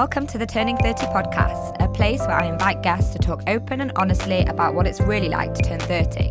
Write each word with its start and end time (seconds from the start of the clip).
Welcome 0.00 0.26
to 0.26 0.36
the 0.36 0.44
Turning 0.44 0.76
30 0.76 1.06
podcast, 1.06 1.82
a 1.82 1.88
place 1.88 2.20
where 2.20 2.38
I 2.38 2.44
invite 2.44 2.82
guests 2.82 3.14
to 3.14 3.18
talk 3.18 3.42
open 3.46 3.80
and 3.80 3.92
honestly 3.96 4.44
about 4.44 4.74
what 4.74 4.86
it's 4.86 5.00
really 5.00 5.30
like 5.30 5.54
to 5.54 5.62
turn 5.62 5.78
30. 5.78 6.30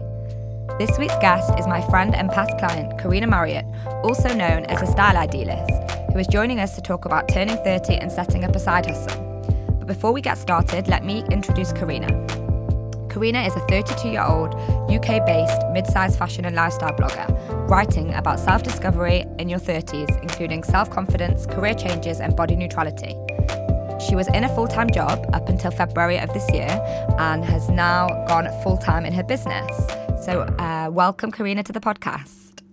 This 0.78 1.00
week's 1.00 1.18
guest 1.18 1.52
is 1.58 1.66
my 1.66 1.82
friend 1.90 2.14
and 2.14 2.30
past 2.30 2.56
client, 2.60 3.00
Karina 3.00 3.26
Marriott, 3.26 3.66
also 4.04 4.32
known 4.36 4.66
as 4.66 4.84
a 4.84 4.86
style 4.86 5.18
idealist, 5.18 5.72
who 6.14 6.20
is 6.20 6.28
joining 6.28 6.60
us 6.60 6.76
to 6.76 6.82
talk 6.82 7.06
about 7.06 7.28
turning 7.28 7.58
30 7.58 7.96
and 7.96 8.12
setting 8.12 8.44
up 8.44 8.56
a 8.56 8.60
side 8.60 8.86
hustle. 8.86 9.20
But 9.80 9.88
before 9.88 10.12
we 10.12 10.22
get 10.22 10.38
started, 10.38 10.88
let 10.88 11.04
me 11.04 11.24
introduce 11.32 11.74
Karina. 11.74 12.45
Karina 13.16 13.44
is 13.44 13.56
a 13.56 13.62
32 13.62 14.10
year 14.10 14.26
old 14.26 14.56
UK 14.92 15.26
based 15.26 15.62
mid 15.72 15.88
sized 15.88 16.20
fashion 16.20 16.44
and 16.44 16.54
lifestyle 16.54 16.92
blogger, 16.92 17.30
writing 17.70 18.14
about 18.14 18.42
self 18.42 18.62
discovery 18.62 19.24
in 19.40 19.48
your 19.48 19.58
30s, 19.58 20.22
including 20.22 20.66
self 20.66 20.90
confidence, 20.90 21.46
career 21.46 21.74
changes, 21.74 22.20
and 22.20 22.36
body 22.36 22.58
neutrality. 22.58 23.16
She 24.06 24.18
was 24.18 24.28
in 24.28 24.44
a 24.44 24.54
full 24.54 24.68
time 24.68 24.90
job 24.90 25.30
up 25.32 25.48
until 25.48 25.72
February 25.72 26.20
of 26.20 26.34
this 26.34 26.46
year 26.52 26.68
and 27.18 27.46
has 27.46 27.70
now 27.70 28.10
gone 28.28 28.50
full 28.62 28.76
time 28.76 29.06
in 29.06 29.14
her 29.14 29.24
business. 29.24 29.72
So, 30.26 30.42
uh, 30.60 30.90
welcome, 30.92 31.32
Karina, 31.32 31.64
to 31.64 31.72
the 31.72 31.80
podcast. 31.80 32.64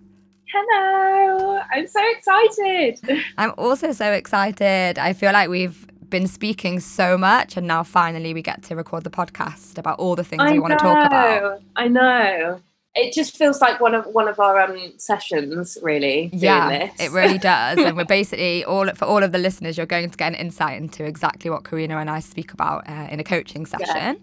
Hello, 0.51 1.61
I'm 1.71 1.87
so 1.87 2.01
excited. 2.17 3.23
I'm 3.37 3.53
also 3.57 3.93
so 3.93 4.11
excited. 4.11 4.99
I 4.99 5.13
feel 5.13 5.31
like 5.31 5.47
we've 5.47 5.87
been 6.13 6.27
speaking 6.27 6.79
so 6.79 7.17
much, 7.17 7.57
and 7.57 7.65
now 7.65 7.81
finally 7.81 8.35
we 8.35 8.43
get 8.43 8.61
to 8.61 8.75
record 8.75 9.03
the 9.03 9.09
podcast 9.09 9.79
about 9.79 9.97
all 9.97 10.15
the 10.15 10.23
things 10.23 10.43
I 10.43 10.51
we 10.51 10.59
want 10.59 10.73
to 10.73 10.77
talk 10.77 11.07
about. 11.07 11.61
I 11.75 11.87
know. 11.87 11.87
I 11.87 11.87
know. 11.87 12.61
It 12.93 13.15
just 13.15 13.35
feels 13.35 13.59
like 13.61 13.81
one 13.81 13.95
of 13.95 14.05
one 14.05 14.27
of 14.27 14.39
our 14.39 14.59
um, 14.59 14.93
sessions, 14.97 15.75
really. 15.81 16.29
Yeah, 16.31 16.91
it 16.99 17.11
really 17.11 17.39
does. 17.39 17.79
and 17.85 17.97
we're 17.97 18.05
basically 18.05 18.63
all 18.63 18.87
for 18.93 19.05
all 19.05 19.23
of 19.23 19.31
the 19.31 19.39
listeners, 19.39 19.75
you're 19.75 19.87
going 19.87 20.11
to 20.11 20.15
get 20.15 20.27
an 20.27 20.35
insight 20.35 20.79
into 20.79 21.03
exactly 21.03 21.49
what 21.49 21.63
Karina 21.63 21.97
and 21.97 22.11
I 22.11 22.19
speak 22.19 22.53
about 22.53 22.87
uh, 22.87 23.07
in 23.09 23.19
a 23.19 23.23
coaching 23.23 23.65
session. 23.65 24.21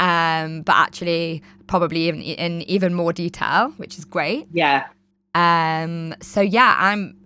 Um, 0.00 0.62
but 0.62 0.74
actually, 0.74 1.40
probably 1.68 2.08
even 2.08 2.20
in 2.20 2.62
even 2.62 2.94
more 2.94 3.12
detail, 3.12 3.72
which 3.76 3.96
is 3.96 4.04
great. 4.04 4.48
yeah, 4.52 4.88
Um, 5.36 6.16
so 6.20 6.40
yeah, 6.40 6.74
I'm 6.76 7.17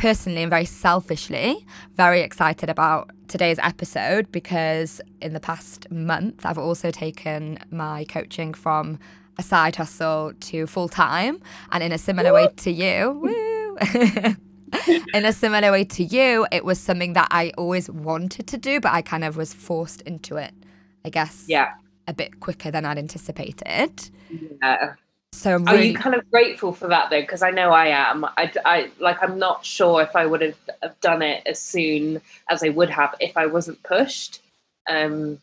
personally 0.00 0.42
and 0.42 0.48
very 0.48 0.64
selfishly 0.64 1.66
very 1.94 2.22
excited 2.22 2.70
about 2.70 3.10
today's 3.28 3.58
episode 3.58 4.32
because 4.32 4.98
in 5.20 5.34
the 5.34 5.40
past 5.40 5.90
month 5.90 6.46
I've 6.46 6.56
also 6.56 6.90
taken 6.90 7.58
my 7.70 8.04
coaching 8.04 8.54
from 8.54 8.98
a 9.38 9.42
side 9.42 9.76
hustle 9.76 10.32
to 10.40 10.66
full 10.66 10.88
time 10.88 11.42
and 11.70 11.82
in 11.82 11.92
a 11.92 11.98
similar 11.98 12.32
way 12.32 12.48
to 12.48 12.70
you 12.70 13.76
in 15.12 15.24
a 15.26 15.34
similar 15.34 15.70
way 15.70 15.84
to 15.84 16.02
you 16.02 16.46
it 16.50 16.64
was 16.64 16.80
something 16.80 17.12
that 17.12 17.28
I 17.30 17.52
always 17.58 17.90
wanted 17.90 18.46
to 18.46 18.56
do 18.56 18.80
but 18.80 18.92
I 18.92 19.02
kind 19.02 19.22
of 19.22 19.36
was 19.36 19.52
forced 19.52 20.00
into 20.02 20.36
it 20.36 20.54
I 21.04 21.10
guess 21.10 21.44
yeah. 21.46 21.72
a 22.08 22.14
bit 22.14 22.40
quicker 22.40 22.70
than 22.70 22.86
I'd 22.86 22.96
anticipated 22.96 24.10
yeah. 24.62 24.94
So 25.32 25.54
I'm 25.54 25.66
Are 25.66 25.76
you 25.76 25.94
kind 25.94 26.14
of 26.14 26.28
grateful 26.30 26.72
for 26.72 26.88
that 26.88 27.10
though? 27.10 27.20
Because 27.20 27.42
I 27.42 27.50
know 27.50 27.70
I 27.70 27.86
am. 27.88 28.24
I, 28.24 28.52
I 28.64 28.90
like. 28.98 29.22
I'm 29.22 29.38
not 29.38 29.64
sure 29.64 30.02
if 30.02 30.16
I 30.16 30.26
would 30.26 30.40
have, 30.42 30.56
have 30.82 31.00
done 31.00 31.22
it 31.22 31.42
as 31.46 31.60
soon 31.60 32.20
as 32.50 32.62
I 32.64 32.70
would 32.70 32.90
have 32.90 33.14
if 33.20 33.36
I 33.36 33.46
wasn't 33.46 33.82
pushed. 33.82 34.40
Um, 34.88 35.40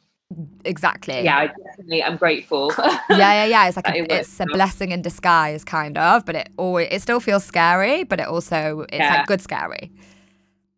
exactly 0.65 1.13
yeah, 1.23 1.37
I 1.37 1.47
definitely. 1.47 2.03
I'm 2.03 2.17
grateful. 2.17 2.73
yeah, 3.09 3.33
yeah, 3.33 3.45
yeah. 3.45 3.67
It's 3.67 3.75
like 3.77 3.87
a, 3.89 3.95
it 4.11 4.11
it's 4.11 4.39
a 4.39 4.47
blessing 4.47 4.91
in 4.91 5.01
disguise, 5.01 5.63
kind 5.63 5.97
of. 5.97 6.25
But 6.25 6.35
it 6.35 6.49
always 6.57 6.89
it 6.91 7.01
still 7.01 7.19
feels 7.19 7.43
scary, 7.45 8.03
but 8.03 8.19
it 8.19 8.27
also 8.27 8.85
it's 8.91 9.09
Yeah. 9.09 9.09
like 9.09 9.25
good 9.25 9.41
scary. 9.41 9.91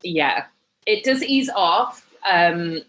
yeah, 0.03 0.46
it 0.86 1.03
does 1.03 1.24
ease 1.24 1.50
off. 1.56 2.06
Um, 2.30 2.81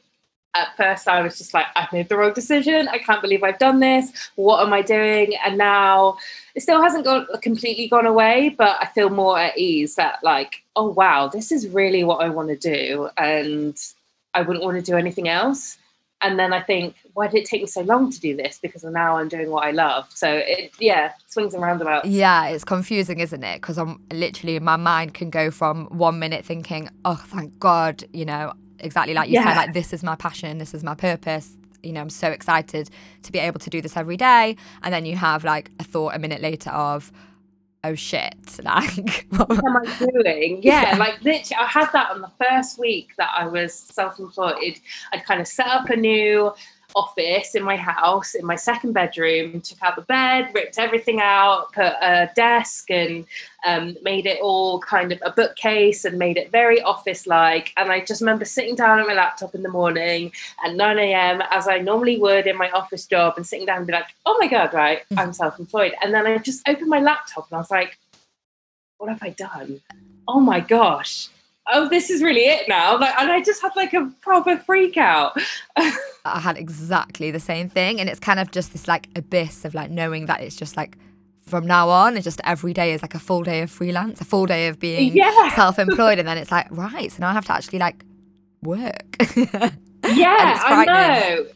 at 0.55 0.77
first, 0.77 1.07
I 1.07 1.21
was 1.23 1.39
just 1.39 1.55
like, 1.55 1.67
I've 1.77 1.93
made 1.93 2.09
the 2.09 2.17
wrong 2.17 2.33
decision. 2.33 2.89
I 2.89 2.99
can't 2.99 3.23
believe 3.23 3.43
I've 3.45 3.59
done 3.59 3.79
this. 3.79 4.31
What 4.35 4.67
am 4.67 4.73
I 4.73 4.83
doing? 4.83 5.35
And 5.45 5.57
now 5.57 6.19
it 6.55 6.63
still 6.63 6.83
hasn't 6.83 7.05
gone 7.05 7.27
completely 7.41 7.89
gone 7.89 8.07
away, 8.07 8.55
but 8.59 8.77
I 8.81 8.87
feel 8.87 9.11
more 9.11 9.39
at 9.39 9.57
ease 9.57 9.95
that, 9.95 10.19
like, 10.25 10.63
oh, 10.75 10.89
wow, 10.89 11.29
this 11.29 11.53
is 11.53 11.69
really 11.69 12.03
what 12.03 12.21
I 12.25 12.29
want 12.29 12.49
to 12.49 12.57
do. 12.57 13.09
And 13.17 13.79
I 14.35 14.43
wouldn't 14.43 14.65
want 14.65 14.77
to 14.77 14.83
do 14.83 14.97
anything 14.97 15.29
else. 15.29 15.79
And 16.23 16.39
then 16.39 16.53
I 16.53 16.61
think, 16.61 16.97
why 17.15 17.29
did 17.29 17.43
it 17.43 17.47
take 17.47 17.63
me 17.63 17.67
so 17.67 17.81
long 17.81 18.11
to 18.11 18.21
do 18.21 18.37
this? 18.37 18.59
Because 18.61 18.85
now 18.85 19.17
I'm 19.17 19.29
doing 19.29 19.51
what 19.51 19.65
I 19.65 19.71
love. 19.71 20.07
So 20.11 20.43
it, 20.45 20.73
yeah, 20.79 21.13
swings 21.29 21.55
and 21.55 21.63
roundabouts. 21.63 22.09
Yeah, 22.09 22.49
it's 22.49 22.65
confusing, 22.65 23.21
isn't 23.21 23.43
it? 23.43 23.61
Because 23.63 23.79
I'm 23.79 24.05
literally 24.13 24.59
my 24.59 24.77
mind 24.77 25.15
can 25.15 25.31
go 25.31 25.51
from 25.51 25.87
one 25.87 26.19
minute 26.19 26.45
thinking, 26.45 26.91
oh, 27.07 27.15
thank 27.15 27.59
God, 27.59 28.05
you 28.13 28.27
know, 28.27 28.53
exactly 28.81 29.15
like 29.15 29.29
you 29.31 29.37
said, 29.43 29.57
like 29.57 29.73
this 29.73 29.93
is 29.93 30.03
my 30.03 30.15
passion, 30.17 30.59
this 30.59 30.75
is 30.75 30.83
my 30.85 30.95
purpose. 30.95 31.57
You 31.83 31.93
know, 31.93 32.01
I'm 32.03 32.11
so 32.11 32.29
excited 32.31 32.91
to 33.23 33.33
be 33.33 33.39
able 33.39 33.59
to 33.61 33.71
do 33.71 33.81
this 33.81 33.97
every 33.97 34.17
day. 34.19 34.57
And 34.83 34.93
then 34.93 35.07
you 35.07 35.17
have 35.17 35.45
like 35.45 35.71
a 35.81 35.85
thought 35.85 36.15
a 36.15 36.19
minute 36.19 36.43
later 36.43 36.71
of, 36.71 37.11
oh 37.85 37.95
shit, 37.95 38.35
like 38.63 39.27
what 39.31 39.51
am 39.51 39.77
I 39.79 39.97
doing? 40.23 40.61
Yeah, 40.63 40.91
Yeah. 40.93 40.97
like 40.99 41.23
literally, 41.23 41.57
I 41.59 41.67
had 41.67 41.89
that 41.95 42.11
on 42.11 42.21
the 42.21 42.31
first 42.39 42.79
week 42.79 43.13
that 43.17 43.31
I 43.35 43.47
was 43.47 43.73
self-employed. 43.73 44.79
I'd 45.13 45.25
kind 45.25 45.41
of 45.41 45.47
set 45.49 45.69
up 45.69 45.89
a 45.89 45.97
new 45.97 46.53
office 46.95 47.55
in 47.55 47.63
my 47.63 47.77
house, 47.77 48.35
in 48.35 48.45
my 48.45 48.57
second 48.57 48.93
bedroom, 48.93 49.61
took 49.61 49.83
out 49.83 49.97
the 49.97 50.03
bed, 50.03 50.51
ripped 50.55 50.79
everything 50.79 51.21
out, 51.21 51.73
put 51.73 51.93
a 52.01 52.31
desk, 52.35 52.91
and 52.91 53.27
um, 53.67 53.97
made 54.03 54.27
it 54.27 54.41
all 54.41 54.81
kind 54.81 55.13
of 55.13 55.23
a 55.25 55.31
bookcase, 55.31 56.05
and 56.05 56.19
made 56.19 56.37
it 56.37 56.51
very 56.51 56.81
office-like. 56.83 57.73
And 57.77 57.91
I 57.93 58.01
just 58.01 58.21
remember 58.21 58.45
sitting 58.45 58.75
down 58.75 58.99
at 58.99 59.07
my 59.07 59.15
laptop 59.15 59.55
in 59.55 59.63
the 59.63 59.69
morning 59.69 60.33
at 60.65 60.75
9 60.75 60.99
a.m. 60.99 61.43
as 61.51 61.69
I 61.69 61.79
normally 61.79 62.19
would 62.19 62.47
in 62.47 62.57
my 62.57 62.71
office 62.71 63.07
job, 63.07 63.35
and 63.37 63.47
sitting 63.47 63.67
down 63.67 63.79
and 63.79 63.87
be 63.87 63.93
like, 63.93 64.07
"Oh 64.27 64.37
my 64.41 64.47
god, 64.47 64.75
right, 64.75 65.03
I'm 65.17 65.33
self-employed." 65.33 65.95
And 66.03 66.13
then 66.13 66.27
I 66.27 66.39
just 66.39 66.67
opened 66.69 66.89
my 66.89 67.01
laptop 67.01 67.49
and 67.51 67.57
I 67.57 67.61
was 67.61 67.71
like 67.71 67.97
what 69.01 69.09
have 69.09 69.23
I 69.23 69.31
done? 69.31 69.81
Oh 70.29 70.41
my 70.41 70.61
gosh. 70.61 71.31
Oh, 71.73 71.89
this 71.89 72.11
is 72.11 72.23
really 72.23 72.47
it 72.47 72.69
now. 72.69 72.99
Like, 72.99 73.15
and 73.19 73.31
I 73.31 73.43
just 73.43 73.63
had 73.63 73.73
like 73.77 73.93
a 73.93 74.11
proper 74.21 74.57
freak 74.59 74.97
out. 74.97 75.37
I 75.77 76.39
had 76.41 76.57
exactly 76.59 77.31
the 77.31 77.41
same 77.41 77.69
thing. 77.69 78.01
And 78.01 78.09
it's 78.09 78.21
kind 78.21 78.39
of 78.41 78.51
just 78.51 78.73
this 78.73 78.87
like 78.89 79.09
abyss 79.17 79.65
of 79.65 79.75
like 79.75 79.91
knowing 79.91 80.27
that 80.27 80.41
it's 80.41 80.57
just 80.57 80.77
like 80.77 80.97
from 81.41 81.67
now 81.67 81.89
on, 81.89 82.17
it's 82.17 82.25
just 82.25 82.41
every 82.45 82.73
day 82.73 82.93
is 82.93 83.03
like 83.03 83.15
a 83.15 83.19
full 83.19 83.43
day 83.43 83.63
of 83.63 83.71
freelance, 83.71 84.21
a 84.21 84.25
full 84.25 84.47
day 84.47 84.69
of 84.69 84.79
being 84.79 85.17
Yeah. 85.17 85.51
self 85.55 85.79
employed. 85.79 86.19
And 86.19 86.29
then 86.29 86.39
it's 86.39 86.51
like, 86.51 86.67
right, 86.71 87.11
so 87.11 87.19
now 87.21 87.31
I 87.31 87.33
have 87.33 87.47
to 87.47 87.53
actually 87.53 87.79
like 87.79 88.05
work. 88.63 89.17
Yeah, 90.09 90.61
I 90.65 90.85
know. 90.87 91.47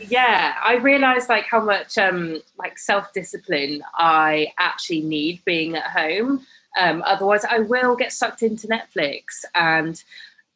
Yeah, 0.00 0.54
I 0.62 0.74
realized 0.76 1.28
like 1.28 1.46
how 1.46 1.60
much 1.60 1.98
um 1.98 2.40
like 2.58 2.78
self-discipline 2.78 3.82
I 3.94 4.52
actually 4.58 5.00
need 5.00 5.42
being 5.44 5.74
at 5.76 5.84
home. 5.84 6.46
Um, 6.76 7.02
otherwise 7.06 7.44
I 7.44 7.60
will 7.60 7.96
get 7.96 8.12
sucked 8.12 8.42
into 8.42 8.66
Netflix 8.66 9.44
and 9.54 10.02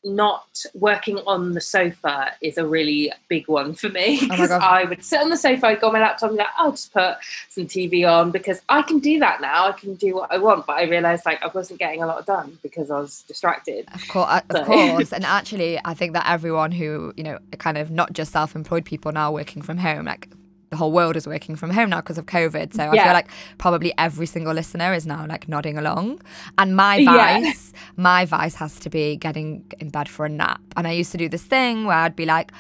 not 0.05 0.65
working 0.75 1.19
on 1.27 1.55
the 1.55 1.61
sofa 1.61 2.33
is 2.41 2.57
a 2.57 2.67
really 2.67 3.13
big 3.29 3.49
one 3.49 3.75
for 3.75 3.89
me 3.89 4.19
Oh 4.23 4.29
because 4.29 4.49
God. 4.49 4.63
I 4.63 4.85
would 4.85 5.05
sit 5.05 5.21
on 5.21 5.29
the 5.29 5.37
sofa, 5.37 5.67
I'd 5.67 5.81
go 5.81 5.89
on 5.89 5.93
my 5.93 6.01
laptop 6.01 6.31
and 6.31 6.39
be 6.39 6.43
like, 6.43 6.53
I'll 6.57 6.71
just 6.71 6.93
put 6.93 7.17
some 7.49 7.67
TV 7.67 8.09
on 8.09 8.31
because 8.31 8.63
I 8.69 8.83
can 8.83 9.01
do 9.01 9.19
that 9.19 9.41
now. 9.41 9.67
I 9.67 9.73
can 9.73 9.95
do 9.95 10.15
what 10.15 10.33
I 10.33 10.39
want. 10.39 10.67
But 10.67 10.77
I 10.77 10.85
realized 10.85 11.27
like 11.27 11.43
I 11.43 11.49
wasn't 11.49 11.81
getting 11.81 12.03
a 12.03 12.07
lot 12.07 12.25
done 12.27 12.59
because 12.63 12.91
I 12.91 13.01
was 13.01 13.23
distracted. 13.23 13.89
Of 13.93 14.07
course, 14.09 14.43
of 14.51 14.67
course, 14.67 15.13
and 15.13 15.25
actually, 15.25 15.81
I 15.85 15.95
think 15.95 16.13
that 16.13 16.29
everyone 16.29 16.71
who 16.71 17.13
you 17.17 17.25
know, 17.25 17.39
kind 17.59 17.77
of 17.77 17.91
not 17.91 18.13
just 18.13 18.33
self-employed 18.33 18.85
people 18.85 19.11
now 19.13 19.33
working 19.33 19.63
from 19.63 19.79
home, 19.79 20.05
like 20.05 20.29
the 20.71 20.77
whole 20.77 20.93
world 20.93 21.17
is 21.17 21.27
working 21.27 21.57
from 21.57 21.71
home 21.71 21.91
now 21.91 22.01
because 22.01 22.19
of 22.19 22.27
COVID. 22.27 22.75
So 22.75 22.83
I 22.89 22.95
feel 23.05 23.13
like 23.15 23.29
probably 23.57 23.93
every 23.97 24.27
single 24.27 24.53
listener 24.53 24.93
is 24.93 25.07
now 25.07 25.27
like 25.27 25.49
nodding 25.49 25.79
along. 25.79 26.21
And 26.59 26.77
my 26.77 26.97
Yeah. 26.97 27.41
vice, 27.41 27.73
my 27.97 28.25
vice 28.27 28.55
has 28.57 28.79
to 28.81 28.91
be 28.91 29.17
getting 29.17 29.65
in 29.81 29.89
bed 29.89 30.09
for 30.09 30.27
a 30.27 30.29
nap. 30.29 30.61
And 30.77 30.87
I 30.87 30.93
used 30.93 31.11
to 31.13 31.19
do 31.19 31.29
this 31.29 31.43
thing 31.43 31.87
where 31.87 31.97
I'd 31.97 32.17
be 32.17 32.27
like, 32.27 32.53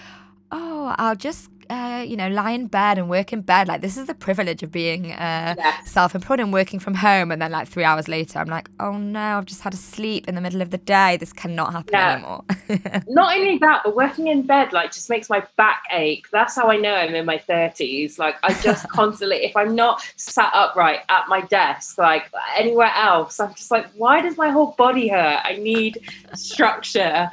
oh, 0.52 0.94
I'll 0.98 1.16
just. 1.16 1.50
Uh, 1.70 2.04
you 2.06 2.16
know, 2.16 2.28
lie 2.28 2.52
in 2.52 2.66
bed 2.66 2.96
and 2.98 3.10
work 3.10 3.32
in 3.32 3.42
bed. 3.42 3.68
Like 3.68 3.80
this 3.80 3.96
is 3.96 4.06
the 4.06 4.14
privilege 4.14 4.62
of 4.62 4.70
being 4.72 5.12
uh, 5.12 5.54
Yes. 5.58 5.90
self-employed 5.90 6.40
and 6.40 6.52
working 6.52 6.78
from 6.78 6.94
home. 6.94 7.30
And 7.30 7.42
then, 7.42 7.50
like 7.52 7.68
three 7.68 7.84
hours 7.84 8.08
later, 8.08 8.38
I'm 8.38 8.46
like, 8.48 8.68
oh 8.80 8.96
no, 8.96 9.38
I've 9.38 9.44
just 9.46 9.60
had 9.62 9.74
a 9.74 9.76
sleep 9.76 10.28
in 10.28 10.34
the 10.34 10.40
middle 10.40 10.62
of 10.62 10.70
the 10.70 10.78
day. 10.78 11.16
This 11.18 11.32
cannot 11.32 11.72
happen 11.72 11.94
anymore. 11.94 12.44
Not 13.08 13.36
only 13.36 13.58
that, 13.58 13.82
but 13.84 13.94
working 13.96 14.28
in 14.28 14.42
bed 14.42 14.72
like 14.72 14.92
just 14.92 15.10
makes 15.10 15.28
my 15.28 15.42
back 15.56 15.82
ache. 15.92 16.26
That's 16.32 16.54
how 16.54 16.68
I 16.70 16.76
know 16.76 16.94
I'm 16.94 17.14
in 17.14 17.26
my 17.26 17.38
thirties. 17.38 18.18
Like 18.18 18.36
I 18.42 18.54
just 18.62 18.88
constantly, 19.00 19.38
if 19.44 19.56
I'm 19.56 19.74
not 19.74 20.00
sat 20.16 20.50
upright 20.54 21.00
at 21.08 21.28
my 21.28 21.40
desk, 21.42 21.98
like 21.98 22.30
anywhere 22.56 22.92
else, 22.94 23.40
I'm 23.40 23.52
just 23.54 23.70
like, 23.70 23.86
why 23.96 24.20
does 24.20 24.36
my 24.36 24.50
whole 24.50 24.72
body 24.78 25.08
hurt? 25.08 25.40
I 25.44 25.56
need 25.56 25.98
structure. 26.34 27.30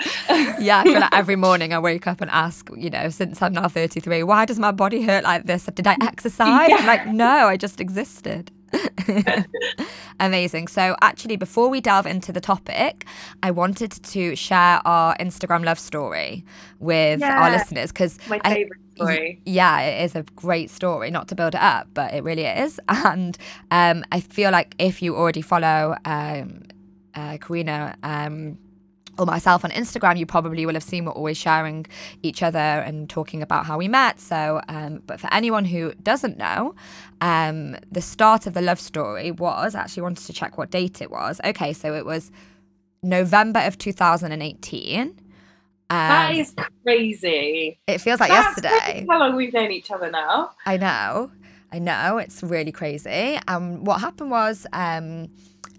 yeah, 0.60 0.80
I 0.80 0.84
feel 0.84 1.00
like 1.00 1.10
every 1.14 1.36
morning 1.36 1.74
I 1.74 1.80
wake 1.80 2.08
up 2.08 2.22
and 2.22 2.30
ask, 2.32 2.70
you 2.76 2.90
know, 2.90 3.10
since 3.10 3.42
I'm 3.42 3.54
now 3.54 3.68
33, 3.68 4.24
why 4.26 4.46
does 4.46 4.60
my 4.60 4.72
body 4.72 5.02
hurt 5.04 5.24
like 5.24 5.46
this? 5.46 5.66
Did 5.74 5.88
I 5.88 5.96
exercise? 6.02 6.70
Yeah. 6.70 6.86
like, 6.86 7.08
no, 7.08 7.26
I 7.48 7.58
just 7.58 7.80
existed. 7.80 8.52
Amazing. 10.20 10.68
So, 10.68 10.96
actually, 11.02 11.36
before 11.36 11.70
we 11.70 11.82
delve 11.82 12.06
into 12.06 12.32
the 12.32 12.42
topic, 12.42 13.06
I 13.44 13.52
wanted 13.52 13.92
to 13.92 14.36
share 14.36 14.82
our 14.86 15.16
Instagram 15.18 15.64
love 15.66 15.80
story 15.80 16.46
with 16.80 17.20
Yeah. 17.20 17.42
our 17.42 17.52
listeners 17.52 17.92
because 17.92 18.18
My 18.30 18.40
favorite 18.44 18.80
story. 18.96 19.42
yeah, 19.46 19.82
it 19.82 20.04
is 20.06 20.16
a 20.16 20.24
great 20.36 20.70
story. 20.70 21.12
Not 21.12 21.28
to 21.30 21.36
build 21.36 21.56
it 21.56 21.62
up, 21.62 21.88
but 21.94 22.14
it 22.14 22.24
really 22.24 22.46
is. 22.46 22.80
And 22.90 23.38
um, 23.72 24.04
I 24.12 24.20
feel 24.22 24.52
like 24.52 24.74
if 24.80 25.02
you 25.02 25.16
already 25.16 25.42
follow 25.42 25.96
um, 26.06 26.64
uh, 27.14 27.38
Karina 27.40 27.96
um, 28.04 28.58
or 29.18 29.26
myself 29.26 29.64
on 29.64 29.72
Instagram, 29.72 30.18
you 30.18 30.26
probably 30.26 30.66
will 30.66 30.74
have 30.74 30.84
seen 30.84 31.06
we're 31.06 31.12
always 31.12 31.38
sharing 31.38 31.86
each 32.24 32.44
other 32.44 32.58
and 32.60 33.10
talking 33.10 33.42
about 33.42 33.66
how 33.66 33.78
we 33.78 33.88
met. 33.88 34.20
So, 34.20 34.62
um, 34.68 35.02
but 35.06 35.20
for 35.20 35.34
anyone 35.34 35.66
who 35.66 35.94
doesn't 36.04 36.38
know, 36.38 36.76
um, 37.22 37.78
the 37.92 38.02
start 38.02 38.46
of 38.48 38.54
the 38.54 38.62
love 38.62 38.80
story 38.80 39.32
was 39.32 39.76
I 39.76 39.82
actually 39.82 40.04
wanted 40.04 40.26
to 40.26 40.34
check 40.34 40.58
what 40.58 40.72
date 40.72 41.02
it 41.02 41.12
was. 41.12 41.40
Okay, 41.46 41.74
so 41.74 41.94
it 41.94 42.06
was 42.06 42.32
November 43.04 43.60
of 43.62 43.78
2018. 43.78 45.02
Um, 45.02 45.16
That 45.90 46.36
is 46.36 46.54
crazy. 46.84 47.80
it 47.88 48.00
feels 48.00 48.20
like 48.20 48.30
That's 48.30 48.62
yesterday. 48.62 49.06
How 49.10 49.20
long 49.20 49.36
we've 49.36 49.54
known 49.54 49.72
each 49.72 49.92
other 49.92 50.10
now? 50.10 50.52
I 50.66 50.78
know. 50.78 51.32
I 51.72 51.80
know. 51.80 52.18
It's 52.18 52.42
really 52.42 52.72
crazy. 52.72 53.40
Um, 53.48 53.84
what 53.84 54.02
happened 54.02 54.32
was 54.32 54.66
um, 54.74 55.30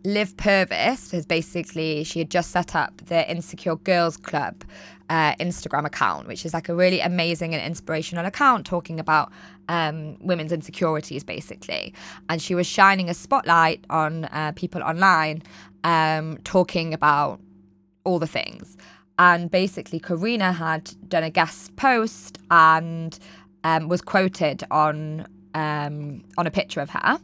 Liv 0.07 0.37
Purvis 0.37 1.11
has 1.11 1.27
basically, 1.27 2.05
she 2.05 2.21
had 2.21 2.31
just 2.31 2.53
set 2.53 2.77
up 2.77 2.97
the 3.07 3.29
Insecure 3.29 3.75
Girls 3.75 4.17
Club 4.17 4.63
uh, 5.11 5.35
Instagram 5.41 5.85
account, 5.85 6.29
which 6.29 6.47
is 6.47 6.55
like 6.55 6.69
a 6.69 6.75
really 6.77 7.01
amazing 7.01 7.55
and 7.55 7.65
inspirational 7.65 8.25
account 8.25 8.67
talking 8.67 9.01
about 9.01 9.33
um, 9.69 10.17
women's 10.21 10.53
insecurities, 10.53 11.25
basically. 11.25 11.93
And 12.29 12.41
she 12.41 12.55
was 12.55 12.69
shining 12.69 13.11
a 13.11 13.15
spotlight 13.15 13.85
on 13.91 14.27
uh, 14.27 14.53
people 14.55 14.81
online 14.81 15.43
um, 15.83 16.39
talking 16.45 16.95
about 16.95 17.41
all 18.05 18.21
the 18.21 18.29
things. 18.29 18.77
And 19.19 19.51
basically, 19.51 19.99
Karina 19.99 20.53
had 20.53 20.89
done 21.09 21.25
a 21.25 21.31
guest 21.31 21.75
post 21.75 22.39
and 22.53 23.19
um, 23.65 23.89
was 23.89 24.03
quoted 24.03 24.63
on 24.71 25.27
um, 25.55 26.23
on 26.39 26.47
a 26.47 26.51
picture 26.53 26.81
of 26.81 26.91
her. 26.91 27.19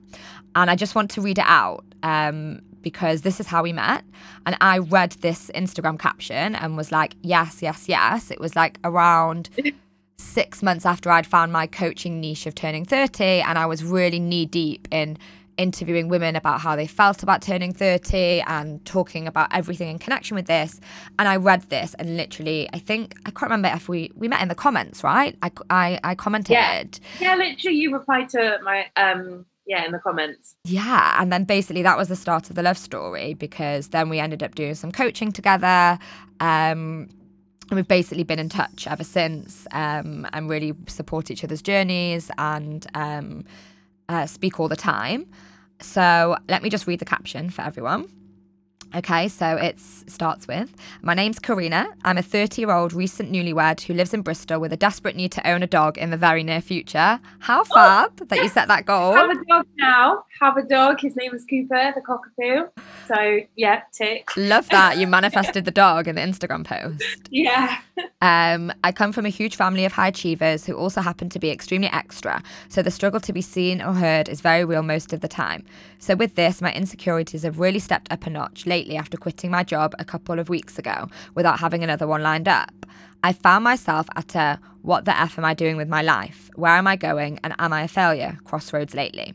And 0.56 0.69
I 0.69 0.75
just 0.75 0.96
want 0.96 1.12
to 1.12 1.20
read 1.20 1.38
it 1.38 1.44
out 1.46 1.84
um, 2.02 2.61
because 2.82 3.23
this 3.23 3.40
is 3.40 3.46
how 3.46 3.62
we 3.62 3.73
met. 3.73 4.05
And 4.46 4.56
I 4.61 4.79
read 4.79 5.12
this 5.20 5.50
Instagram 5.55 5.99
caption 5.99 6.55
and 6.55 6.76
was 6.76 6.93
like, 6.93 7.14
yes, 7.23 7.62
yes, 7.62 7.88
yes. 7.88 8.31
It 8.31 8.40
was 8.40 8.56
like 8.56 8.79
around 8.84 9.50
six 10.19 10.62
months 10.62 10.87
after 10.87 11.11
I'd 11.11 11.26
found 11.26 11.52
my 11.52 11.67
coaching 11.67 12.20
niche 12.20 12.46
of 12.46 12.55
turning 12.55 12.84
30, 12.84 13.25
and 13.25 13.58
I 13.58 13.67
was 13.67 13.84
really 13.84 14.19
knee 14.19 14.46
deep 14.46 14.88
in 14.90 15.19
interviewing 15.58 16.08
women 16.08 16.34
about 16.34 16.61
how 16.61 16.75
they 16.75 16.87
felt 16.87 17.23
about 17.23 17.43
turning 17.43 17.73
30 17.73 18.43
and 18.46 18.84
talking 18.87 19.26
about 19.26 19.55
everything 19.55 19.88
in 19.88 19.99
connection 19.99 20.34
with 20.34 20.46
this. 20.46 20.81
And 21.19 21.29
I 21.29 21.37
read 21.37 21.62
this, 21.69 21.94
and 21.94 22.17
literally, 22.17 22.69
I 22.73 22.79
think, 22.79 23.14
I 23.26 23.31
can't 23.31 23.50
remember 23.50 23.69
if 23.69 23.88
we, 23.88 24.11
we 24.14 24.29
met 24.29 24.40
in 24.40 24.49
the 24.49 24.55
comments, 24.55 25.05
right? 25.05 25.37
I, 25.43 25.50
I, 25.69 26.00
I 26.02 26.14
commented. 26.14 26.52
Yeah. 26.52 26.82
Yeah, 27.20 27.34
literally, 27.37 27.76
you 27.76 27.93
replied 27.93 28.29
to 28.31 28.58
my 28.62 28.87
um 28.96 29.46
yeah 29.72 29.86
in 29.86 29.92
the 29.92 29.98
comments. 29.98 30.54
Yeah, 30.64 31.16
and 31.19 31.32
then 31.32 31.44
basically 31.44 31.82
that 31.82 31.96
was 31.96 32.08
the 32.08 32.16
start 32.16 32.50
of 32.50 32.56
the 32.56 32.62
love 32.62 32.76
story 32.76 33.32
because 33.32 33.88
then 33.88 34.10
we 34.10 34.19
ended 34.19 34.42
up 34.42 34.54
doing 34.54 34.74
some 34.74 34.92
coaching 34.92 35.32
together. 35.32 35.98
Um, 36.40 37.08
and 37.70 37.76
we've 37.76 37.88
basically 37.88 38.22
been 38.22 38.38
in 38.38 38.50
touch 38.50 38.86
ever 38.86 39.02
since 39.02 39.66
um, 39.72 40.26
and 40.34 40.50
really 40.50 40.74
support 40.88 41.30
each 41.30 41.42
other's 41.42 41.62
journeys 41.62 42.30
and 42.36 42.86
um, 42.92 43.44
uh, 44.10 44.26
speak 44.26 44.60
all 44.60 44.69
the 44.69 44.76
time. 44.76 45.26
So 45.80 46.36
let 46.50 46.62
me 46.62 46.69
just 46.69 46.86
read 46.86 46.98
the 46.98 47.06
caption 47.06 47.48
for 47.48 47.62
everyone. 47.62 48.08
Okay, 48.94 49.28
so 49.28 49.56
it 49.56 49.80
starts 49.80 50.46
with 50.46 50.74
My 51.00 51.14
name's 51.14 51.38
Karina. 51.38 51.88
I'm 52.04 52.18
a 52.18 52.22
30 52.22 52.60
year 52.60 52.70
old 52.70 52.92
recent 52.92 53.32
newlywed 53.32 53.80
who 53.80 53.94
lives 53.94 54.12
in 54.12 54.20
Bristol 54.20 54.60
with 54.60 54.70
a 54.72 54.76
desperate 54.76 55.16
need 55.16 55.32
to 55.32 55.48
own 55.48 55.62
a 55.62 55.66
dog 55.66 55.96
in 55.96 56.10
the 56.10 56.18
very 56.18 56.42
near 56.42 56.60
future. 56.60 57.18
How 57.38 57.64
fab 57.64 58.28
that 58.28 58.38
you 58.42 58.50
set 58.50 58.68
that 58.68 58.84
goal. 58.84 59.14
Have 59.14 59.30
a 59.30 59.44
dog 59.48 59.66
now. 59.78 60.24
Have 60.40 60.58
a 60.58 60.62
dog. 60.62 61.00
His 61.00 61.16
name 61.16 61.34
is 61.34 61.46
Cooper, 61.48 61.94
the 61.94 62.02
cockapoo. 62.02 62.68
So 63.08 63.40
yeah, 63.56 63.82
tick. 63.92 64.28
Love 64.36 64.68
that 64.68 64.98
you 64.98 65.06
manifested 65.18 65.64
the 65.64 65.70
dog 65.70 66.06
in 66.06 66.16
the 66.16 66.20
Instagram 66.20 66.64
post. 66.64 67.28
Yeah. 67.30 67.78
Um, 68.20 68.72
I 68.84 68.92
come 68.92 69.12
from 69.12 69.24
a 69.24 69.30
huge 69.30 69.56
family 69.56 69.86
of 69.86 69.92
high 69.92 70.08
achievers 70.08 70.66
who 70.66 70.74
also 70.74 71.00
happen 71.00 71.30
to 71.30 71.38
be 71.38 71.50
extremely 71.50 71.88
extra, 71.88 72.42
so 72.68 72.82
the 72.82 72.90
struggle 72.90 73.20
to 73.20 73.32
be 73.32 73.40
seen 73.40 73.80
or 73.80 73.94
heard 73.94 74.28
is 74.28 74.40
very 74.40 74.64
real 74.64 74.82
most 74.82 75.12
of 75.12 75.20
the 75.20 75.28
time. 75.28 75.64
So, 75.98 76.14
with 76.14 76.34
this, 76.34 76.60
my 76.60 76.72
insecurities 76.72 77.42
have 77.42 77.58
really 77.58 77.78
stepped 77.78 78.10
up 78.12 78.26
a 78.26 78.30
notch 78.30 78.66
lately 78.66 78.81
after 78.90 79.17
quitting 79.17 79.50
my 79.50 79.64
job 79.64 79.94
a 79.99 80.05
couple 80.05 80.38
of 80.38 80.49
weeks 80.49 80.79
ago 80.79 81.08
without 81.34 81.61
having 81.61 81.82
another 81.82 82.06
one 82.06 82.23
lined 82.23 82.49
up. 82.49 82.87
I 83.23 83.32
found 83.32 83.64
myself 83.64 84.08
at 84.17 84.34
a 84.34 84.58
what 84.82 85.05
the 85.05 85.19
F 85.19 85.38
am 85.38 85.44
I 85.44 85.55
doing 85.55 85.76
with 85.76 85.88
my 85.88 86.02
life? 86.02 86.50
Where 86.56 86.73
am 86.73 86.87
I 86.87 86.96
going? 86.96 87.38
And 87.44 87.55
am 87.58 87.73
I 87.73 87.82
a 87.82 87.88
failure? 87.88 88.38
crossroads 88.44 88.94
lately. 88.94 89.32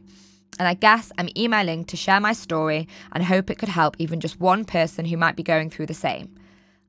And 0.60 0.68
I 0.68 0.74
guess 0.74 1.12
I'm 1.18 1.30
emailing 1.38 1.86
to 1.86 1.98
share 1.98 2.20
my 2.20 2.34
story 2.34 2.88
and 3.14 3.24
hope 3.24 3.50
it 3.50 3.58
could 3.58 3.70
help 3.70 3.96
even 4.00 4.20
just 4.20 4.40
one 4.40 4.66
person 4.66 5.06
who 5.06 5.16
might 5.16 5.36
be 5.36 5.44
going 5.44 5.70
through 5.70 5.86
the 5.86 5.94
same. 5.94 6.36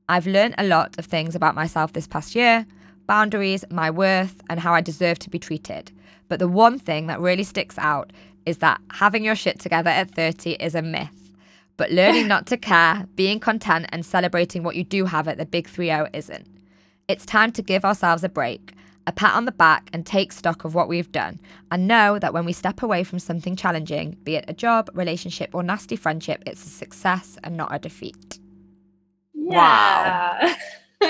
I've 0.09 0.27
learned 0.27 0.55
a 0.57 0.65
lot 0.65 0.97
of 0.97 1.05
things 1.05 1.35
about 1.35 1.55
myself 1.55 1.93
this 1.93 2.07
past 2.07 2.35
year 2.35 2.65
boundaries, 3.05 3.65
my 3.71 3.89
worth, 3.89 4.39
and 4.51 4.59
how 4.59 4.71
I 4.71 4.81
deserve 4.81 5.17
to 5.19 5.31
be 5.31 5.39
treated. 5.39 5.91
But 6.27 6.37
the 6.37 6.47
one 6.47 6.77
thing 6.77 7.07
that 7.07 7.19
really 7.19 7.43
sticks 7.43 7.75
out 7.79 8.13
is 8.45 8.59
that 8.59 8.79
having 8.91 9.23
your 9.23 9.35
shit 9.35 9.59
together 9.59 9.89
at 9.89 10.11
30 10.11 10.51
is 10.51 10.75
a 10.75 10.83
myth. 10.83 11.18
But 11.79 11.91
learning 11.91 12.27
not 12.27 12.45
to 12.47 12.57
care, 12.57 13.07
being 13.15 13.39
content, 13.39 13.85
and 13.93 14.05
celebrating 14.05 14.63
what 14.63 14.75
you 14.75 14.83
do 14.83 15.05
have 15.05 15.29
at 15.29 15.37
the 15.37 15.45
big 15.45 15.65
3 15.65 15.85
0 15.85 16.09
isn't. 16.11 16.45
It's 17.07 17.25
time 17.25 17.53
to 17.53 17.61
give 17.61 17.85
ourselves 17.85 18.21
a 18.21 18.27
break, 18.27 18.73
a 19.07 19.13
pat 19.13 19.33
on 19.33 19.45
the 19.45 19.53
back, 19.53 19.89
and 19.93 20.05
take 20.05 20.33
stock 20.33 20.65
of 20.65 20.75
what 20.75 20.89
we've 20.89 21.09
done, 21.13 21.39
and 21.71 21.87
know 21.87 22.19
that 22.19 22.33
when 22.33 22.43
we 22.43 22.51
step 22.51 22.83
away 22.83 23.05
from 23.05 23.17
something 23.19 23.55
challenging, 23.55 24.17
be 24.25 24.35
it 24.35 24.43
a 24.49 24.53
job, 24.53 24.89
relationship, 24.93 25.55
or 25.55 25.63
nasty 25.63 25.95
friendship, 25.95 26.43
it's 26.45 26.65
a 26.65 26.69
success 26.69 27.37
and 27.45 27.55
not 27.55 27.73
a 27.73 27.79
defeat. 27.79 28.39
Yeah. 29.33 30.55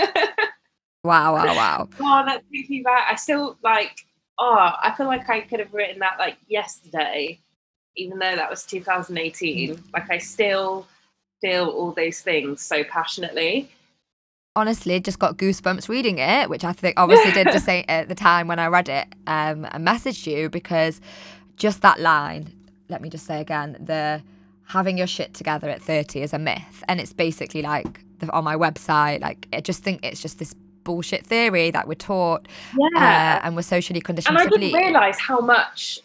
Wow, 1.02 1.34
wow, 1.34 1.56
wow. 1.56 1.90
oh, 2.02 2.26
that 2.26 2.44
takes 2.54 2.70
me 2.70 2.82
back. 2.82 3.08
I 3.10 3.16
still 3.16 3.58
like. 3.64 3.96
Oh, 4.38 4.54
I 4.54 4.94
feel 4.98 5.08
like 5.08 5.30
I 5.30 5.40
could 5.40 5.62
have 5.62 5.74
written 5.74 6.00
that 6.00 6.18
like 6.20 6.38
yesterday, 6.48 7.42
even 8.00 8.18
though 8.20 8.36
that 8.36 8.50
was 8.50 8.64
2018. 8.66 9.84
Like 9.94 10.10
I 10.10 10.18
still 10.18 10.88
feel 11.42 11.68
all 11.68 11.92
those 11.92 12.22
things 12.22 12.62
so 12.62 12.84
passionately. 12.84 13.70
honestly 14.56 15.00
just 15.00 15.20
got 15.20 15.38
goosebumps 15.38 15.88
reading 15.88 16.18
it, 16.18 16.50
which 16.50 16.64
I 16.66 16.74
think 16.74 16.96
obviously 16.98 17.32
did 17.32 17.48
the 17.48 17.60
same 17.70 17.86
at 17.88 18.10
the 18.10 18.16
time 18.16 18.48
when 18.48 18.60
I 18.60 18.68
read 18.68 18.90
it 18.90 19.08
um, 19.28 19.66
and 19.72 19.88
messaged 19.88 20.28
you 20.28 20.50
because 20.50 21.00
just 21.56 21.82
that 21.82 22.00
line, 22.00 22.52
let 22.90 23.02
me 23.02 23.10
just 23.10 23.26
say 23.26 23.40
again, 23.42 23.78
the 23.80 24.22
having 24.68 24.98
your 24.98 25.08
shit 25.08 25.34
together 25.34 25.70
at 25.70 25.82
30 25.82 26.22
is 26.22 26.34
a 26.34 26.40
myth. 26.40 26.84
And 26.88 27.00
it's 27.00 27.14
basically 27.14 27.62
like 27.62 28.02
the, 28.20 28.30
on 28.32 28.44
my 28.44 28.56
website, 28.56 29.22
like 29.22 29.48
I 29.54 29.62
just 29.62 29.82
think 29.84 30.04
it's 30.06 30.22
just 30.22 30.40
this 30.40 30.54
bullshit 30.84 31.26
theory 31.26 31.72
that 31.72 31.88
we're 31.88 31.94
taught 31.94 32.48
Yeah. 32.78 33.40
uh, 33.42 33.46
and 33.46 33.56
we're 33.56 33.62
socially 33.62 34.02
conditioned 34.02 34.38
and 34.38 34.48
I 34.48 34.50
didn't 34.50 34.74
realize 34.74 35.20
how 35.20 35.40
much. 35.40 36.00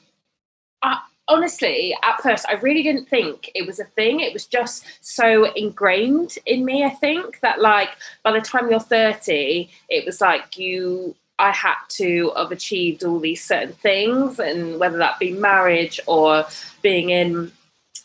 I, 0.82 1.00
honestly, 1.28 1.96
at 2.02 2.20
first, 2.22 2.46
I 2.48 2.54
really 2.54 2.82
didn't 2.82 3.08
think 3.08 3.50
it 3.54 3.66
was 3.66 3.80
a 3.80 3.84
thing. 3.84 4.20
It 4.20 4.32
was 4.32 4.46
just 4.46 4.84
so 5.00 5.52
ingrained 5.54 6.38
in 6.46 6.64
me. 6.64 6.84
I 6.84 6.90
think 6.90 7.40
that 7.40 7.60
like 7.60 7.90
by 8.22 8.32
the 8.32 8.40
time 8.40 8.70
you're 8.70 8.80
30, 8.80 9.70
it 9.88 10.04
was 10.06 10.20
like 10.20 10.58
you. 10.58 11.14
I 11.36 11.50
had 11.50 11.74
to 11.88 12.32
have 12.36 12.52
achieved 12.52 13.02
all 13.02 13.18
these 13.18 13.42
certain 13.42 13.72
things, 13.72 14.38
and 14.38 14.78
whether 14.78 14.98
that 14.98 15.18
be 15.18 15.32
marriage 15.32 15.98
or 16.06 16.44
being 16.80 17.10
in 17.10 17.50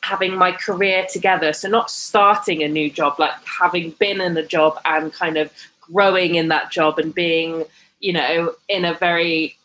having 0.01 0.35
my 0.35 0.51
career 0.51 1.05
together. 1.11 1.53
So 1.53 1.69
not 1.69 1.91
starting 1.91 2.63
a 2.63 2.67
new 2.67 2.89
job, 2.89 3.19
like 3.19 3.33
having 3.45 3.91
been 3.99 4.19
in 4.19 4.35
a 4.35 4.45
job 4.45 4.79
and 4.85 5.13
kind 5.13 5.37
of 5.37 5.51
growing 5.79 6.35
in 6.35 6.47
that 6.47 6.71
job 6.71 6.97
and 6.97 7.13
being, 7.13 7.65
you 7.99 8.13
know, 8.13 8.55
in 8.67 8.85
a 8.85 8.95
very 8.95 9.58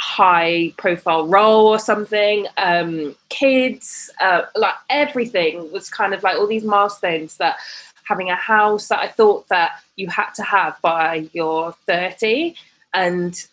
high 0.00 0.72
profile 0.78 1.26
role 1.26 1.66
or 1.66 1.78
something. 1.78 2.46
Um 2.56 3.14
kids 3.28 4.10
uh 4.20 4.42
like 4.56 4.74
everything 4.88 5.70
was 5.72 5.88
kind 5.88 6.12
of 6.14 6.22
like 6.22 6.36
all 6.36 6.46
these 6.46 6.64
milestones 6.64 7.36
that 7.36 7.56
having 8.10 8.28
a 8.28 8.34
house 8.34 8.88
that 8.88 8.98
i 8.98 9.06
thought 9.06 9.46
that 9.48 9.70
you 9.94 10.08
had 10.08 10.30
to 10.32 10.42
have 10.42 10.76
by 10.82 11.28
your 11.32 11.72
30 11.86 12.56
and 12.92 13.46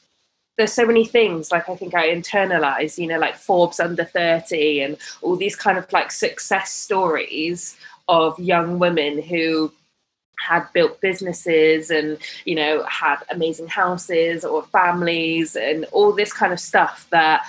there's 0.58 0.74
so 0.74 0.84
many 0.86 1.06
things 1.06 1.52
like 1.52 1.70
i 1.70 1.76
think 1.76 1.94
i 1.94 2.10
internalize 2.10 2.98
you 2.98 3.06
know 3.06 3.20
like 3.20 3.36
forbes 3.36 3.80
under 3.80 4.04
30 4.04 4.82
and 4.82 4.98
all 5.22 5.36
these 5.36 5.56
kind 5.56 5.78
of 5.78 5.92
like 5.94 6.12
success 6.12 6.74
stories 6.74 7.78
of 8.08 8.38
young 8.40 8.80
women 8.80 9.22
who 9.22 9.72
had 10.40 10.66
built 10.74 11.02
businesses 11.02 11.90
and 11.90 12.18
you 12.46 12.56
know 12.56 12.84
had 12.84 13.18
amazing 13.32 13.68
houses 13.68 14.46
or 14.46 14.64
families 14.64 15.56
and 15.56 15.86
all 15.92 16.12
this 16.12 16.32
kind 16.32 16.54
of 16.54 16.60
stuff 16.60 17.08
that 17.10 17.46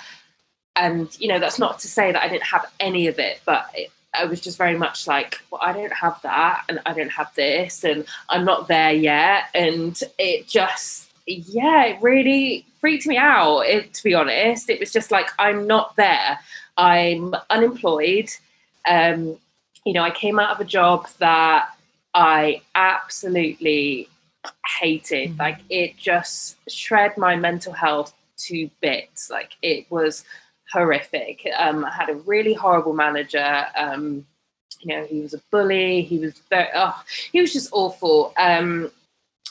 and 0.75 1.19
you 1.19 1.27
know 1.27 1.39
that's 1.39 1.59
not 1.59 1.79
to 1.79 1.87
say 1.87 2.11
that 2.11 2.21
i 2.21 2.27
didn't 2.27 2.43
have 2.43 2.65
any 2.79 3.07
of 3.07 3.19
it 3.19 3.41
but 3.45 3.69
it, 3.75 3.91
I 4.13 4.25
was 4.25 4.41
just 4.41 4.57
very 4.57 4.77
much 4.77 5.07
like, 5.07 5.39
well, 5.51 5.61
I 5.63 5.71
don't 5.71 5.93
have 5.93 6.19
that, 6.23 6.63
and 6.67 6.79
I 6.85 6.93
don't 6.93 7.11
have 7.11 7.33
this, 7.35 7.83
and 7.83 8.05
I'm 8.27 8.43
not 8.43 8.67
there 8.67 8.91
yet, 8.91 9.45
and 9.53 9.97
it 10.17 10.47
just, 10.47 11.11
yeah, 11.27 11.85
it 11.85 12.01
really 12.01 12.65
freaked 12.79 13.05
me 13.05 13.17
out. 13.17 13.61
It, 13.61 13.93
to 13.93 14.03
be 14.03 14.13
honest, 14.13 14.69
it 14.69 14.79
was 14.79 14.91
just 14.91 15.11
like 15.11 15.29
I'm 15.37 15.67
not 15.67 15.95
there. 15.95 16.39
I'm 16.77 17.35
unemployed. 17.49 18.29
Um, 18.87 19.37
you 19.85 19.93
know, 19.93 20.03
I 20.03 20.11
came 20.11 20.39
out 20.39 20.51
of 20.51 20.59
a 20.59 20.65
job 20.65 21.07
that 21.19 21.69
I 22.13 22.61
absolutely 22.75 24.09
hated. 24.79 25.31
Mm-hmm. 25.31 25.39
Like 25.39 25.59
it 25.69 25.97
just 25.97 26.57
shred 26.69 27.17
my 27.17 27.35
mental 27.35 27.73
health 27.73 28.13
to 28.47 28.69
bits. 28.81 29.29
Like 29.29 29.51
it 29.61 29.89
was 29.89 30.23
horrific. 30.71 31.47
Um, 31.57 31.85
I 31.85 31.91
had 31.91 32.09
a 32.09 32.15
really 32.15 32.53
horrible 32.53 32.93
manager. 32.93 33.65
Um, 33.75 34.25
you 34.81 34.95
know, 34.95 35.05
he 35.05 35.21
was 35.21 35.33
a 35.33 35.41
bully. 35.51 36.01
He 36.01 36.19
was 36.19 36.33
very, 36.49 36.67
oh, 36.73 37.01
he 37.31 37.41
was 37.41 37.51
just 37.53 37.69
awful. 37.71 38.33
Um, 38.37 38.91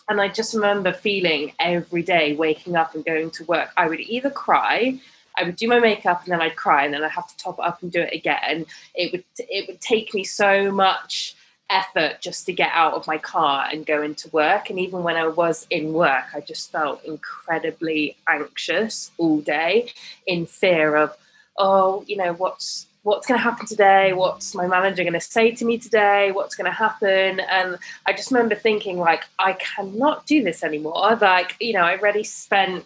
and 0.08 0.20
I 0.20 0.28
just 0.28 0.54
remember 0.54 0.92
feeling 0.92 1.52
every 1.60 2.02
day 2.02 2.34
waking 2.34 2.76
up 2.76 2.94
and 2.94 3.04
going 3.04 3.30
to 3.32 3.44
work, 3.44 3.70
I 3.76 3.88
would 3.88 4.00
either 4.00 4.30
cry, 4.30 4.98
I 5.36 5.44
would 5.44 5.56
do 5.56 5.68
my 5.68 5.78
makeup 5.78 6.24
and 6.24 6.32
then 6.32 6.40
I'd 6.40 6.56
cry 6.56 6.84
and 6.84 6.92
then 6.92 7.04
I'd 7.04 7.10
have 7.10 7.28
to 7.28 7.36
top 7.36 7.58
it 7.58 7.64
up 7.64 7.82
and 7.82 7.92
do 7.92 8.00
it 8.00 8.12
again. 8.12 8.66
It 8.94 9.12
would 9.12 9.24
it 9.38 9.68
would 9.68 9.80
take 9.80 10.12
me 10.14 10.24
so 10.24 10.70
much 10.70 11.36
effort 11.70 12.20
just 12.20 12.46
to 12.46 12.52
get 12.52 12.70
out 12.72 12.94
of 12.94 13.06
my 13.06 13.18
car 13.18 13.68
and 13.70 13.84
go 13.84 14.02
into 14.02 14.28
work. 14.30 14.70
And 14.70 14.78
even 14.78 15.02
when 15.02 15.16
I 15.16 15.26
was 15.26 15.66
in 15.70 15.92
work, 15.92 16.24
I 16.34 16.40
just 16.40 16.72
felt 16.72 17.04
incredibly 17.04 18.16
anxious 18.28 19.10
all 19.18 19.40
day 19.40 19.92
in 20.26 20.46
fear 20.46 20.96
of, 20.96 21.16
oh, 21.58 22.04
you 22.06 22.16
know, 22.16 22.32
what's 22.34 22.86
what's 23.02 23.26
going 23.26 23.38
to 23.38 23.42
happen 23.42 23.66
today? 23.66 24.12
What's 24.12 24.54
my 24.54 24.66
manager 24.66 25.02
going 25.02 25.14
to 25.14 25.20
say 25.20 25.50
to 25.52 25.64
me 25.64 25.78
today? 25.78 26.30
What's 26.32 26.54
going 26.54 26.66
to 26.66 26.76
happen? 26.76 27.40
And 27.40 27.78
I 28.04 28.12
just 28.12 28.30
remember 28.30 28.54
thinking, 28.54 28.98
like, 28.98 29.24
I 29.38 29.54
cannot 29.54 30.26
do 30.26 30.42
this 30.42 30.62
anymore. 30.62 31.16
Like, 31.16 31.56
you 31.58 31.72
know, 31.72 31.82
I 31.82 31.96
already 31.96 32.24
spent 32.24 32.84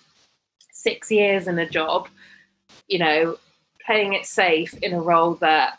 six 0.70 1.10
years 1.10 1.48
in 1.48 1.58
a 1.58 1.68
job, 1.68 2.08
you 2.86 2.98
know, 2.98 3.36
playing 3.84 4.12
it 4.12 4.26
safe 4.26 4.74
in 4.74 4.92
a 4.92 5.00
role 5.00 5.34
that 5.36 5.78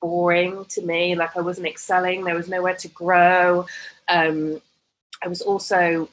boring 0.00 0.64
to 0.66 0.82
me. 0.82 1.14
Like 1.14 1.36
I 1.36 1.40
wasn't 1.40 1.66
excelling. 1.66 2.24
There 2.24 2.34
was 2.34 2.48
nowhere 2.48 2.76
to 2.76 2.88
grow. 2.88 3.66
Um, 4.08 4.60
I 5.22 5.28
was 5.28 5.42
also 5.42 6.08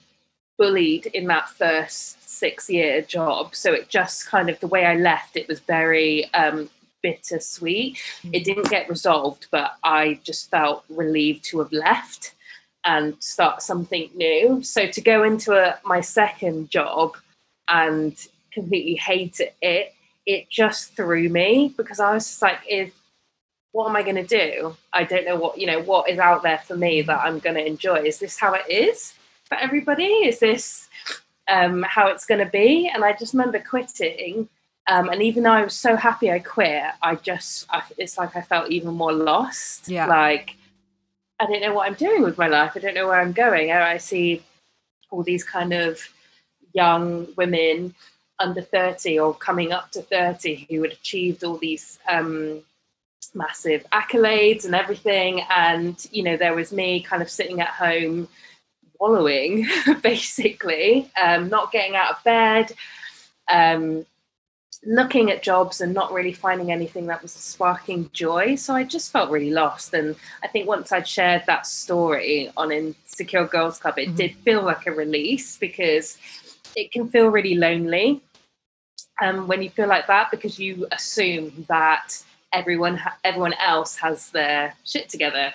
bullied 0.58 1.06
in 1.08 1.28
that 1.28 1.50
first 1.50 2.30
six 2.30 2.70
year 2.70 3.02
job. 3.02 3.56
So 3.56 3.74
it 3.74 3.90
just 3.90 4.28
kind 4.28 4.50
of 4.50 4.60
the 4.60 4.68
way 4.68 4.86
I 4.86 4.96
left, 4.96 5.38
it 5.38 5.48
was 5.48 5.60
very 5.62 6.32
um, 6.34 6.70
bittersweet. 7.02 7.96
Mm-hmm. 7.96 8.34
It 8.34 8.44
didn't 8.44 8.70
get 8.70 8.90
resolved, 8.90 9.48
but 9.52 9.78
I 9.84 10.20
just 10.24 10.50
felt 10.50 10.84
relieved 10.90 11.46
to 11.46 11.60
have 11.60 11.72
left 11.72 12.34
and 12.84 13.16
start 13.22 13.62
something 13.62 14.10
new. 14.16 14.64
So 14.64 14.88
to 14.88 15.02
go 15.02 15.24
into 15.24 15.54
a, 15.54 15.80
my 15.84 16.02
second 16.02 16.70
job 16.70 17.18
and 17.68 18.16
completely 18.52 18.96
hate 18.96 19.40
it, 19.62 19.94
it 20.26 20.50
just 20.50 20.96
threw 20.96 21.30
me 21.30 21.74
because 21.78 22.00
I 22.00 22.14
was 22.14 22.26
just 22.26 22.42
like, 22.42 22.60
if 22.68 22.92
what 23.78 23.88
am 23.88 23.96
I 23.96 24.02
going 24.02 24.16
to 24.16 24.26
do? 24.26 24.76
I 24.92 25.04
don't 25.04 25.24
know 25.24 25.36
what, 25.36 25.60
you 25.60 25.68
know, 25.68 25.84
what 25.84 26.10
is 26.10 26.18
out 26.18 26.42
there 26.42 26.58
for 26.58 26.76
me 26.76 27.04
that 27.04 27.20
I'm 27.20 27.38
going 27.38 27.58
to 27.58 27.64
enjoy. 27.64 27.98
Is 27.98 28.18
this 28.18 28.36
how 28.36 28.56
it 28.56 28.68
is 28.68 29.14
for 29.46 29.54
everybody? 29.54 30.06
Is 30.06 30.40
this 30.40 30.90
um, 31.48 31.84
how 31.84 32.08
it's 32.08 32.26
going 32.26 32.44
to 32.44 32.50
be? 32.52 32.90
And 32.92 33.06
I 33.06 33.14
just 33.14 33.36
remember 33.36 33.60
quitting. 33.60 34.50
Um, 34.88 35.10
and 35.10 35.22
even 35.22 35.44
though 35.44 35.52
I 35.52 35.64
was 35.64 35.76
so 35.76 35.96
happy 35.96 36.32
I 36.32 36.40
quit, 36.40 36.82
I 37.04 37.14
just, 37.18 37.68
I, 37.70 37.84
it's 38.00 38.18
like 38.18 38.36
I 38.36 38.42
felt 38.42 38.72
even 38.72 38.96
more 38.96 39.14
lost. 39.14 39.88
Yeah. 39.88 40.08
Like, 40.08 40.56
I 41.40 41.46
don't 41.46 41.62
know 41.62 41.76
what 41.76 41.88
I'm 41.88 41.94
doing 41.94 42.24
with 42.24 42.40
my 42.40 42.48
life. 42.48 42.72
I 42.74 42.80
don't 42.80 42.96
know 42.96 43.06
where 43.06 43.22
I'm 43.22 43.32
going. 43.32 43.72
I 43.72 43.98
see 43.98 44.42
all 45.12 45.22
these 45.22 45.44
kind 45.44 45.72
of 45.72 46.02
young 46.74 47.28
women 47.38 47.94
under 48.40 48.64
30 48.64 49.20
or 49.20 49.36
coming 49.36 49.72
up 49.72 49.92
to 49.92 50.02
30 50.02 50.66
who 50.68 50.82
had 50.82 50.94
achieved 50.94 51.44
all 51.44 51.58
these 51.58 52.00
um, 52.10 52.64
massive 53.34 53.86
accolades 53.92 54.66
and 54.66 54.76
everything. 54.76 55.42
And, 55.50 56.06
you 56.12 56.24
know, 56.24 56.38
there 56.38 56.56
was 56.56 56.72
me 56.72 57.02
kind 57.02 57.22
of 57.22 57.30
sitting 57.30 57.62
at 57.62 57.70
home 57.70 58.28
wallowing, 59.00 59.68
basically, 60.02 61.10
um, 61.22 61.50
not 61.50 61.72
getting 61.72 61.96
out 61.96 62.12
of 62.12 62.24
bed, 62.24 62.72
um, 63.50 64.06
looking 64.86 65.32
at 65.32 65.44
jobs 65.44 65.82
and 65.82 65.94
not 65.94 66.14
really 66.14 66.34
finding 66.34 66.72
anything 66.72 67.08
that 67.08 67.22
was 67.22 67.32
sparking 67.32 68.10
joy. 68.14 68.56
So 68.56 68.74
I 68.74 68.84
just 68.84 69.12
felt 69.12 69.32
really 69.32 69.52
lost. 69.52 69.94
And 69.94 70.16
I 70.44 70.48
think 70.48 70.68
once 70.68 70.92
I'd 70.92 71.08
shared 71.08 71.44
that 71.48 71.68
story 71.68 72.52
on 72.56 72.72
Insecure 72.72 73.46
Girls 73.46 73.80
Club, 73.80 73.98
it 73.98 74.08
mm-hmm. 74.08 74.16
did 74.16 74.36
feel 74.38 74.64
like 74.64 74.88
a 74.88 74.92
release 74.92 75.58
because 75.58 76.18
it 76.76 76.92
can 76.92 77.10
feel 77.10 77.28
really 77.28 77.56
lonely 77.56 78.22
um, 79.22 79.48
when 79.48 79.62
you 79.62 79.70
feel 79.70 79.88
like 79.88 80.08
that 80.08 80.32
because 80.32 80.60
you 80.60 80.88
assume 80.92 81.66
that 81.68 82.24
everyone 82.58 83.00
everyone 83.24 83.54
else 83.54 83.96
has 83.96 84.32
their 84.32 84.74
shit 84.84 85.08
together 85.10 85.54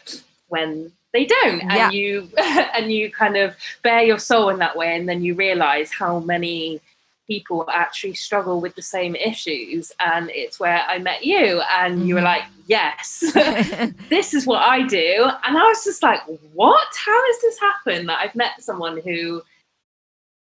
when 0.49 0.92
they 1.12 1.26
don't 1.26 1.61
and 1.62 1.73
yeah. 1.73 1.90
you 1.90 2.28
and 2.38 2.92
you 2.92 3.11
kind 3.11 3.37
of 3.37 3.56
bare 3.82 4.02
your 4.02 4.18
soul 4.18 4.49
in 4.50 4.59
that 4.59 4.76
way 4.76 4.97
and 4.97 5.09
then 5.09 5.23
you 5.23 5.35
realize 5.35 5.90
how 5.92 6.21
many 6.21 6.80
people 7.26 7.64
actually 7.73 8.14
struggle 8.14 8.61
with 8.61 8.75
the 8.76 8.82
same 8.82 9.14
issues 9.16 9.90
and 10.00 10.30
it's 10.30 10.61
where 10.61 10.82
i 10.87 10.99
met 10.99 11.25
you 11.25 11.61
and 11.73 11.97
mm-hmm. 11.97 12.06
you 12.06 12.14
were 12.14 12.21
mm-hmm. 12.21 12.26
like 12.26 12.44
yes 12.66 13.21
this 14.09 14.32
is 14.32 14.47
what 14.47 14.62
i 14.62 14.87
do 14.87 15.28
and 15.44 15.59
i 15.59 15.62
was 15.62 15.82
just 15.85 16.02
like 16.02 16.21
what 16.52 16.88
how 17.04 17.26
has 17.26 17.42
this 17.42 17.59
happened 17.59 18.09
that 18.09 18.18
i've 18.21 18.35
met 18.35 18.61
someone 18.61 19.00
who 19.02 19.42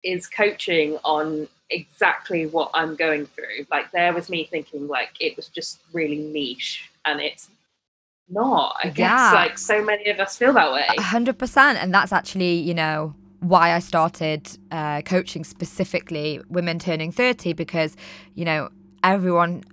is 0.04 0.28
coaching 0.28 0.98
on 1.04 1.48
exactly 1.70 2.46
what 2.46 2.72
I'm 2.74 2.96
going 2.96 3.26
through. 3.28 3.66
Like 3.72 3.92
there 3.92 4.14
was 4.14 4.30
me 4.30 4.46
thinking 4.46 4.88
like 4.88 5.12
it 5.20 5.36
was 5.36 5.48
just 5.48 5.82
really 5.94 6.18
niche 6.18 6.90
and 7.06 7.20
it's 7.20 7.50
not. 8.30 8.76
I 8.84 8.90
guess 8.90 9.10
yeah. 9.10 9.32
like 9.34 9.58
so 9.58 9.84
many 9.84 10.10
of 10.10 10.20
us 10.20 10.38
feel 10.38 10.54
that 10.54 10.72
way. 10.72 10.86
A 10.98 11.02
hundred 11.02 11.38
percent. 11.38 11.78
And 11.78 11.94
that's 11.94 12.12
actually, 12.12 12.56
you 12.56 12.74
know, 12.74 13.14
why 13.40 13.74
I 13.74 13.80
started 13.80 14.50
uh, 14.72 15.02
coaching 15.02 15.44
specifically 15.44 16.42
women 16.50 16.80
turning 16.80 17.12
30 17.12 17.54
because, 17.54 17.96
you 18.36 18.46
know, 18.46 18.70
everyone 19.04 19.64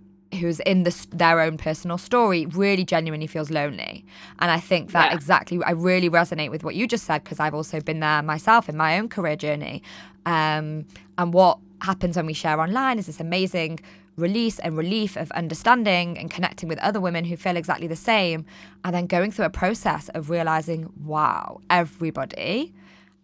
who's 0.41 0.61
in 0.61 0.83
this, 0.83 1.07
their 1.07 1.41
own 1.41 1.57
personal 1.57 1.99
story 1.99 2.47
really 2.47 2.85
genuinely 2.85 3.27
feels 3.27 3.51
lonely. 3.51 4.05
And 4.39 4.51
I 4.51 4.61
think 4.61 4.93
that 4.93 5.11
yeah. 5.11 5.17
exactly, 5.17 5.63
I 5.65 5.71
really 5.71 6.11
resonate 6.11 6.51
with 6.51 6.63
what 6.65 6.75
you 6.75 6.87
just 6.87 7.05
said 7.05 7.25
because 7.25 7.41
I've 7.41 7.55
also 7.55 7.81
been 7.81 8.01
there 8.01 8.23
myself 8.23 8.69
in 8.69 8.77
my 8.77 8.99
own 8.99 9.09
career 9.09 9.37
journey. 9.37 9.83
Um, 10.27 10.87
and 11.19 11.33
what 11.33 11.59
happens 11.83 12.17
when 12.17 12.27
we 12.27 12.33
share 12.33 12.61
online 12.61 12.99
is 12.99 13.07
this 13.07 13.21
amazing 13.21 13.81
release 14.17 14.59
and 14.61 14.77
relief 14.77 15.17
of 15.17 15.31
understanding 15.33 16.19
and 16.19 16.31
connecting 16.31 16.69
with 16.69 16.79
other 16.79 17.01
women 17.01 17.25
who 17.25 17.37
feel 17.37 17.57
exactly 17.57 17.87
the 17.87 17.97
same 17.97 18.45
and 18.85 18.95
then 18.95 19.07
going 19.07 19.31
through 19.31 19.45
a 19.45 19.51
process 19.51 20.09
of 20.11 20.31
realizing 20.31 20.91
wow 21.05 21.61
everybody 21.69 22.73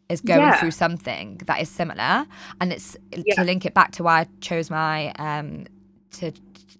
is 0.08 0.20
going 0.20 0.40
yeah. 0.40 0.60
through 0.60 0.70
something 0.70 1.40
that 1.46 1.60
is 1.60 1.68
similar 1.68 2.26
and 2.60 2.72
it's 2.72 2.96
yeah. 3.10 3.34
to 3.34 3.42
link 3.42 3.64
it 3.64 3.72
back 3.72 3.90
to 3.90 4.02
why 4.02 4.20
i 4.20 4.26
chose 4.40 4.70
my 4.70 5.10
um 5.12 5.66
to 6.10 6.30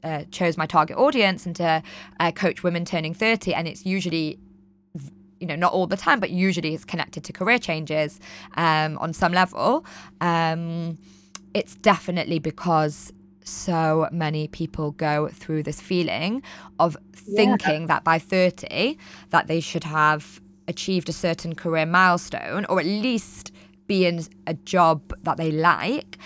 uh, 0.05 0.25
chose 0.31 0.57
my 0.57 0.67
target 0.67 0.97
audience 0.97 1.47
and 1.47 1.55
to 1.57 1.83
uh, 2.19 2.33
coach 2.33 2.63
women 2.63 2.85
turning 2.85 3.15
30 3.15 3.55
and 3.55 3.69
it's 3.69 3.87
usually 3.87 4.39
you 5.41 5.47
know 5.47 5.57
not 5.57 5.73
all 5.73 5.87
the 5.87 5.97
time 5.97 6.21
but 6.21 6.31
usually 6.31 6.75
it's 6.75 6.85
connected 6.85 7.25
to 7.25 7.33
career 7.33 7.59
changes 7.59 8.21
um, 8.57 8.99
on 8.99 9.13
some 9.13 9.33
level 9.33 9.85
um, 10.21 10.99
it's 11.55 11.77
definitely 11.77 12.39
because 12.39 13.13
so 13.45 14.09
many 14.13 14.49
people 14.49 14.93
go 14.93 15.29
through 15.29 15.63
this 15.63 15.81
feeling 15.81 16.43
of 16.79 16.97
thinking 17.13 17.83
yeah. 17.83 17.87
that 17.87 18.05
by 18.05 18.19
30 18.19 18.97
that 19.31 19.47
they 19.49 19.61
should 19.61 19.85
have 19.85 20.41
achieved 20.69 21.09
a 21.09 21.13
certain 21.13 21.55
career 21.55 21.87
milestone 21.87 22.65
or 22.67 22.79
at 22.81 22.87
least 22.87 23.53
be 23.87 24.07
in 24.07 24.25
a 24.47 24.55
job 24.55 25.13
that 25.23 25.37
they 25.37 25.51
like 25.51 26.19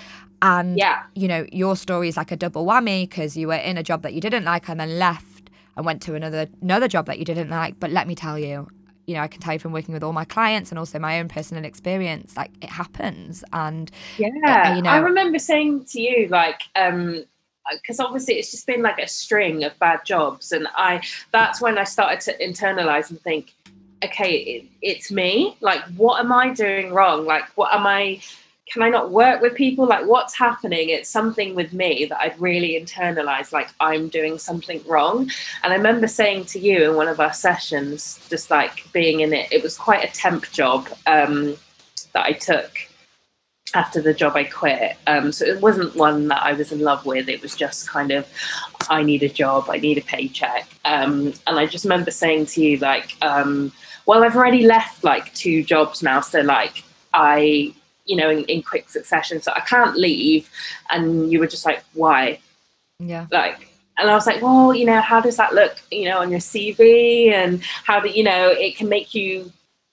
and 0.43 0.77
yeah. 0.77 1.05
you 1.15 1.27
know 1.27 1.47
your 1.51 1.75
story 1.75 2.09
is 2.09 2.17
like 2.17 2.31
a 2.31 2.37
double 2.37 2.67
whammy 2.67 3.09
because 3.09 3.37
you 3.37 3.49
were 3.49 3.55
in 3.55 3.79
a 3.79 3.83
job 3.83 4.03
that 4.03 4.13
you 4.13 4.21
didn't 4.21 4.45
like 4.45 4.69
and 4.69 4.79
then 4.79 4.99
left 4.99 5.51
and 5.77 5.87
went 5.87 6.03
to 6.03 6.15
another 6.15 6.47
another 6.61 6.87
job 6.87 7.07
that 7.07 7.19
you 7.19 7.25
didn't 7.25 7.49
like 7.49 7.81
but 7.81 7.91
let 7.91 8.07
me 8.07 8.15
tell 8.15 8.39
you 8.39 8.69
you 9.07 9.15
know, 9.15 9.21
I 9.21 9.29
can 9.29 9.41
tell 9.41 9.53
you 9.53 9.59
from 9.59 9.73
working 9.73 9.95
with 9.95 10.03
all 10.03 10.13
my 10.13 10.25
clients 10.25 10.71
and 10.71 10.79
also 10.79 10.99
my 10.99 11.21
own 11.21 11.29
personal 11.29 11.65
experience, 11.65 12.37
like 12.37 12.51
it 12.61 12.69
happens. 12.69 13.45
And 13.53 13.91
uh, 13.91 13.95
yeah, 14.19 14.71
uh, 14.71 14.77
you 14.77 14.83
know, 14.83 14.91
I 14.91 14.99
remember 14.99 15.39
saying 15.39 15.85
to 15.87 16.01
you, 16.01 16.29
like, 16.29 16.63
um, 16.75 17.25
because 17.73 17.99
obviously 18.01 18.35
it's 18.35 18.51
just 18.51 18.67
been 18.67 18.83
like 18.83 18.99
a 18.99 19.09
string 19.09 19.65
of 19.65 19.79
bad 19.79 20.01
jobs, 20.05 20.53
and 20.53 20.69
I 20.77 21.03
that's 21.33 21.61
when 21.61 21.79
I 21.79 21.85
started 21.85 22.21
to 22.23 22.39
internalize 22.45 23.11
and 23.11 23.21
think, 23.21 23.55
okay, 24.05 24.37
it, 24.37 24.65
it's 24.83 25.11
me. 25.11 25.57
Like, 25.61 25.83
what 25.97 26.21
am 26.21 26.33
I 26.33 26.53
doing 26.53 26.93
wrong? 26.93 27.25
Like, 27.25 27.45
what 27.57 27.73
am 27.73 27.87
I? 27.87 28.21
Can 28.67 28.83
I 28.83 28.89
not 28.89 29.13
work 29.13 29.41
with 29.41 29.55
people? 29.55 29.87
Like, 29.87 30.07
what's 30.07 30.35
happening? 30.35 30.89
It's 30.89 31.09
something 31.09 31.55
with 31.55 31.73
me 31.73 32.05
that 32.07 32.21
I'd 32.21 32.41
really 32.41 32.81
internalized, 32.81 33.53
like, 33.53 33.69
I'm 33.79 34.09
doing 34.09 34.39
something 34.39 34.83
wrong. 34.87 35.31
And 35.63 35.73
I 35.73 35.77
remember 35.77 36.09
saying 36.09 36.47
to 36.47 36.59
you 36.59 36.91
in 36.91 36.97
one 36.97 37.07
of 37.07 37.21
our 37.21 37.33
sessions, 37.33 38.27
just 38.29 38.51
like 38.51 38.85
being 38.93 39.21
in 39.21 39.33
it, 39.33 39.53
it 39.53 39.63
was 39.63 39.79
quite 39.79 40.05
a 40.05 40.13
temp 40.13 40.51
job 40.51 40.89
um, 41.07 41.57
that 42.13 42.27
I 42.27 42.33
took 42.33 42.73
after 43.75 44.01
the 44.01 44.15
job 44.15 44.35
I 44.35 44.45
quit. 44.45 44.97
Um, 45.07 45.31
so 45.31 45.45
it 45.45 45.61
wasn't 45.61 45.95
one 45.95 46.27
that 46.29 46.43
I 46.43 46.53
was 46.53 46.73
in 46.73 46.81
love 46.81 47.07
with. 47.07 47.29
It 47.29 47.43
was 47.43 47.55
just 47.55 47.89
kind 47.89 48.11
of, 48.11 48.27
I 48.91 49.05
need 49.05 49.23
a 49.23 49.29
job, 49.29 49.67
I 49.69 49.77
need 49.77 49.99
a 49.99 50.03
paycheck. 50.03 50.69
Um, 50.85 51.33
and 51.47 51.59
I 51.59 51.67
just 51.67 51.85
remember 51.85 52.11
saying 52.11 52.47
to 52.47 52.63
you, 52.63 52.79
like, 52.79 53.17
um, 53.23 53.71
well, 54.07 54.25
I've 54.25 54.37
already 54.37 54.67
left 54.67 55.05
like 55.05 55.33
two 55.35 55.63
jobs 55.63 56.03
now. 56.03 56.21
So, 56.21 56.41
like, 56.41 56.83
I 57.13 57.75
you 58.07 58.17
know, 58.17 58.31
in, 58.31 58.45
in 58.45 58.63
quick 58.63 58.89
succession. 58.89 59.43
So 59.43 59.53
I 59.55 59.61
can't 59.61 59.97
leave. 59.97 60.49
And 60.91 61.31
you 61.31 61.39
were 61.41 61.47
just 61.47 61.67
like, 61.67 61.83
why? 61.93 62.41
Yeah. 62.99 63.27
Like, 63.31 63.69
and 63.99 64.11
I 64.11 64.15
was 64.15 64.27
like, 64.27 64.43
well, 64.43 64.75
you 64.75 64.85
know, 64.85 65.01
how 65.01 65.21
does 65.21 65.37
that 65.37 65.55
look, 65.55 65.77
you 65.91 66.05
know, 66.05 66.19
on 66.19 66.31
your 66.31 66.41
CV 66.41 67.33
and 67.33 67.63
how 67.85 68.01
do, 68.01 68.09
you 68.09 68.23
know, 68.23 68.51
it 68.51 68.77
can 68.77 68.89
make 68.89 69.15
you 69.15 69.51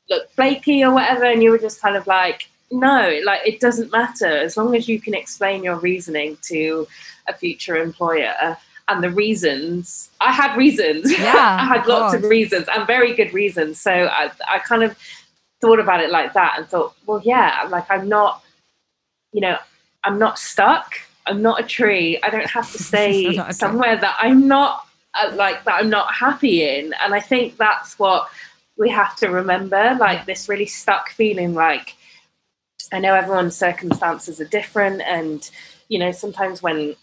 look 0.09 0.29
flaky 0.31 0.83
or 0.83 0.93
whatever. 0.93 1.25
And 1.25 1.41
you 1.41 1.51
were 1.51 1.57
just 1.57 1.81
kind 1.81 1.95
of 1.95 2.05
like, 2.05 2.49
no, 2.71 3.19
like 3.23 3.41
it 3.45 3.59
doesn't 3.59 3.91
matter 3.91 4.27
as 4.27 4.57
long 4.57 4.75
as 4.75 4.87
you 4.87 4.99
can 4.99 5.13
explain 5.13 5.63
your 5.63 5.77
reasoning 5.77 6.37
to 6.43 6.87
a 7.27 7.33
future 7.33 7.77
employer 7.77 8.57
and 8.89 9.03
the 9.03 9.09
reasons. 9.09 10.09
I 10.19 10.31
had 10.31 10.57
reasons. 10.57 11.11
Yeah, 11.19 11.57
I 11.61 11.65
had 11.65 11.87
lots 11.87 12.13
of 12.13 12.23
reasons 12.23 12.67
and 12.67 12.85
very 12.85 13.13
good 13.13 13.33
reasons. 13.33 13.79
So 13.79 13.91
I, 13.91 14.31
I 14.49 14.59
kind 14.59 14.83
of 14.83 14.97
thought 15.63 15.79
about 15.79 16.01
it 16.01 16.11
like 16.11 16.33
that 16.33 16.55
and 16.57 16.67
thought, 16.67 16.93
well, 17.05 17.21
yeah, 17.23 17.65
like 17.69 17.89
I'm 17.89 18.09
not, 18.09 18.43
you 19.31 19.39
know, 19.39 19.57
I'm 20.03 20.19
not 20.19 20.37
stuck. 20.37 20.95
I'm 21.25 21.41
not 21.41 21.61
a 21.61 21.63
tree. 21.63 22.19
I 22.21 22.29
don't 22.29 22.49
have 22.49 22.69
to 22.73 22.83
stay 22.91 23.37
somewhere 23.51 23.95
that 23.95 24.17
I'm 24.19 24.45
not 24.45 24.85
uh, 25.13 25.31
like 25.35 25.63
that 25.63 25.75
I'm 25.75 25.89
not 25.89 26.13
happy 26.13 26.63
in. 26.63 26.93
And 27.01 27.15
I 27.15 27.21
think 27.21 27.55
that's 27.55 27.97
what 27.97 28.27
we 28.77 28.89
have 28.89 29.15
to 29.17 29.29
remember. 29.29 29.95
Like 29.97 30.25
this 30.25 30.49
really 30.49 30.65
stuck 30.65 31.11
feeling. 31.11 31.53
Like 31.53 31.95
I 32.91 32.99
know 32.99 33.15
everyone's 33.15 33.55
circumstances 33.55 34.41
are 34.41 34.45
different, 34.59 35.01
and 35.01 35.49
you 35.87 35.97
know 35.97 36.11
sometimes 36.11 36.61
when 36.61 36.93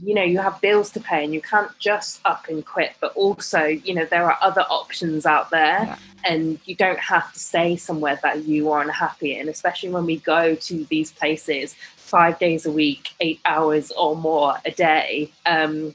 you 0.00 0.14
know 0.14 0.22
you 0.22 0.38
have 0.38 0.60
bills 0.60 0.90
to 0.90 1.00
pay 1.00 1.24
and 1.24 1.34
you 1.34 1.40
can't 1.40 1.70
just 1.78 2.20
up 2.24 2.48
and 2.48 2.64
quit 2.64 2.94
but 3.00 3.12
also 3.14 3.64
you 3.64 3.94
know 3.94 4.04
there 4.06 4.24
are 4.24 4.38
other 4.40 4.62
options 4.62 5.26
out 5.26 5.50
there 5.50 5.84
yeah. 5.84 5.96
and 6.24 6.58
you 6.64 6.74
don't 6.74 6.98
have 6.98 7.32
to 7.32 7.38
stay 7.38 7.76
somewhere 7.76 8.18
that 8.22 8.44
you 8.44 8.70
are 8.70 8.80
unhappy 8.80 9.36
in 9.38 9.48
especially 9.48 9.90
when 9.90 10.06
we 10.06 10.16
go 10.18 10.54
to 10.54 10.84
these 10.84 11.12
places 11.12 11.76
five 11.96 12.38
days 12.38 12.66
a 12.66 12.70
week 12.70 13.14
eight 13.20 13.40
hours 13.46 13.90
or 13.92 14.14
more 14.14 14.56
a 14.66 14.70
day. 14.70 15.30
Um 15.46 15.94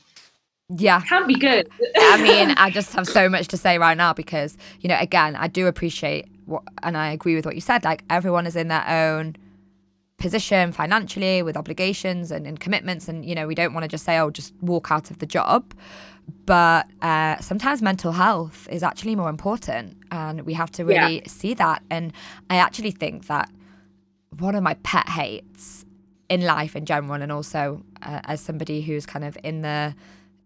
yeah. 0.70 1.00
can 1.01 1.27
be 1.27 1.36
good. 1.36 1.70
I 1.96 2.22
mean 2.22 2.50
i 2.58 2.70
just 2.70 2.92
have 2.94 3.08
so 3.08 3.30
much 3.30 3.48
to 3.50 3.58
say 3.58 3.77
right 3.77 3.96
now 3.96 4.13
because 4.13 4.58
you 4.82 4.89
know 4.89 4.98
again 5.00 5.36
i 5.36 5.48
do 5.48 5.68
appreciate 5.68 6.25
what 6.46 6.63
and 6.84 6.98
i 6.98 7.12
agree 7.12 7.36
with 7.36 7.46
what 7.46 7.56
you 7.56 7.62
said 7.62 7.84
like 7.84 8.04
everyone 8.10 8.46
is 8.46 8.56
in 8.56 8.68
their 8.68 8.86
own 8.88 9.36
position 10.18 10.72
financially 10.72 11.44
with 11.44 11.56
obligations 11.56 12.32
and, 12.32 12.48
and 12.48 12.60
commitments. 12.60 13.08
And 13.08 13.26
you 13.26 13.36
know 13.36 13.48
we 13.48 13.56
don't 13.56 13.74
want 13.74 13.84
to 13.84 13.88
just 13.88 14.06
say 14.06 14.18
oh 14.20 14.30
just 14.30 14.54
walk 14.62 14.92
out 14.92 15.12
of 15.12 15.20
the 15.20 15.26
job. 15.26 15.74
But 16.46 16.88
uh, 17.02 17.40
sometimes 17.40 17.82
mental 17.82 18.12
health 18.12 18.68
is 18.70 18.84
actually 18.84 19.16
more 19.16 19.30
important 19.30 19.96
and 20.12 20.42
we 20.42 20.54
have 20.54 20.70
to 20.72 20.84
really 20.84 21.18
yeah. 21.20 21.28
see 21.28 21.54
that. 21.54 21.84
And 21.90 22.14
i 22.50 22.58
actually 22.58 22.92
think 22.92 23.28
that 23.28 23.50
one 24.40 24.56
of 24.56 24.64
my 24.64 24.76
pet 24.84 25.08
hates 25.08 25.86
in 26.30 26.42
life 26.42 26.76
in 26.76 26.86
general 26.86 27.22
and 27.22 27.32
also 27.32 27.82
uh, 28.02 28.20
as 28.26 28.42
somebody 28.42 28.82
who's 28.82 29.06
kind 29.06 29.24
of 29.24 29.38
in 29.44 29.62
the 29.62 29.96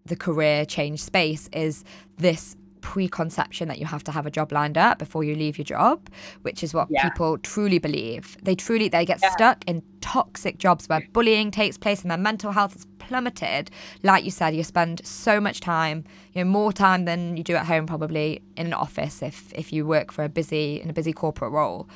the 0.06 0.16
career 0.16 0.66
change 0.66 1.02
space 1.02 1.48
is 1.54 1.84
this 2.18 2.56
preconception 2.82 3.68
that 3.68 3.80
you 3.80 3.86
have 3.86 4.04
to 4.04 4.12
have 4.12 4.26
a 4.26 4.32
job 4.32 4.52
lined 4.52 4.78
up 4.78 5.00
before 5.00 5.24
you 5.24 5.36
leave 5.36 5.58
your 5.58 5.66
job, 5.66 6.10
which 6.42 6.64
is 6.64 6.74
what 6.74 6.88
yeah. 6.90 7.08
people 7.08 7.38
truly 7.40 7.80
believe. 7.80 8.38
They 8.44 8.56
truly 8.56 8.90
they 8.90 9.06
get 9.06 9.20
yeah. 9.22 9.32
stuck 9.32 9.64
in 9.68 9.82
toxic 10.02 10.58
jobs 10.58 10.88
where 10.90 11.08
bullying 11.14 11.52
takes 11.52 11.78
place 11.78 12.02
and 12.02 12.12
their 12.12 12.18
mental 12.18 12.52
health 12.52 12.76
is 12.76 12.86
plummeted. 13.00 13.72
Like 14.04 14.24
you 14.26 14.32
said, 14.32 14.56
you 14.56 14.64
spend 14.64 15.06
so 15.06 15.40
much 15.40 15.60
time, 15.60 16.04
you 16.34 16.44
know, 16.44 16.50
more 16.50 16.74
time 16.74 17.06
than 17.06 17.38
you 17.38 17.44
do 17.44 17.56
at 17.56 17.66
home 17.66 17.86
probably 17.86 18.42
in 18.58 18.68
an 18.68 18.74
office 18.74 19.22
if 19.22 19.54
if 19.54 19.72
you 19.72 19.86
work 19.86 20.12
for 20.12 20.24
a 20.24 20.30
busy 20.30 20.82
in 20.82 20.90
a 20.90 20.94
busy 20.94 21.14
corporate 21.14 21.52
role. 21.52 21.88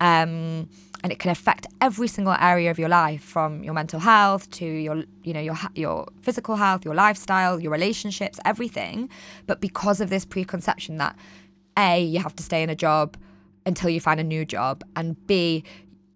Um, 0.00 0.68
and 1.02 1.12
it 1.12 1.18
can 1.18 1.30
affect 1.30 1.66
every 1.80 2.08
single 2.08 2.34
area 2.38 2.70
of 2.70 2.78
your 2.78 2.88
life 2.88 3.22
from 3.22 3.62
your 3.64 3.74
mental 3.74 4.00
health 4.00 4.50
to 4.50 4.64
your 4.64 5.04
you 5.22 5.32
know 5.32 5.40
your 5.40 5.56
your 5.74 6.06
physical 6.20 6.56
health 6.56 6.84
your 6.84 6.94
lifestyle 6.94 7.60
your 7.60 7.72
relationships 7.72 8.38
everything 8.44 9.08
but 9.46 9.60
because 9.60 10.00
of 10.00 10.10
this 10.10 10.24
preconception 10.24 10.96
that 10.98 11.16
a 11.78 12.02
you 12.02 12.20
have 12.20 12.34
to 12.34 12.42
stay 12.42 12.62
in 12.62 12.70
a 12.70 12.76
job 12.76 13.16
until 13.66 13.90
you 13.90 14.00
find 14.00 14.20
a 14.20 14.24
new 14.24 14.44
job 14.44 14.82
and 14.96 15.26
b 15.26 15.64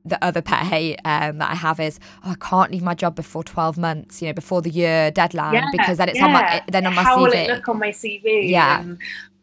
the 0.05 0.23
other 0.23 0.43
pet 0.43 0.61
hate 0.67 1.01
um, 1.05 1.39
that 1.39 1.51
I 1.51 1.55
have 1.55 1.81
is 1.81 1.99
oh, 2.25 2.33
I 2.33 2.35
can't 2.35 2.71
leave 2.71 2.83
my 2.83 2.95
job 2.95 3.15
before 3.15 3.43
12 3.43 3.79
months, 3.79 4.21
you 4.21 4.29
know, 4.29 4.35
before 4.35 4.61
the 4.61 4.69
year 4.69 5.11
deadline 5.11 5.55
yeah, 5.55 5.69
because 5.73 5.97
then 5.97 6.11
it's 6.11 6.19
yeah. 6.19 6.27
on 6.27 6.33
my 6.33 6.63
then 6.69 6.87
on 6.87 6.95
my 6.95 7.03
How 7.03 7.17
CV. 7.17 7.23
will 7.23 7.33
it 7.33 7.49
look 7.49 7.69
on 7.69 7.79
my 7.79 7.89
CV? 7.89 8.51
Yeah. 8.51 8.85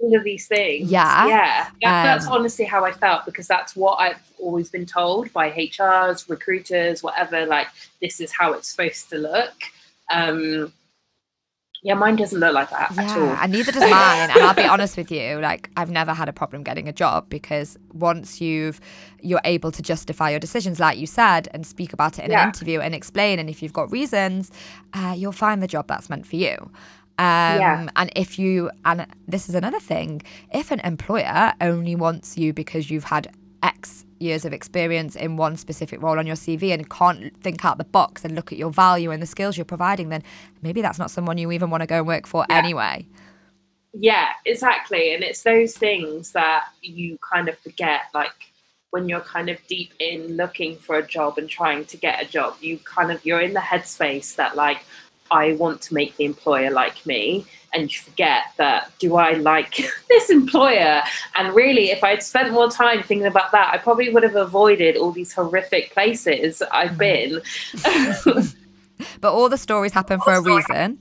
All 0.01 0.15
of 0.15 0.23
these 0.23 0.47
things. 0.47 0.91
Yeah. 0.91 1.27
Yeah. 1.27 1.67
um, 1.67 2.05
that's 2.05 2.27
honestly 2.27 2.65
how 2.65 2.85
I 2.85 2.91
felt 2.91 3.25
because 3.25 3.47
that's 3.47 3.75
what 3.75 3.99
I've 3.99 4.21
always 4.39 4.69
been 4.69 4.85
told 4.85 5.31
by 5.33 5.51
HRs, 5.51 6.29
recruiters, 6.29 7.03
whatever. 7.03 7.45
Like, 7.45 7.67
this 8.01 8.19
is 8.19 8.31
how 8.31 8.53
it's 8.53 8.69
supposed 8.69 9.09
to 9.09 9.17
look. 9.17 9.53
Um, 10.11 10.73
yeah, 11.83 11.95
mine 11.95 12.15
doesn't 12.15 12.39
look 12.39 12.53
like 12.53 12.69
that 12.69 12.91
yeah, 12.95 13.01
at 13.01 13.17
all. 13.17 13.29
And 13.29 13.51
neither 13.51 13.71
does 13.71 13.81
mine. 13.89 14.29
and 14.29 14.39
I'll 14.43 14.53
be 14.53 14.63
honest 14.63 14.97
with 14.97 15.11
you, 15.11 15.39
like 15.39 15.71
I've 15.75 15.89
never 15.89 16.13
had 16.13 16.29
a 16.29 16.33
problem 16.33 16.61
getting 16.63 16.87
a 16.87 16.93
job 16.93 17.27
because 17.27 17.75
once 17.91 18.39
you've 18.39 18.79
you're 19.19 19.41
able 19.45 19.71
to 19.71 19.81
justify 19.81 20.29
your 20.29 20.39
decisions, 20.39 20.79
like 20.79 20.99
you 20.99 21.07
said, 21.07 21.47
and 21.53 21.65
speak 21.65 21.91
about 21.91 22.19
it 22.19 22.25
in 22.25 22.31
yeah. 22.31 22.43
an 22.43 22.49
interview 22.49 22.79
and 22.81 22.93
explain, 22.93 23.39
and 23.39 23.49
if 23.49 23.63
you've 23.63 23.73
got 23.73 23.91
reasons, 23.91 24.51
uh, 24.93 25.15
you'll 25.17 25.31
find 25.31 25.63
the 25.63 25.67
job 25.67 25.87
that's 25.87 26.07
meant 26.07 26.27
for 26.27 26.35
you. 26.35 26.71
Um, 27.21 27.59
yeah. 27.59 27.87
And 27.95 28.11
if 28.15 28.39
you, 28.39 28.71
and 28.83 29.05
this 29.27 29.47
is 29.47 29.53
another 29.53 29.79
thing, 29.79 30.23
if 30.51 30.71
an 30.71 30.79
employer 30.79 31.53
only 31.61 31.95
wants 31.95 32.35
you 32.35 32.51
because 32.51 32.89
you've 32.89 33.03
had 33.03 33.31
X 33.61 34.05
years 34.17 34.43
of 34.43 34.53
experience 34.53 35.15
in 35.15 35.37
one 35.37 35.55
specific 35.55 36.01
role 36.01 36.17
on 36.17 36.25
your 36.25 36.35
CV 36.35 36.73
and 36.73 36.89
can't 36.89 37.39
think 37.43 37.63
out 37.63 37.77
the 37.77 37.83
box 37.83 38.25
and 38.25 38.33
look 38.33 38.51
at 38.51 38.57
your 38.57 38.71
value 38.71 39.11
and 39.11 39.21
the 39.21 39.27
skills 39.27 39.55
you're 39.55 39.65
providing, 39.65 40.09
then 40.09 40.23
maybe 40.63 40.81
that's 40.81 40.97
not 40.97 41.11
someone 41.11 41.37
you 41.37 41.51
even 41.51 41.69
want 41.69 41.81
to 41.81 41.87
go 41.87 41.97
and 41.97 42.07
work 42.07 42.25
for 42.25 42.43
yeah. 42.49 42.57
anyway. 42.57 43.05
Yeah, 43.93 44.29
exactly. 44.43 45.13
And 45.13 45.23
it's 45.23 45.43
those 45.43 45.77
things 45.77 46.31
that 46.31 46.69
you 46.81 47.19
kind 47.19 47.47
of 47.49 47.57
forget, 47.59 48.05
like 48.15 48.33
when 48.89 49.07
you're 49.07 49.21
kind 49.21 49.47
of 49.47 49.59
deep 49.67 49.93
in 49.99 50.37
looking 50.37 50.75
for 50.75 50.95
a 50.95 51.05
job 51.05 51.37
and 51.37 51.47
trying 51.47 51.85
to 51.85 51.97
get 51.97 52.19
a 52.19 52.25
job, 52.25 52.55
you 52.61 52.79
kind 52.79 53.11
of 53.11 53.23
you're 53.23 53.41
in 53.41 53.53
the 53.53 53.59
headspace 53.59 54.35
that 54.37 54.55
like 54.55 54.79
I 55.31 55.53
want 55.53 55.81
to 55.83 55.93
make 55.93 56.15
the 56.17 56.25
employer 56.25 56.69
like 56.69 57.05
me. 57.05 57.45
And 57.73 57.91
you 57.91 57.99
forget 57.99 58.43
that, 58.57 58.91
do 58.99 59.15
I 59.15 59.33
like 59.33 59.77
this 60.09 60.29
employer? 60.29 61.01
And 61.35 61.55
really, 61.55 61.91
if 61.91 62.03
I'd 62.03 62.21
spent 62.21 62.51
more 62.51 62.69
time 62.69 63.01
thinking 63.01 63.27
about 63.27 63.51
that, 63.53 63.73
I 63.73 63.77
probably 63.77 64.09
would 64.09 64.23
have 64.23 64.35
avoided 64.35 64.97
all 64.97 65.11
these 65.11 65.31
horrific 65.33 65.93
places 65.93 66.61
I've 66.71 66.97
mm. 66.97 67.41
been. 67.83 68.51
but 69.21 69.33
all 69.33 69.47
the 69.47 69.57
stories 69.57 69.93
happen 69.93 70.19
for 70.19 70.33
a 70.33 70.41
reason. 70.41 70.99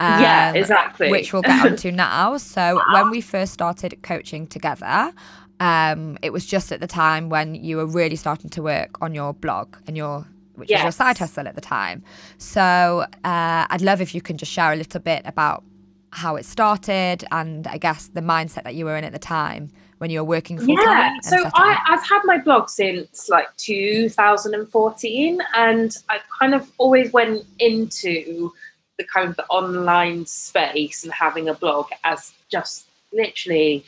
Um, 0.00 0.20
yeah, 0.20 0.52
exactly. 0.54 1.10
Which 1.12 1.32
we'll 1.32 1.42
get 1.42 1.64
onto 1.64 1.92
now. 1.92 2.36
So, 2.36 2.80
when 2.92 3.10
we 3.10 3.20
first 3.20 3.52
started 3.52 4.02
coaching 4.02 4.48
together, 4.48 5.12
um, 5.60 6.18
it 6.22 6.32
was 6.32 6.44
just 6.44 6.72
at 6.72 6.80
the 6.80 6.88
time 6.88 7.28
when 7.28 7.54
you 7.54 7.76
were 7.76 7.86
really 7.86 8.16
starting 8.16 8.50
to 8.50 8.62
work 8.62 9.00
on 9.00 9.14
your 9.14 9.32
blog 9.32 9.76
and 9.86 9.96
your 9.96 10.26
which 10.62 10.70
yes. 10.70 10.78
was 10.78 10.84
your 10.84 10.92
side 10.92 11.18
hustle 11.18 11.48
at 11.48 11.56
the 11.56 11.60
time. 11.60 12.02
So 12.38 13.04
uh, 13.24 13.66
I'd 13.68 13.82
love 13.82 14.00
if 14.00 14.14
you 14.14 14.22
can 14.22 14.38
just 14.38 14.52
share 14.52 14.72
a 14.72 14.76
little 14.76 15.00
bit 15.00 15.22
about 15.24 15.64
how 16.12 16.36
it 16.36 16.44
started 16.44 17.24
and 17.32 17.66
I 17.66 17.78
guess 17.78 18.08
the 18.08 18.20
mindset 18.20 18.62
that 18.62 18.76
you 18.76 18.84
were 18.84 18.96
in 18.96 19.02
at 19.02 19.12
the 19.12 19.18
time 19.18 19.70
when 19.98 20.10
you 20.10 20.20
were 20.20 20.24
working 20.24 20.58
full 20.58 20.76
time. 20.76 20.86
Yeah, 20.86 21.20
so 21.22 21.50
I, 21.54 21.78
I've 21.88 22.06
had 22.06 22.20
my 22.24 22.38
blog 22.38 22.68
since 22.68 23.28
like 23.28 23.56
2014, 23.56 25.40
and 25.54 25.96
I 26.08 26.18
kind 26.40 26.54
of 26.54 26.70
always 26.78 27.12
went 27.12 27.44
into 27.58 28.52
the 28.98 29.04
kind 29.04 29.28
of 29.28 29.36
the 29.36 29.46
online 29.46 30.26
space 30.26 31.04
and 31.04 31.12
having 31.12 31.48
a 31.48 31.54
blog 31.54 31.86
as 32.04 32.32
just 32.48 32.86
literally 33.12 33.84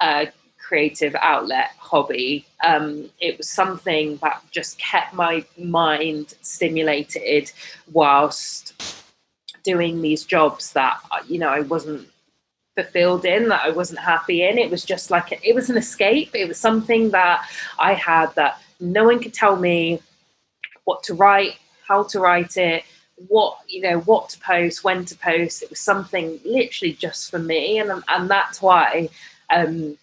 uh, 0.00 0.26
creative 0.70 1.16
outlet 1.20 1.72
hobby. 1.78 2.46
Um, 2.64 3.10
it 3.18 3.36
was 3.38 3.50
something 3.50 4.18
that 4.22 4.40
just 4.52 4.78
kept 4.78 5.14
my 5.14 5.44
mind 5.58 6.34
stimulated 6.42 7.50
whilst 7.90 8.80
doing 9.64 10.00
these 10.00 10.24
jobs 10.24 10.72
that 10.74 11.00
you 11.28 11.38
know 11.40 11.48
I 11.48 11.60
wasn't 11.60 12.06
fulfilled 12.76 13.24
in 13.24 13.48
that 13.48 13.62
I 13.64 13.70
wasn't 13.70 13.98
happy 13.98 14.44
in 14.44 14.56
it 14.58 14.70
was 14.70 14.84
just 14.84 15.10
like 15.10 15.38
it 15.44 15.54
was 15.54 15.68
an 15.68 15.76
escape 15.76 16.30
it 16.34 16.48
was 16.48 16.56
something 16.56 17.10
that 17.10 17.46
I 17.78 17.92
had 17.92 18.34
that 18.36 18.62
no 18.80 19.04
one 19.04 19.20
could 19.20 19.34
tell 19.34 19.56
me 19.56 20.00
what 20.84 21.02
to 21.04 21.14
write, 21.14 21.56
how 21.86 22.02
to 22.04 22.20
write 22.20 22.56
it, 22.56 22.84
what 23.28 23.58
you 23.68 23.82
know, 23.82 24.00
what 24.00 24.28
to 24.30 24.40
post, 24.40 24.82
when 24.82 25.04
to 25.04 25.16
post. 25.16 25.62
It 25.62 25.70
was 25.70 25.80
something 25.80 26.40
literally 26.44 26.94
just 26.94 27.30
for 27.30 27.38
me, 27.38 27.78
and 27.78 28.02
and 28.08 28.30
that's 28.30 28.62
why. 28.62 29.08
Um, 29.54 29.98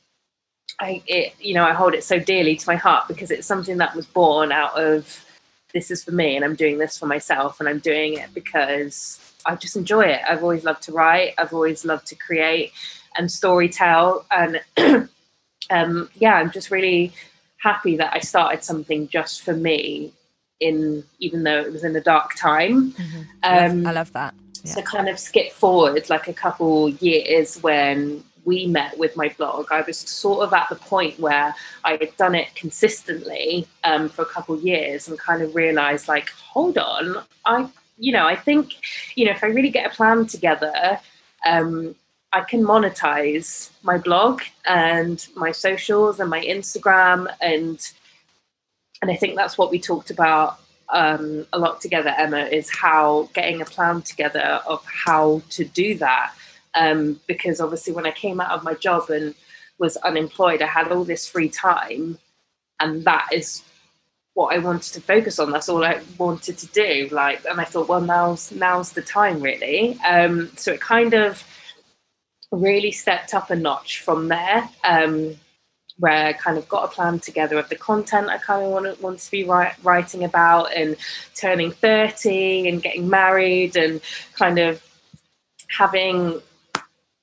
I, 0.79 1.01
it, 1.07 1.33
you 1.39 1.53
know, 1.53 1.65
I 1.65 1.73
hold 1.73 1.93
it 1.93 2.03
so 2.03 2.19
dearly 2.19 2.55
to 2.55 2.69
my 2.69 2.75
heart 2.75 3.07
because 3.07 3.31
it's 3.31 3.47
something 3.47 3.77
that 3.77 3.95
was 3.95 4.05
born 4.05 4.51
out 4.51 4.79
of 4.79 5.25
this 5.73 5.91
is 5.91 6.03
for 6.03 6.11
me 6.11 6.35
and 6.35 6.45
I'm 6.45 6.55
doing 6.55 6.77
this 6.77 6.97
for 6.97 7.07
myself 7.07 7.59
and 7.59 7.67
I'm 7.67 7.79
doing 7.79 8.13
it 8.13 8.29
because 8.33 9.19
I 9.45 9.55
just 9.55 9.75
enjoy 9.75 10.01
it. 10.01 10.21
I've 10.27 10.43
always 10.43 10.63
loved 10.63 10.83
to 10.83 10.91
write. 10.91 11.33
I've 11.37 11.53
always 11.53 11.83
loved 11.83 12.07
to 12.07 12.15
create 12.15 12.71
and 13.17 13.31
story 13.31 13.69
tell. 13.69 14.25
And 14.31 14.61
um, 15.69 16.09
yeah, 16.15 16.35
I'm 16.35 16.51
just 16.51 16.71
really 16.71 17.13
happy 17.57 17.97
that 17.97 18.13
I 18.13 18.19
started 18.19 18.63
something 18.63 19.07
just 19.07 19.41
for 19.41 19.53
me 19.53 20.13
in 20.59 21.03
even 21.19 21.43
though 21.43 21.59
it 21.59 21.71
was 21.71 21.83
in 21.83 21.95
a 21.95 22.01
dark 22.01 22.35
time. 22.35 22.91
Mm-hmm. 22.93 23.21
Um, 23.43 23.87
I 23.87 23.91
love 23.91 24.11
that. 24.13 24.33
Yeah. 24.63 24.73
So 24.73 24.81
kind 24.81 25.09
of 25.09 25.19
skip 25.19 25.51
forward 25.51 26.09
like 26.09 26.27
a 26.27 26.33
couple 26.33 26.89
years 26.89 27.61
when 27.61 28.23
we 28.47 28.65
met 28.65 28.97
with 28.97 29.17
my 29.17 29.27
blog, 29.37 29.67
I 29.71 29.81
was 29.81 29.97
sort 29.97 30.39
of 30.39 30.53
at 30.53 30.69
the 30.69 30.77
point 30.77 31.19
where 31.19 31.53
I 31.83 31.97
had 31.97 32.15
done 32.15 32.33
it 32.33 32.55
consistently 32.55 33.67
um, 33.83 34.07
for 34.07 34.21
a 34.21 34.25
couple 34.25 34.55
of 34.55 34.61
years 34.61 35.09
and 35.09 35.19
kind 35.19 35.41
of 35.41 35.53
realized, 35.53 36.07
like, 36.07 36.29
hold 36.29 36.77
on, 36.77 37.23
I, 37.45 37.67
you 37.97 38.13
know, 38.13 38.25
I 38.25 38.37
think, 38.37 38.71
you 39.15 39.25
know, 39.25 39.31
if 39.31 39.43
I 39.43 39.47
really 39.47 39.69
get 39.69 39.91
a 39.91 39.95
plan 39.95 40.27
together, 40.27 40.97
um, 41.45 41.93
I 42.31 42.41
can 42.41 42.63
monetize 42.63 43.69
my 43.83 43.97
blog 43.97 44.41
and 44.65 45.27
my 45.35 45.51
socials 45.51 46.21
and 46.21 46.29
my 46.29 46.41
Instagram 46.41 47.27
and 47.41 47.79
and 49.01 49.11
I 49.11 49.15
think 49.15 49.35
that's 49.35 49.59
what 49.59 49.69
we 49.69 49.79
talked 49.79 50.09
about 50.09 50.59
um, 50.89 51.45
a 51.53 51.59
lot 51.59 51.81
together, 51.81 52.15
Emma, 52.17 52.45
is 52.45 52.67
how 52.75 53.29
getting 53.35 53.61
a 53.61 53.65
plan 53.65 54.01
together 54.01 54.59
of 54.65 54.83
how 54.85 55.43
to 55.51 55.65
do 55.65 55.95
that 55.99 56.33
um, 56.77 57.19
because 57.27 57.59
obviously 57.59 57.93
when 57.93 58.05
I 58.05 58.11
came 58.11 58.39
out 58.39 58.51
of 58.51 58.63
my 58.63 58.75
job 58.75 59.09
and 59.09 59.33
was 59.79 59.97
unemployed, 59.97 60.61
I 60.61 60.67
had 60.67 60.91
all 60.91 61.03
this 61.03 61.27
free 61.27 61.49
time, 61.49 62.17
and 62.79 63.03
that 63.05 63.27
is 63.33 63.63
what 64.33 64.53
I 64.53 64.59
wanted 64.59 64.93
to 64.93 65.01
focus 65.01 65.39
on. 65.39 65.51
That's 65.51 65.69
all 65.69 65.83
I 65.83 65.99
wanted 66.17 66.57
to 66.59 66.67
do. 66.67 67.09
Like, 67.11 67.43
and 67.45 67.59
I 67.59 67.63
thought, 67.63 67.89
well, 67.89 68.01
now's 68.01 68.51
now's 68.51 68.91
the 68.91 69.01
time, 69.01 69.41
really. 69.41 69.97
Um, 70.05 70.51
so 70.55 70.73
it 70.73 70.81
kind 70.81 71.13
of 71.13 71.43
really 72.51 72.91
stepped 72.91 73.33
up 73.33 73.49
a 73.49 73.55
notch 73.55 74.01
from 74.01 74.27
there. 74.27 74.69
Um, 74.83 75.35
where 75.99 76.27
I 76.27 76.33
kind 76.33 76.59
of 76.59 76.69
got 76.69 76.85
a 76.85 76.93
plan 76.93 77.19
together 77.19 77.57
of 77.57 77.69
the 77.69 77.75
content 77.75 78.29
I 78.29 78.37
kind 78.37 78.63
of 78.63 78.71
want, 78.71 79.01
want 79.01 79.19
to 79.19 79.31
be 79.31 79.43
writing 79.43 80.23
about 80.23 80.71
and 80.73 80.95
turning 81.33 81.71
30 81.71 82.69
and 82.69 82.83
getting 82.83 83.09
married 83.09 83.75
and 83.75 83.99
kind 84.33 84.59
of 84.59 84.79
having 85.69 86.39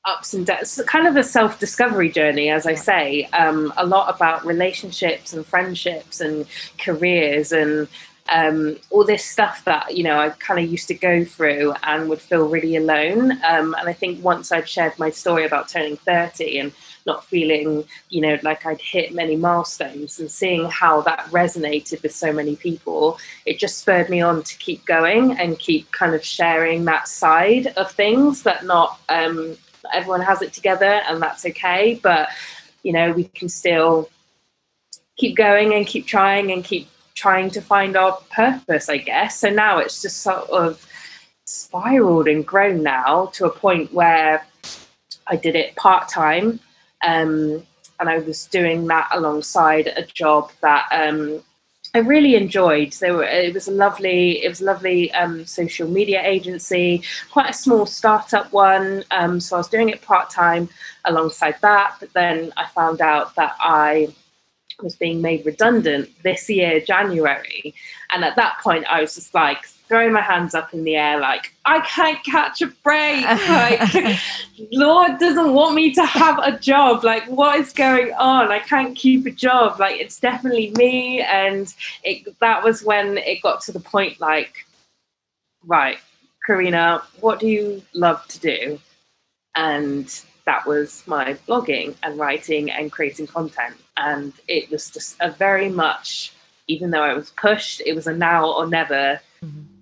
ups 0.04 0.34
and 0.34 0.46
downs. 0.46 0.78
It's 0.78 0.88
kind 0.88 1.06
of 1.06 1.16
a 1.16 1.22
self 1.22 1.58
discovery 1.58 2.10
journey, 2.10 2.50
as 2.50 2.66
I 2.66 2.74
say. 2.74 3.24
Um, 3.32 3.72
a 3.76 3.86
lot 3.86 4.14
about 4.14 4.44
relationships 4.44 5.32
and 5.32 5.46
friendships 5.46 6.20
and 6.20 6.46
careers 6.78 7.52
and 7.52 7.88
um, 8.28 8.76
all 8.90 9.04
this 9.04 9.24
stuff 9.24 9.64
that 9.64 9.96
you 9.96 10.02
know 10.02 10.18
I 10.18 10.30
kind 10.30 10.58
of 10.64 10.70
used 10.70 10.88
to 10.88 10.94
go 10.94 11.24
through 11.24 11.74
and 11.82 12.08
would 12.08 12.20
feel 12.20 12.48
really 12.48 12.76
alone. 12.76 13.32
Um, 13.44 13.74
and 13.78 13.88
I 13.88 13.92
think 13.92 14.24
once 14.24 14.50
I'd 14.50 14.68
shared 14.68 14.98
my 14.98 15.10
story 15.10 15.44
about 15.44 15.68
turning 15.68 15.96
thirty 15.96 16.58
and 16.58 16.72
not 17.06 17.24
feeling, 17.26 17.84
you 18.08 18.22
know, 18.22 18.38
like 18.42 18.64
I'd 18.64 18.80
hit 18.80 19.12
many 19.12 19.36
milestones 19.36 20.20
and 20.20 20.30
seeing 20.30 20.70
how 20.70 21.02
that 21.02 21.26
resonated 21.26 22.02
with 22.02 22.14
so 22.14 22.32
many 22.32 22.56
people, 22.56 23.18
it 23.44 23.58
just 23.58 23.78
spurred 23.78 24.08
me 24.08 24.22
on 24.22 24.42
to 24.42 24.56
keep 24.56 24.86
going 24.86 25.32
and 25.38 25.58
keep 25.58 25.90
kind 25.92 26.14
of 26.14 26.24
sharing 26.24 26.86
that 26.86 27.06
side 27.06 27.66
of 27.76 27.92
things 27.92 28.42
that 28.44 28.64
not 28.64 29.00
um, 29.10 29.54
everyone 29.92 30.20
has 30.20 30.42
it 30.42 30.52
together 30.52 31.00
and 31.08 31.22
that's 31.22 31.44
okay 31.44 31.98
but 32.02 32.28
you 32.82 32.92
know 32.92 33.12
we 33.12 33.24
can 33.24 33.48
still 33.48 34.08
keep 35.16 35.36
going 35.36 35.74
and 35.74 35.86
keep 35.86 36.06
trying 36.06 36.52
and 36.52 36.64
keep 36.64 36.88
trying 37.14 37.50
to 37.50 37.60
find 37.60 37.96
our 37.96 38.18
purpose 38.30 38.88
i 38.88 38.96
guess. 38.96 39.38
So 39.38 39.50
now 39.50 39.78
it's 39.78 40.02
just 40.02 40.22
sort 40.22 40.48
of 40.50 40.84
spiraled 41.44 42.28
and 42.28 42.46
grown 42.46 42.82
now 42.82 43.26
to 43.34 43.44
a 43.44 43.50
point 43.50 43.92
where 43.92 44.46
i 45.26 45.36
did 45.36 45.54
it 45.54 45.76
part-time 45.76 46.58
um, 47.04 47.62
and 48.00 48.08
i 48.08 48.18
was 48.18 48.46
doing 48.46 48.86
that 48.86 49.08
alongside 49.12 49.88
a 49.88 50.02
job 50.06 50.50
that 50.62 50.88
um, 50.90 51.42
I 51.94 51.98
really 52.00 52.34
enjoyed. 52.34 52.92
They 52.94 53.12
were. 53.12 53.22
It 53.22 53.54
was 53.54 53.68
a 53.68 53.72
lovely. 53.72 54.42
It 54.44 54.48
was 54.48 54.60
a 54.60 54.64
lovely 54.64 55.12
um, 55.12 55.46
social 55.46 55.88
media 55.88 56.20
agency, 56.24 57.04
quite 57.30 57.50
a 57.50 57.52
small 57.52 57.86
startup 57.86 58.52
one. 58.52 59.04
Um, 59.12 59.38
so 59.38 59.54
I 59.54 59.60
was 59.60 59.68
doing 59.68 59.90
it 59.90 60.02
part 60.02 60.28
time 60.28 60.68
alongside 61.04 61.54
that. 61.60 61.96
But 62.00 62.12
then 62.12 62.52
I 62.56 62.66
found 62.66 63.00
out 63.00 63.36
that 63.36 63.54
I 63.60 64.08
was 64.82 64.96
being 64.96 65.22
made 65.22 65.46
redundant 65.46 66.10
this 66.24 66.50
year, 66.50 66.80
January, 66.80 67.72
and 68.10 68.24
at 68.24 68.34
that 68.34 68.58
point 68.60 68.84
I 68.86 69.00
was 69.00 69.14
just 69.14 69.32
like, 69.32 69.64
throwing 69.94 70.12
my 70.12 70.20
hands 70.20 70.56
up 70.56 70.74
in 70.74 70.82
the 70.82 70.96
air 70.96 71.20
like 71.20 71.54
i 71.64 71.78
can't 71.80 72.24
catch 72.24 72.60
a 72.62 72.66
break 72.82 73.24
like 73.24 74.18
lord 74.72 75.18
doesn't 75.18 75.54
want 75.54 75.72
me 75.74 75.94
to 75.94 76.04
have 76.04 76.36
a 76.42 76.58
job 76.58 77.04
like 77.04 77.24
what 77.28 77.60
is 77.60 77.72
going 77.72 78.12
on? 78.14 78.50
I 78.50 78.58
can't 78.58 78.96
keep 78.96 79.26
a 79.26 79.30
job. 79.30 79.78
Like 79.78 80.00
it's 80.00 80.18
definitely 80.18 80.72
me 80.76 81.20
and 81.20 81.72
it 82.02 82.38
that 82.40 82.62
was 82.62 82.82
when 82.82 83.18
it 83.18 83.42
got 83.42 83.60
to 83.62 83.72
the 83.72 83.80
point 83.80 84.20
like 84.20 84.66
right 85.66 85.98
karina 86.44 87.02
what 87.20 87.38
do 87.40 87.46
you 87.46 87.82
love 87.94 88.26
to 88.28 88.40
do? 88.40 88.80
And 89.54 90.06
that 90.46 90.66
was 90.66 91.04
my 91.06 91.34
blogging 91.46 91.94
and 92.02 92.18
writing 92.18 92.70
and 92.70 92.90
creating 92.90 93.28
content. 93.28 93.76
And 93.96 94.32
it 94.48 94.70
was 94.70 94.90
just 94.90 95.16
a 95.20 95.30
very 95.30 95.68
much 95.68 96.32
even 96.66 96.90
though 96.90 97.02
i 97.02 97.12
was 97.12 97.28
pushed 97.32 97.82
it 97.84 97.94
was 97.94 98.06
a 98.06 98.12
now 98.14 98.50
or 98.50 98.66
never 98.66 99.20
mm-hmm 99.44 99.73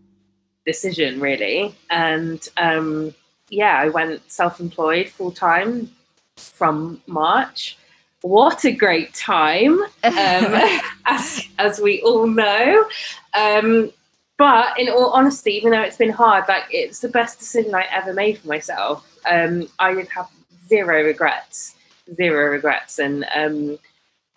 decision 0.66 1.20
really. 1.20 1.75
And 1.90 2.46
um, 2.57 3.14
yeah, 3.48 3.79
I 3.79 3.88
went 3.88 4.31
self-employed 4.31 5.09
full 5.09 5.33
time 5.33 5.90
from 6.37 7.01
March. 7.07 7.79
What 8.22 8.64
a 8.64 8.72
great 8.72 9.12
time, 9.14 9.81
um, 9.81 9.90
as, 11.07 11.48
as 11.59 11.81
we 11.81 12.01
all 12.03 12.27
know. 12.27 12.88
Um, 13.35 13.90
but 14.38 14.79
in 14.79 14.88
all 14.88 15.11
honesty, 15.11 15.53
even 15.53 15.70
though 15.70 15.83
it's 15.83 15.96
been 15.96 16.11
hard, 16.11 16.44
like 16.48 16.64
it's 16.70 17.01
the 17.01 17.09
best 17.09 17.38
decision 17.38 17.75
I 17.75 17.87
ever 17.90 18.12
made 18.12 18.38
for 18.38 18.48
myself. 18.48 19.07
Um, 19.29 19.68
I 19.79 19.94
would 19.94 20.09
have 20.09 20.29
zero 20.68 21.05
regrets, 21.05 21.75
zero 22.14 22.51
regrets, 22.51 22.98
and 22.98 23.25
um, 23.35 23.79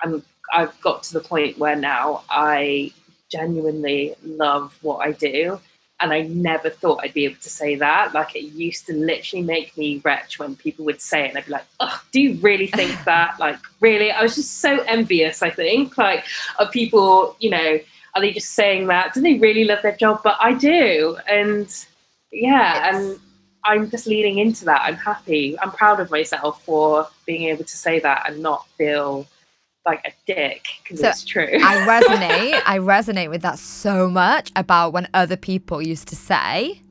I'm 0.04 0.24
I've 0.54 0.80
got 0.82 1.02
to 1.04 1.14
the 1.14 1.22
point 1.22 1.58
where 1.58 1.76
now 1.76 2.24
I 2.30 2.92
genuinely 3.32 4.14
love 4.24 4.78
what 4.82 4.98
I 4.98 5.14
do 5.14 5.60
and 6.00 6.12
I 6.12 6.24
never 6.24 6.70
thought 6.70 7.00
I'd 7.04 7.14
be 7.14 7.26
able 7.26 7.42
to 7.42 7.50
say 7.50 7.76
that. 7.76 8.14
Like 8.14 8.36
it 8.36 8.44
used 8.54 8.86
to 8.88 8.94
literally 8.94 9.44
make 9.44 9.78
me 9.78 10.02
retch 10.04 10.40
when 10.40 10.56
people 10.56 10.86
would 10.86 11.02
say 11.02 11.26
it, 11.26 11.30
and 11.30 11.38
I'd 11.38 11.46
be 11.46 11.54
like, 11.54 11.66
"Oh, 11.80 12.02
do 12.12 12.22
you 12.22 12.34
really 12.42 12.68
think 12.68 13.04
that? 13.06 13.40
Like, 13.40 13.58
really?" 13.80 14.12
I 14.12 14.22
was 14.22 14.36
just 14.36 14.60
so 14.60 14.82
envious. 14.82 15.42
I 15.42 15.50
think, 15.50 15.98
like, 15.98 16.26
of 16.60 16.72
people. 16.72 17.36
You 17.40 17.52
know, 17.52 17.80
are 18.14 18.22
they 18.22 18.32
just 18.32 18.52
saying 18.52 18.88
that? 18.88 19.14
Do 19.14 19.22
they 19.22 19.36
really 19.36 19.64
love 19.64 19.82
their 19.82 19.96
job? 19.96 20.22
But 20.24 20.38
I 20.40 20.54
do, 20.54 21.18
and 21.30 21.74
yeah, 22.32 22.94
and 22.94 23.20
I'm 23.64 23.90
just 23.90 24.06
leaning 24.06 24.40
into 24.40 24.66
that. 24.66 24.82
I'm 24.84 24.96
happy. 24.96 25.58
I'm 25.60 25.72
proud 25.72 26.00
of 26.00 26.12
myself 26.12 26.64
for 26.64 27.08
being 27.26 27.44
able 27.44 27.64
to 27.64 27.78
say 27.78 28.00
that 28.00 28.30
and 28.30 28.42
not 28.42 28.68
feel 28.78 29.28
like 29.86 30.02
a 30.06 30.12
dick 30.26 30.66
because 30.84 31.00
so 31.00 31.10
it's 31.10 31.24
true. 31.24 31.48
I 31.52 31.78
resonate. 31.86 32.62
I 32.66 32.80
resonate 32.80 33.30
with 33.30 33.42
that 33.44 33.60
so 33.60 34.10
much 34.10 34.52
about 34.56 34.94
when 34.94 35.08
other 35.14 35.38
people 35.38 35.82
used 35.82 36.08
to 36.10 36.16
say, 36.16 36.82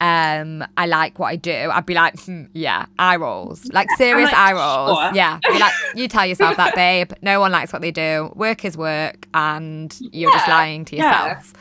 um, 0.00 0.64
I 0.76 0.86
like 0.86 1.18
what 1.18 1.26
I 1.26 1.36
do. 1.36 1.70
I'd 1.72 1.86
be 1.86 1.94
like, 1.94 2.20
hmm, 2.20 2.44
yeah, 2.52 2.86
eye 2.98 3.16
rolls, 3.16 3.66
like 3.72 3.90
serious 3.96 4.30
like, 4.30 4.36
eye 4.36 4.52
rolls. 4.52 4.98
Sure. 4.98 5.14
Yeah, 5.14 5.40
like, 5.58 5.72
you 5.96 6.06
tell 6.06 6.24
yourself 6.24 6.56
that, 6.56 6.74
babe. 6.76 7.12
No 7.20 7.40
one 7.40 7.50
likes 7.50 7.72
what 7.72 7.82
they 7.82 7.90
do. 7.90 8.32
Work 8.36 8.64
is 8.64 8.76
work, 8.76 9.26
and 9.34 9.94
you're 10.00 10.30
yeah, 10.30 10.36
just 10.36 10.48
lying 10.48 10.84
to 10.86 10.96
yourself. 10.96 11.52
Yeah. 11.52 11.60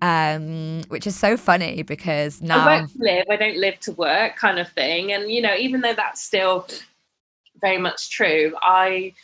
Um, 0.00 0.82
which 0.88 1.08
is 1.08 1.16
so 1.16 1.36
funny 1.36 1.82
because 1.82 2.40
now 2.40 2.68
I 2.68 2.82
work 2.82 2.92
to 2.92 2.98
live, 2.98 3.24
I 3.30 3.36
don't 3.36 3.56
live 3.56 3.80
to 3.80 3.92
work, 3.92 4.36
kind 4.36 4.58
of 4.60 4.68
thing. 4.68 5.12
And 5.12 5.30
you 5.30 5.40
know, 5.40 5.56
even 5.56 5.80
though 5.80 5.94
that's 5.94 6.22
still 6.22 6.68
very 7.60 7.78
much 7.78 8.10
true, 8.10 8.54
I 8.60 9.14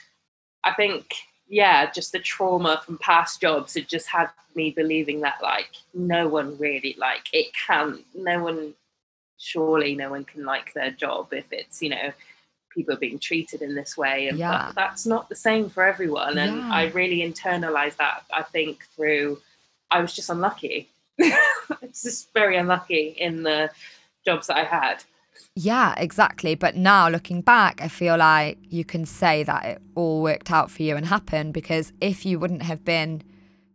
I 0.64 0.72
think, 0.72 1.14
yeah, 1.48 1.90
just 1.90 2.12
the 2.12 2.18
trauma 2.18 2.83
from 2.85 2.98
past 2.98 3.40
jobs 3.40 3.74
had 3.74 3.88
just 3.88 4.09
had 4.09 4.31
me 4.55 4.70
believing 4.70 5.20
that 5.20 5.42
like 5.42 5.70
no 5.94 6.29
one 6.29 6.57
really 6.59 6.94
like 6.96 7.27
it 7.33 7.48
can 7.66 7.98
no 8.14 8.40
one 8.44 8.72
surely 9.37 9.96
no 9.96 10.09
one 10.11 10.24
can 10.24 10.44
like 10.44 10.72
their 10.74 10.92
job 10.92 11.27
if 11.33 11.44
it's 11.50 11.83
you 11.83 11.88
know 11.88 12.12
people 12.72 12.94
are 12.94 12.98
being 12.98 13.18
treated 13.18 13.62
in 13.62 13.74
this 13.74 13.96
way 13.96 14.29
and 14.29 14.38
yeah. 14.38 14.70
that's 14.77 15.07
not 15.07 15.29
the 15.29 15.35
same 15.35 15.68
for 15.68 15.85
everyone 15.85 16.38
and 16.38 16.59
yeah. 16.59 16.70
i 16.72 16.85
really 16.90 17.18
internalized 17.18 17.96
that 17.96 18.22
i 18.33 18.44
think 18.44 18.87
through 18.94 19.37
I 19.94 20.00
was 20.00 20.12
just 20.12 20.29
unlucky. 20.29 20.90
it's 21.18 22.03
just 22.03 22.33
very 22.33 22.57
unlucky 22.57 23.14
in 23.16 23.44
the 23.44 23.70
jobs 24.24 24.48
that 24.48 24.57
I 24.57 24.64
had. 24.64 25.05
Yeah, 25.57 25.94
exactly. 25.97 26.55
But 26.55 26.77
now 26.77 27.09
looking 27.09 27.40
back, 27.40 27.81
I 27.81 27.88
feel 27.88 28.16
like 28.16 28.59
you 28.68 28.85
can 28.85 29.07
say 29.07 29.42
that 29.44 29.64
it 29.64 29.83
all 29.94 30.23
worked 30.23 30.51
out 30.51 30.70
for 30.70 30.83
you 30.83 30.97
and 30.97 31.07
happened 31.07 31.53
because 31.53 31.92
if 32.01 32.27
you 32.27 32.38
wouldn't 32.38 32.62
have 32.62 32.85
been 32.85 33.23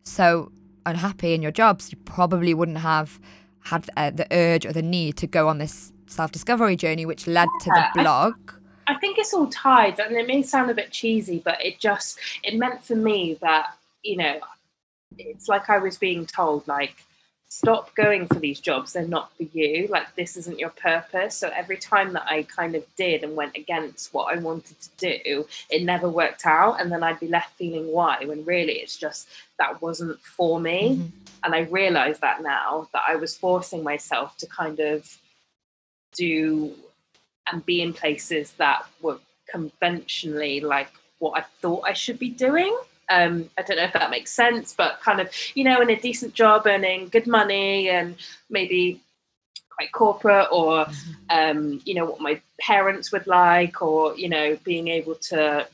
so 0.04 0.52
unhappy 0.86 1.34
in 1.34 1.42
your 1.42 1.52
jobs, 1.52 1.92
you 1.92 1.98
probably 2.06 2.54
wouldn't 2.54 2.80
have 2.80 3.20
had 3.62 3.90
uh, 3.96 4.10
the 4.10 4.28
urge 4.32 4.66
or 4.66 4.74
the 4.74 4.82
need 4.82 5.18
to 5.18 5.28
go 5.28 5.48
on 5.48 5.58
this 5.58 5.94
self 6.08 6.32
discovery 6.32 6.76
journey, 6.76 7.06
which 7.06 7.28
led 7.28 7.48
to 7.62 7.70
the 7.70 7.86
blog. 8.02 8.36
I, 8.88 8.94
I 8.94 9.00
think 9.00 9.18
it's 9.18 9.34
all 9.34 9.48
tied, 9.48 10.00
and 10.00 10.16
it 10.16 10.28
may 10.28 10.42
sound 10.42 10.70
a 10.72 10.74
bit 10.74 10.92
cheesy, 10.92 11.42
but 11.44 11.64
it 11.64 11.80
just 11.80 12.20
it 12.44 12.58
meant 12.58 12.84
for 12.84 12.96
me 12.96 13.38
that 13.42 13.76
you 14.04 14.18
know 14.18 14.40
it's 15.18 15.48
like 15.48 15.70
I 15.70 15.78
was 15.80 15.98
being 15.98 16.26
told 16.26 16.68
like 16.68 16.96
stop 17.52 17.94
going 17.96 18.28
for 18.28 18.36
these 18.36 18.60
jobs 18.60 18.94
they're 18.94 19.08
not 19.08 19.36
for 19.36 19.42
you 19.42 19.88
like 19.90 20.16
this 20.16 20.38
isn't 20.38 20.60
your 20.60 20.70
purpose. 20.70 21.36
So 21.36 21.50
every 21.50 21.78
time 21.78 22.14
that 22.14 22.26
i 22.28 22.44
kind 22.44 22.76
of 22.76 22.84
did 22.96 23.24
and 23.24 23.36
went 23.36 23.58
against 23.58 24.14
what 24.14 24.32
i 24.32 24.40
wanted 24.40 24.80
to 24.80 24.90
do 24.98 25.48
it 25.70 25.84
never 25.84 26.08
worked 26.08 26.46
out. 26.46 26.80
And 26.80 26.92
then 26.92 27.04
i'd 27.04 27.20
be 27.20 27.28
left 27.28 27.58
feeling 27.58 27.92
why 27.92 28.24
when 28.24 28.46
really 28.46 28.74
it's 28.74 28.96
just 28.96 29.28
that 29.58 29.82
wasn't 29.82 30.20
for 30.20 30.60
me. 30.60 30.98
Mm-hmm. 30.98 31.08
and 31.44 31.56
i 31.56 31.62
realize 31.62 32.20
that 32.20 32.44
now 32.44 32.88
that 32.94 33.02
i 33.08 33.16
was 33.16 33.36
forcing 33.36 33.84
myself 33.84 34.38
to 34.38 34.48
kind 34.48 34.80
of 34.80 35.18
do 36.14 36.74
and 37.52 37.66
be 37.66 37.82
in 37.82 37.94
places 37.94 38.52
that 38.54 38.86
were 39.02 39.18
conventionally 39.52 40.60
like 40.60 40.92
what 41.18 41.40
i 41.40 41.44
thought 41.62 41.84
i 41.88 41.94
should 41.94 42.20
be 42.20 42.30
doing 42.30 42.78
um, 43.10 43.50
I 43.58 43.64
don't 43.64 43.78
know 43.78 43.84
if 43.84 43.94
that 43.94 44.12
makes 44.12 44.32
sense, 44.32 44.74
but 44.74 45.00
kind 45.02 45.20
of, 45.20 45.30
you 45.56 45.64
know, 45.64 45.82
in 45.82 45.90
a 45.90 46.00
decent 46.00 46.34
job, 46.34 46.68
earning 46.68 47.10
good 47.10 47.28
money 47.28 47.90
and 47.90 48.16
maybe 48.50 49.02
quite 49.72 49.92
corporate 49.92 50.48
or, 50.52 50.86
mm-hmm. 50.86 51.12
um, 51.30 51.82
you 51.86 51.96
know, 51.96 52.06
what 52.06 52.22
my 52.22 52.40
parents 52.60 53.12
would 53.12 53.26
like 53.26 53.82
or, 53.82 54.16
you 54.16 54.30
know, 54.30 54.58
being 54.64 54.88
able 54.90 55.16
to 55.16 55.68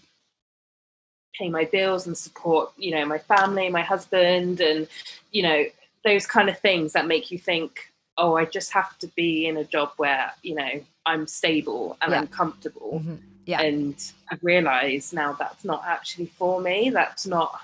pay 1.38 1.50
my 1.50 1.66
bills 1.66 2.08
and 2.08 2.18
support, 2.18 2.72
you 2.78 2.92
know, 2.92 3.06
my 3.06 3.18
family, 3.18 3.68
my 3.70 3.82
husband, 3.82 4.62
and, 4.62 4.88
you 5.32 5.44
know, 5.44 5.66
those 6.06 6.26
kind 6.26 6.50
of 6.50 6.58
things 6.60 6.94
that 6.94 7.08
make 7.08 7.32
you 7.32 7.38
think, 7.38 7.92
oh, 8.18 8.38
I 8.38 8.46
just 8.46 8.72
have 8.72 8.98
to 9.00 9.08
be 9.08 9.48
in 9.48 9.58
a 9.58 9.66
job 9.66 9.92
where, 9.98 10.32
you 10.42 10.56
know, 10.56 10.82
I'm 11.06 11.28
stable 11.28 11.98
and 12.02 12.12
yeah. 12.12 12.20
I'm 12.20 12.28
comfortable. 12.28 13.02
Mm-hmm 13.04 13.35
yeah. 13.46 13.62
And 13.62 13.96
I 14.32 14.38
realise 14.42 15.14
now 15.14 15.34
that's 15.34 15.64
not 15.64 15.84
actually 15.86 16.28
for 16.28 16.60
me. 16.60 16.90
That's 16.90 17.26
not 17.28 17.62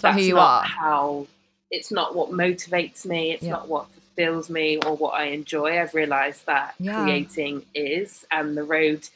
that's 0.00 0.16
who 0.16 0.22
you 0.22 0.38
are. 0.38 0.62
How 0.62 1.26
it's 1.70 1.90
not 1.90 2.14
what 2.14 2.30
motivates 2.30 3.06
me. 3.06 3.32
It's 3.32 3.42
yeah. 3.42 3.50
not 3.50 3.68
what 3.68 3.86
fulfills 3.90 4.50
me 4.50 4.78
or 4.84 4.96
what 4.96 5.14
I 5.14 5.26
enjoy. 5.26 5.80
I've 5.80 5.94
realised 5.94 6.46
that 6.46 6.74
yeah. 6.78 7.02
creating 7.02 7.64
is, 7.74 8.24
and 8.30 8.56
the 8.56 8.64
road, 8.64 9.08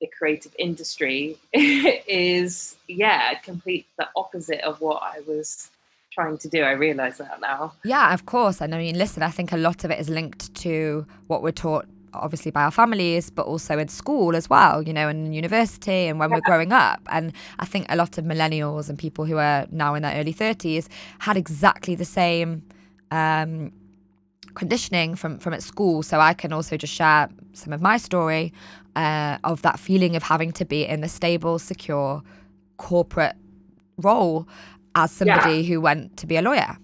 the 0.00 0.08
creative 0.18 0.54
industry 0.58 1.36
is, 1.52 2.76
yeah, 2.86 3.34
complete 3.34 3.86
the 3.98 4.08
opposite 4.16 4.60
of 4.60 4.80
what 4.80 5.02
I 5.02 5.20
was 5.26 5.70
trying 6.12 6.38
to 6.38 6.48
do. 6.48 6.62
I 6.62 6.72
realise 6.72 7.18
that 7.18 7.40
now. 7.40 7.72
Yeah, 7.84 8.12
of 8.14 8.26
course. 8.26 8.60
And 8.60 8.74
I 8.74 8.78
mean, 8.78 8.96
listen, 8.96 9.22
I 9.22 9.30
think 9.30 9.52
a 9.52 9.56
lot 9.56 9.84
of 9.84 9.90
it 9.90 9.98
is 9.98 10.08
linked 10.08 10.54
to 10.56 11.06
what 11.26 11.42
we're 11.42 11.52
taught 11.52 11.86
obviously 12.14 12.50
by 12.50 12.62
our 12.62 12.70
families, 12.70 13.30
but 13.30 13.46
also 13.46 13.78
in 13.78 13.88
school 13.88 14.36
as 14.36 14.48
well, 14.48 14.82
you 14.82 14.92
know, 14.92 15.08
in 15.08 15.32
university 15.32 16.06
and 16.06 16.18
when 16.18 16.30
yeah. 16.30 16.36
we're 16.36 16.42
growing 16.42 16.72
up. 16.72 17.00
And 17.10 17.32
I 17.58 17.64
think 17.64 17.86
a 17.88 17.96
lot 17.96 18.18
of 18.18 18.24
millennials 18.24 18.88
and 18.88 18.98
people 18.98 19.24
who 19.24 19.38
are 19.38 19.66
now 19.70 19.94
in 19.94 20.02
their 20.02 20.14
early 20.16 20.34
30s 20.34 20.88
had 21.20 21.36
exactly 21.36 21.94
the 21.94 22.04
same 22.04 22.62
um, 23.10 23.72
conditioning 24.54 25.14
from, 25.14 25.38
from 25.38 25.54
at 25.54 25.62
school. 25.62 26.02
So 26.02 26.20
I 26.20 26.34
can 26.34 26.52
also 26.52 26.76
just 26.76 26.92
share 26.92 27.28
some 27.52 27.72
of 27.72 27.80
my 27.80 27.96
story 27.96 28.52
uh, 28.96 29.38
of 29.44 29.62
that 29.62 29.78
feeling 29.78 30.16
of 30.16 30.22
having 30.22 30.52
to 30.52 30.64
be 30.64 30.86
in 30.86 31.00
the 31.00 31.08
stable, 31.08 31.58
secure 31.58 32.22
corporate 32.76 33.36
role 33.98 34.48
as 34.94 35.10
somebody 35.10 35.60
yeah. 35.60 35.68
who 35.68 35.80
went 35.80 36.16
to 36.18 36.26
be 36.26 36.36
a 36.36 36.42
lawyer. 36.42 36.76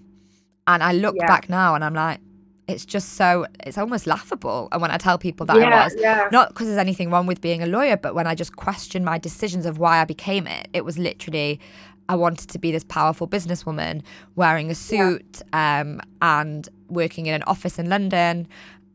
And 0.67 0.83
I 0.83 0.93
look 0.93 1.17
yeah. 1.17 1.27
back 1.27 1.49
now 1.49 1.75
and 1.75 1.85
I'm 1.85 1.95
like, 1.95 2.21
it's 2.71 2.85
just 2.85 3.15
so 3.15 3.47
it's 3.65 3.79
almost 3.79 4.07
laughable 4.07 4.69
and 4.73 4.81
when 4.81 4.91
i 4.91 4.97
tell 4.97 5.19
people 5.19 5.47
that 5.47 5.57
yeah, 5.57 5.81
i 5.81 5.85
was 5.85 5.95
yeah. 5.99 6.29
not 6.33 6.49
because 6.49 6.67
there's 6.67 6.79
anything 6.79 7.11
wrong 7.11 7.27
with 7.27 7.41
being 7.41 7.63
a 7.63 7.67
lawyer 7.67 7.97
but 7.97 8.15
when 8.15 8.27
i 8.27 8.35
just 8.35 8.57
question 8.57 9.05
my 9.05 9.19
decisions 9.19 9.67
of 9.67 9.79
why 9.79 10.01
i 10.01 10.05
became 10.05 10.47
it 10.47 10.69
it 10.73 10.85
was 10.85 10.99
literally 10.99 11.61
i 12.09 12.15
wanted 12.15 12.49
to 12.49 12.59
be 12.59 12.71
this 12.73 12.85
powerful 12.85 13.27
businesswoman 13.29 14.03
wearing 14.37 14.71
a 14.71 14.75
suit 14.75 15.43
yeah. 15.53 15.81
um, 15.81 16.01
and 16.23 16.69
working 16.89 17.27
in 17.27 17.35
an 17.35 17.43
office 17.45 17.79
in 17.79 17.89
london 17.89 18.47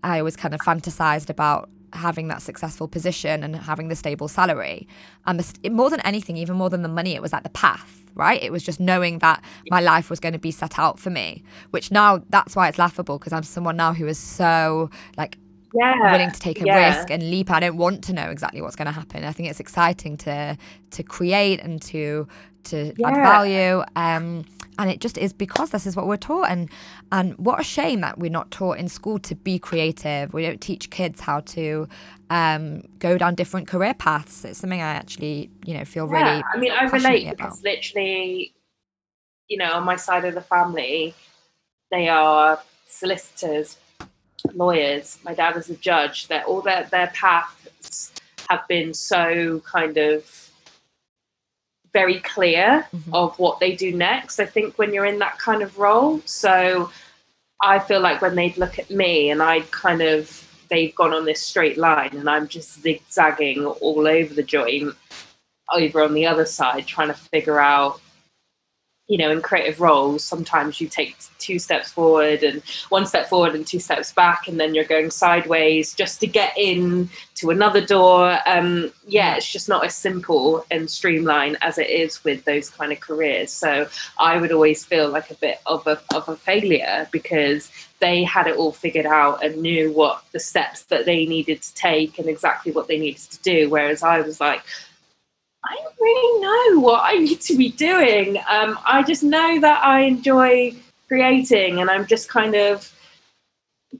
i 0.03 0.19
always 0.19 0.35
kind 0.35 0.53
of 0.53 0.59
fantasized 0.61 1.29
about 1.29 1.69
having 1.95 2.27
that 2.27 2.41
successful 2.41 2.87
position 2.87 3.43
and 3.43 3.55
having 3.55 3.87
the 3.87 3.95
stable 3.95 4.27
salary 4.27 4.87
um, 5.25 5.37
and 5.37 5.39
the, 5.39 5.69
more 5.69 5.89
than 5.89 5.99
anything 6.01 6.37
even 6.37 6.55
more 6.55 6.69
than 6.69 6.81
the 6.81 6.89
money 6.89 7.15
it 7.15 7.21
was 7.21 7.33
like 7.33 7.43
the 7.43 7.49
path 7.49 8.01
right? 8.15 8.41
It 8.41 8.51
was 8.51 8.63
just 8.63 8.79
knowing 8.79 9.19
that 9.19 9.43
my 9.69 9.81
life 9.81 10.09
was 10.09 10.19
going 10.19 10.33
to 10.33 10.39
be 10.39 10.51
set 10.51 10.79
out 10.79 10.99
for 10.99 11.09
me, 11.09 11.43
which 11.71 11.91
now 11.91 12.23
that's 12.29 12.55
why 12.55 12.67
it's 12.69 12.79
laughable 12.79 13.19
because 13.19 13.33
I'm 13.33 13.43
someone 13.43 13.75
now 13.75 13.93
who 13.93 14.07
is 14.07 14.17
so 14.17 14.89
like 15.17 15.37
yeah, 15.73 16.11
willing 16.11 16.31
to 16.31 16.39
take 16.39 16.61
a 16.61 16.65
yeah. 16.65 16.97
risk 16.97 17.11
and 17.11 17.29
leap. 17.29 17.51
I 17.51 17.59
don't 17.59 17.77
want 17.77 18.03
to 18.05 18.13
know 18.13 18.29
exactly 18.29 18.61
what's 18.61 18.75
going 18.75 18.85
to 18.85 18.91
happen. 18.91 19.25
I 19.25 19.31
think 19.31 19.49
it's 19.49 19.59
exciting 19.59 20.17
to 20.17 20.57
to 20.91 21.03
create 21.03 21.59
and 21.59 21.81
to 21.83 22.27
to 22.65 22.93
yeah. 22.97 23.09
add 23.09 23.15
value. 23.15 23.83
Um, 23.95 24.45
and 24.77 24.89
it 24.89 24.99
just 24.99 25.17
is 25.17 25.33
because 25.33 25.69
this 25.69 25.85
is 25.85 25.95
what 25.95 26.07
we're 26.07 26.17
taught 26.17 26.49
and 26.49 26.69
and 27.11 27.37
what 27.37 27.59
a 27.59 27.63
shame 27.63 28.01
that 28.01 28.19
we're 28.19 28.29
not 28.29 28.51
taught 28.51 28.77
in 28.77 28.87
school 28.87 29.19
to 29.19 29.35
be 29.35 29.57
creative 29.57 30.33
we 30.33 30.41
don't 30.43 30.61
teach 30.61 30.89
kids 30.89 31.21
how 31.21 31.39
to 31.41 31.87
um, 32.29 32.81
go 32.99 33.17
down 33.17 33.35
different 33.35 33.67
career 33.67 33.93
paths 33.93 34.43
it's 34.45 34.59
something 34.59 34.81
i 34.81 34.93
actually 34.93 35.49
you 35.65 35.73
know 35.77 35.85
feel 35.85 36.09
yeah, 36.11 36.17
really 36.17 36.43
i 36.53 36.57
mean 36.57 36.71
i 36.71 36.83
relate 36.85 37.29
because 37.29 37.63
literally 37.63 38.53
you 39.47 39.57
know 39.57 39.71
on 39.73 39.83
my 39.83 39.95
side 39.95 40.25
of 40.25 40.33
the 40.33 40.41
family 40.41 41.13
they 41.91 42.07
are 42.07 42.59
solicitors 42.87 43.77
lawyers 44.53 45.19
my 45.23 45.33
dad 45.33 45.55
is 45.55 45.69
a 45.69 45.75
judge 45.75 46.27
that 46.27 46.45
all 46.45 46.61
their 46.61 46.83
their 46.91 47.07
paths 47.07 48.11
have 48.49 48.67
been 48.67 48.93
so 48.93 49.59
kind 49.61 49.97
of 49.97 50.44
very 51.95 52.19
clear 52.19 52.85
mm-hmm. 52.93 53.13
of 53.15 53.39
what 53.39 53.61
they 53.61 53.73
do 53.73 53.95
next. 53.95 54.41
I 54.41 54.45
think 54.45 54.77
when 54.77 54.93
you're 54.93 55.05
in 55.05 55.19
that 55.19 55.39
kind 55.39 55.61
of 55.63 55.79
role. 55.79 56.19
So 56.25 56.91
I 57.63 57.79
feel 57.79 58.01
like 58.01 58.21
when 58.21 58.35
they'd 58.35 58.57
look 58.57 58.77
at 58.77 58.89
me 58.89 59.29
and 59.29 59.41
I'd 59.41 59.71
kind 59.71 60.01
of, 60.01 60.19
they've 60.69 60.93
gone 60.93 61.13
on 61.13 61.23
this 61.23 61.41
straight 61.41 61.77
line 61.77 62.13
and 62.19 62.29
I'm 62.29 62.49
just 62.49 62.81
zigzagging 62.81 63.65
all 63.65 64.05
over 64.07 64.33
the 64.33 64.43
joint 64.43 64.93
over 65.71 66.03
on 66.03 66.13
the 66.13 66.25
other 66.27 66.45
side, 66.45 66.85
trying 66.85 67.07
to 67.07 67.13
figure 67.13 67.61
out 67.61 68.01
you 69.07 69.19
know, 69.19 69.29
in 69.29 69.39
creative 69.41 69.79
roles, 69.79 70.23
sometimes 70.23 70.81
you 70.81 70.87
take 70.87 71.15
two 71.37 71.59
steps 71.59 71.91
forward 71.91 72.41
and 72.43 72.63
one 72.89 73.05
step 73.05 73.29
forward 73.29 73.53
and 73.53 73.65
two 73.67 73.79
steps 73.79 74.11
back, 74.11 74.47
and 74.47 74.59
then 74.59 74.73
you're 74.73 74.83
going 74.83 75.11
sideways 75.11 75.93
just 75.93 76.19
to 76.21 76.27
get 76.27 76.53
in 76.57 77.07
to 77.35 77.51
another 77.51 77.85
door. 77.85 78.39
Um, 78.47 78.91
yeah, 79.07 79.35
it's 79.35 79.51
just 79.51 79.69
not 79.69 79.85
as 79.85 79.95
simple 79.95 80.65
and 80.71 80.89
streamlined 80.89 81.57
as 81.61 81.77
it 81.77 81.89
is 81.89 82.23
with 82.23 82.43
those 82.45 82.71
kind 82.71 82.91
of 82.91 82.99
careers. 82.99 83.51
So 83.51 83.87
I 84.19 84.37
would 84.37 84.51
always 84.51 84.83
feel 84.83 85.09
like 85.09 85.29
a 85.29 85.35
bit 85.35 85.59
of 85.67 85.85
a 85.85 86.01
of 86.15 86.27
a 86.27 86.35
failure 86.35 87.07
because 87.11 87.71
they 87.99 88.23
had 88.23 88.47
it 88.47 88.57
all 88.57 88.71
figured 88.71 89.05
out 89.05 89.43
and 89.43 89.61
knew 89.61 89.91
what 89.91 90.23
the 90.31 90.39
steps 90.39 90.83
that 90.85 91.05
they 91.05 91.25
needed 91.25 91.61
to 91.61 91.73
take 91.75 92.17
and 92.17 92.27
exactly 92.27 92.71
what 92.71 92.87
they 92.87 92.97
needed 92.97 93.21
to 93.21 93.41
do, 93.43 93.69
whereas 93.69 94.01
I 94.01 94.21
was 94.21 94.41
like 94.41 94.63
I 95.67 95.75
don't 95.75 95.95
really 95.99 96.41
know 96.41 96.79
what 96.81 97.01
I 97.03 97.17
need 97.17 97.41
to 97.41 97.57
be 97.57 97.69
doing. 97.69 98.37
Um, 98.49 98.77
I 98.85 99.03
just 99.03 99.23
know 99.23 99.59
that 99.61 99.83
I 99.83 100.01
enjoy 100.01 100.75
creating 101.07 101.81
and 101.81 101.89
I'm 101.89 102.05
just 102.05 102.29
kind 102.29 102.55
of 102.55 102.91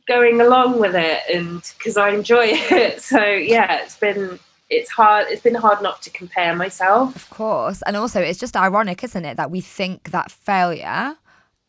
going 0.08 0.42
along 0.42 0.80
with 0.80 0.96
it 0.96 1.22
and 1.34 1.62
because 1.78 1.98
I 1.98 2.10
enjoy 2.10 2.46
it. 2.52 3.02
So 3.02 3.24
yeah, 3.24 3.82
it's 3.82 3.98
been 3.98 4.40
it's 4.70 4.90
hard 4.90 5.28
it's 5.30 5.42
been 5.42 5.56
hard 5.56 5.82
not 5.82 6.02
to 6.04 6.10
compare 6.10 6.56
myself. 6.56 7.16
Of 7.16 7.30
course. 7.30 7.82
And 7.84 7.96
also 7.96 8.22
it's 8.22 8.40
just 8.40 8.56
ironic, 8.56 9.04
isn't 9.04 9.26
it, 9.26 9.38
that 9.38 9.52
we 9.52 9.62
think 9.62 10.12
that 10.12 10.32
failure 10.32 11.16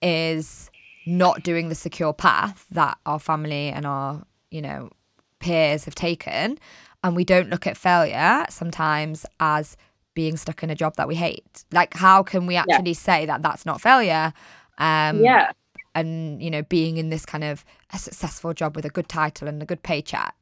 is 0.03 0.71
not 1.07 1.43
doing 1.43 1.69
the 1.69 1.75
secure 1.75 2.13
path 2.13 2.67
that 2.73 2.99
our 3.07 3.21
family 3.21 3.69
and 3.69 3.87
our, 3.87 4.25
you 4.51 4.61
know, 4.61 4.91
peers 5.39 5.85
have 5.85 5.95
taken 5.95 6.59
and 7.03 7.17
we 7.17 7.25
don't 7.25 7.51
look 7.51 7.67
at 7.67 7.77
failure 7.77 8.45
sometimes 8.49 9.27
as 9.41 9.77
being 10.15 10.37
stuck 10.37 10.63
in 10.63 10.71
a 10.71 10.75
job 10.75 10.97
that 10.97 11.07
we 11.07 11.15
hate. 11.15 11.65
Like, 11.73 11.95
how 11.95 12.23
can 12.23 12.47
we 12.47 12.57
actually 12.57 12.91
yeah. 12.91 12.97
say 12.97 13.27
that 13.27 13.43
that's 13.43 13.67
not 13.67 13.81
failure? 13.81 14.33
Um, 14.79 15.23
yeah. 15.23 15.51
And, 15.95 16.43
you 16.43 16.51
know, 16.51 16.63
being 16.63 16.97
in 16.97 17.11
this 17.11 17.25
kind 17.25 17.45
of 17.45 17.65
a 17.93 17.99
successful 17.99 18.53
job 18.53 18.77
with 18.77 18.85
a 18.85 18.91
good 18.91 19.09
title 19.09 19.49
and 19.49 19.63
a 19.63 19.67
good 19.67 19.83
paycheck. 19.83 20.35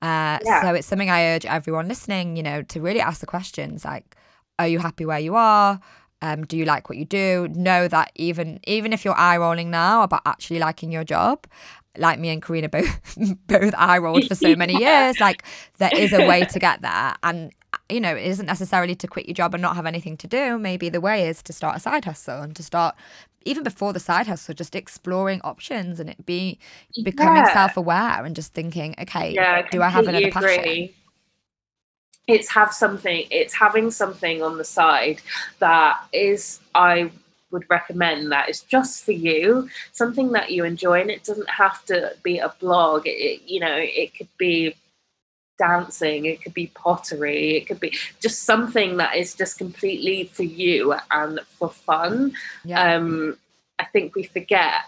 Uh, 0.00 0.38
yeah. 0.44 0.62
So 0.62 0.74
it's 0.74 0.86
something 0.86 1.10
I 1.10 1.34
urge 1.34 1.46
everyone 1.46 1.88
listening, 1.88 2.36
you 2.36 2.42
know, 2.42 2.62
to 2.62 2.80
really 2.80 3.00
ask 3.00 3.20
the 3.20 3.26
questions 3.26 3.84
like, 3.84 4.16
are 4.58 4.68
you 4.68 4.80
happy 4.80 5.04
where 5.06 5.20
you 5.20 5.36
are? 5.36 5.80
Um, 6.20 6.44
do 6.44 6.56
you 6.56 6.64
like 6.64 6.88
what 6.88 6.98
you 6.98 7.04
do? 7.04 7.48
Know 7.52 7.88
that 7.88 8.12
even 8.14 8.60
even 8.64 8.92
if 8.92 9.04
you're 9.04 9.18
eye 9.18 9.36
rolling 9.36 9.70
now 9.70 10.02
about 10.02 10.22
actually 10.24 10.60
liking 10.60 10.92
your 10.92 11.02
job, 11.02 11.46
like 11.98 12.18
me 12.18 12.30
and 12.30 12.42
Karina 12.42 12.68
both 12.68 13.16
both 13.46 13.74
eye 13.76 13.98
rolled 13.98 14.24
for 14.24 14.34
so 14.34 14.56
many 14.56 14.74
years, 14.74 15.20
like 15.20 15.44
there 15.78 15.92
is 15.94 16.12
a 16.12 16.22
way 16.22 16.44
to 16.46 16.58
get 16.58 16.82
there. 16.82 17.14
And 17.22 17.52
you 17.90 18.00
know, 18.00 18.14
it 18.14 18.26
isn't 18.26 18.46
necessarily 18.46 18.94
to 18.96 19.06
quit 19.08 19.26
your 19.26 19.34
job 19.34 19.54
and 19.54 19.62
not 19.62 19.76
have 19.76 19.86
anything 19.86 20.16
to 20.18 20.26
do. 20.26 20.58
Maybe 20.58 20.88
the 20.88 21.00
way 21.00 21.28
is 21.28 21.42
to 21.44 21.52
start 21.52 21.76
a 21.76 21.80
side 21.80 22.04
hustle 22.04 22.40
and 22.42 22.54
to 22.56 22.62
start 22.62 22.94
even 23.44 23.62
before 23.64 23.92
the 23.92 24.00
side 24.00 24.26
hustle, 24.28 24.54
just 24.54 24.74
exploring 24.74 25.40
options 25.42 25.98
and 26.00 26.08
it 26.08 26.24
be 26.24 26.58
becoming 27.02 27.44
Yeah. 27.44 27.52
self 27.52 27.76
aware 27.76 28.24
and 28.24 28.36
just 28.36 28.52
thinking, 28.54 28.94
okay, 29.00 29.34
Yeah, 29.34 29.62
do 29.70 29.82
I 29.82 29.88
have 29.88 30.06
another 30.08 30.28
completely 30.28 30.32
passion? 30.32 30.90
It's 32.28 32.48
have 32.50 32.72
something. 32.72 33.26
It's 33.30 33.52
having 33.54 33.90
something 33.90 34.42
on 34.42 34.56
the 34.58 34.64
side 34.64 35.20
that 35.58 36.02
is. 36.12 36.60
I 36.74 37.10
would 37.52 37.68
recommend 37.70 38.32
that 38.32 38.48
is 38.48 38.60
just 38.62 39.04
for 39.04 39.12
you, 39.12 39.68
something 39.92 40.32
that 40.32 40.50
you 40.50 40.64
enjoy, 40.64 41.00
and 41.00 41.10
it 41.10 41.24
doesn't 41.24 41.50
have 41.50 41.84
to 41.86 42.12
be 42.22 42.38
a 42.38 42.52
blog. 42.60 43.02
It, 43.06 43.42
you 43.46 43.60
know, 43.60 43.76
it 43.78 44.14
could 44.14 44.28
be 44.38 44.74
dancing, 45.58 46.24
it 46.24 46.42
could 46.42 46.54
be 46.54 46.68
pottery, 46.68 47.56
it 47.56 47.66
could 47.66 47.78
be 47.78 47.96
just 48.20 48.42
something 48.42 48.96
that 48.96 49.16
is 49.16 49.34
just 49.34 49.58
completely 49.58 50.24
for 50.24 50.42
you 50.42 50.94
and 51.10 51.40
for 51.58 51.68
fun 51.70 52.32
Yeah. 52.64 52.96
um, 52.96 53.38
I 53.78 53.84
think 53.84 54.14
we 54.14 54.24
forget 54.24 54.86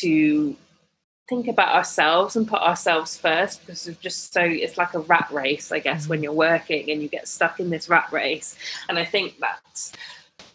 to 0.00 0.56
think 1.28 1.48
about 1.48 1.74
ourselves 1.74 2.36
and 2.36 2.46
put 2.46 2.60
ourselves 2.60 3.16
first 3.16 3.60
because 3.60 3.86
we're 3.86 3.94
just 3.94 4.32
so 4.32 4.42
it's 4.42 4.76
like 4.76 4.94
a 4.94 4.98
rat 5.00 5.28
race, 5.30 5.72
I 5.72 5.78
guess, 5.78 6.08
when 6.08 6.22
you're 6.22 6.32
working 6.32 6.90
and 6.90 7.00
you 7.00 7.08
get 7.08 7.28
stuck 7.28 7.60
in 7.60 7.70
this 7.70 7.88
rat 7.88 8.08
race. 8.12 8.56
And 8.88 8.98
I 8.98 9.04
think 9.04 9.38
that's 9.38 9.92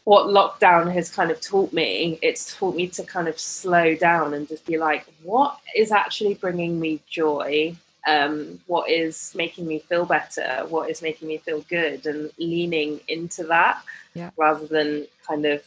what 0.09 0.27
lockdown 0.39 0.85
has 0.97 1.07
kind 1.17 1.31
of 1.31 1.39
taught 1.41 1.73
me. 1.73 2.17
It's 2.21 2.43
taught 2.55 2.75
me 2.75 2.87
to 2.97 3.03
kind 3.03 3.27
of 3.27 3.37
slow 3.39 3.87
down 3.95 4.33
and 4.35 4.47
just 4.47 4.65
be 4.65 4.77
like, 4.77 5.05
what 5.23 5.59
is 5.75 5.91
actually 5.91 6.35
bringing 6.35 6.79
me 6.79 7.01
joy? 7.09 7.75
Um, 8.07 8.59
what 8.67 8.89
is 8.89 9.33
making 9.35 9.65
me 9.67 9.79
feel 9.79 10.05
better? 10.05 10.49
What 10.69 10.89
is 10.89 11.01
making 11.01 11.27
me 11.27 11.37
feel 11.39 11.61
good? 11.77 12.05
And 12.05 12.31
leaning 12.37 13.01
into 13.09 13.43
that 13.55 13.83
Yeah. 14.13 14.31
rather 14.37 14.65
than 14.65 15.07
kind 15.27 15.45
of 15.45 15.61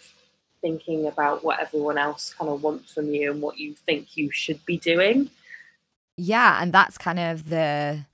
thinking 0.63 1.07
about 1.07 1.45
what 1.45 1.61
everyone 1.61 1.99
else 1.99 2.35
kind 2.39 2.51
of 2.51 2.63
wants 2.63 2.95
from 2.95 3.07
you 3.13 3.31
and 3.33 3.43
what 3.43 3.59
you 3.59 3.75
think 3.87 4.17
you 4.17 4.31
should 4.31 4.61
be 4.65 4.79
doing. 4.79 5.29
yeah 6.17 6.61
and 6.63 6.73
that's 6.73 6.99
kind 6.99 7.19
of 7.19 7.49
the 7.49 8.05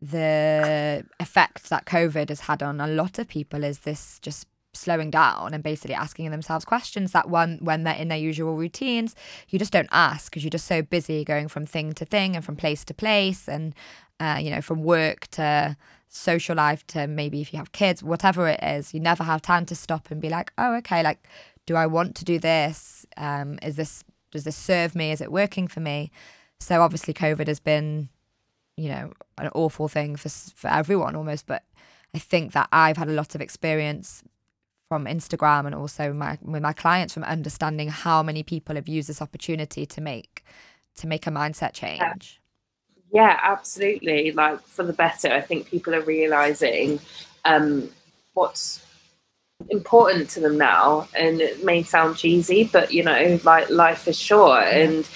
the 0.00 1.04
effect 1.20 1.68
that 1.70 1.84
covid 1.86 2.28
has 2.28 2.40
had 2.40 2.62
on 2.62 2.80
a 2.80 2.86
lot 2.86 3.18
of 3.18 3.28
people 3.28 3.64
is 3.64 3.80
this 3.80 4.18
just 4.20 4.46
slowing 4.76 5.10
down 5.10 5.54
and 5.54 5.62
basically 5.62 5.94
asking 5.94 6.30
themselves 6.30 6.64
questions 6.64 7.12
that 7.12 7.28
one 7.28 7.58
when 7.60 7.84
they're 7.84 7.94
in 7.94 8.08
their 8.08 8.18
usual 8.18 8.56
routines 8.56 9.14
you 9.48 9.58
just 9.58 9.72
don't 9.72 9.88
ask 9.92 10.30
because 10.30 10.44
you're 10.44 10.50
just 10.50 10.66
so 10.66 10.82
busy 10.82 11.24
going 11.24 11.48
from 11.48 11.66
thing 11.66 11.92
to 11.92 12.04
thing 12.04 12.36
and 12.36 12.44
from 12.44 12.56
place 12.56 12.84
to 12.84 12.94
place 12.94 13.48
and 13.48 13.74
uh, 14.20 14.38
you 14.40 14.50
know 14.50 14.60
from 14.60 14.82
work 14.82 15.26
to 15.28 15.76
social 16.08 16.56
life 16.56 16.86
to 16.86 17.06
maybe 17.06 17.40
if 17.40 17.52
you 17.52 17.58
have 17.58 17.72
kids 17.72 18.02
whatever 18.02 18.48
it 18.48 18.60
is 18.62 18.94
you 18.94 19.00
never 19.00 19.24
have 19.24 19.42
time 19.42 19.66
to 19.66 19.74
stop 19.74 20.10
and 20.10 20.20
be 20.20 20.28
like 20.28 20.52
oh 20.58 20.74
okay 20.74 21.02
like 21.02 21.28
do 21.66 21.74
i 21.74 21.86
want 21.86 22.14
to 22.14 22.24
do 22.24 22.38
this? 22.38 23.04
Um 23.16 23.58
is 23.62 23.76
this 23.76 24.04
does 24.30 24.44
this 24.44 24.56
serve 24.56 24.94
me? 24.94 25.12
Is 25.12 25.20
it 25.20 25.32
working 25.32 25.68
for 25.68 25.80
me? 25.80 26.10
So 26.60 26.80
obviously 26.80 27.12
covid 27.12 27.48
has 27.48 27.60
been 27.60 28.08
you 28.76 28.88
know 28.88 29.12
an 29.38 29.50
awful 29.54 29.88
thing 29.88 30.16
for 30.16 30.28
for 30.28 30.68
everyone 30.68 31.16
almost 31.16 31.46
but 31.46 31.64
i 32.14 32.18
think 32.18 32.52
that 32.52 32.68
i've 32.72 32.96
had 32.96 33.08
a 33.08 33.12
lot 33.12 33.34
of 33.34 33.40
experience 33.40 34.22
from 34.88 35.06
instagram 35.06 35.66
and 35.66 35.74
also 35.74 36.12
my 36.12 36.38
with 36.42 36.62
my 36.62 36.72
clients 36.72 37.14
from 37.14 37.24
understanding 37.24 37.88
how 37.88 38.22
many 38.22 38.42
people 38.42 38.74
have 38.74 38.88
used 38.88 39.08
this 39.08 39.20
opportunity 39.20 39.84
to 39.86 40.00
make 40.00 40.44
to 40.96 41.06
make 41.06 41.26
a 41.26 41.30
mindset 41.30 41.72
change 41.72 42.40
Yeah, 43.12 43.38
absolutely. 43.42 44.32
Like 44.32 44.60
for 44.62 44.82
the 44.82 44.92
better. 44.92 45.32
I 45.32 45.40
think 45.40 45.66
people 45.68 45.94
are 45.94 46.02
realizing 46.02 47.00
um, 47.44 47.88
what's 48.34 48.84
important 49.70 50.28
to 50.30 50.40
them 50.40 50.58
now. 50.58 51.08
And 51.16 51.40
it 51.40 51.64
may 51.64 51.82
sound 51.82 52.16
cheesy, 52.16 52.64
but 52.64 52.92
you 52.92 53.02
know, 53.02 53.38
like 53.44 53.70
life 53.70 54.08
is 54.08 54.18
short. 54.18 54.64
And 54.64 55.08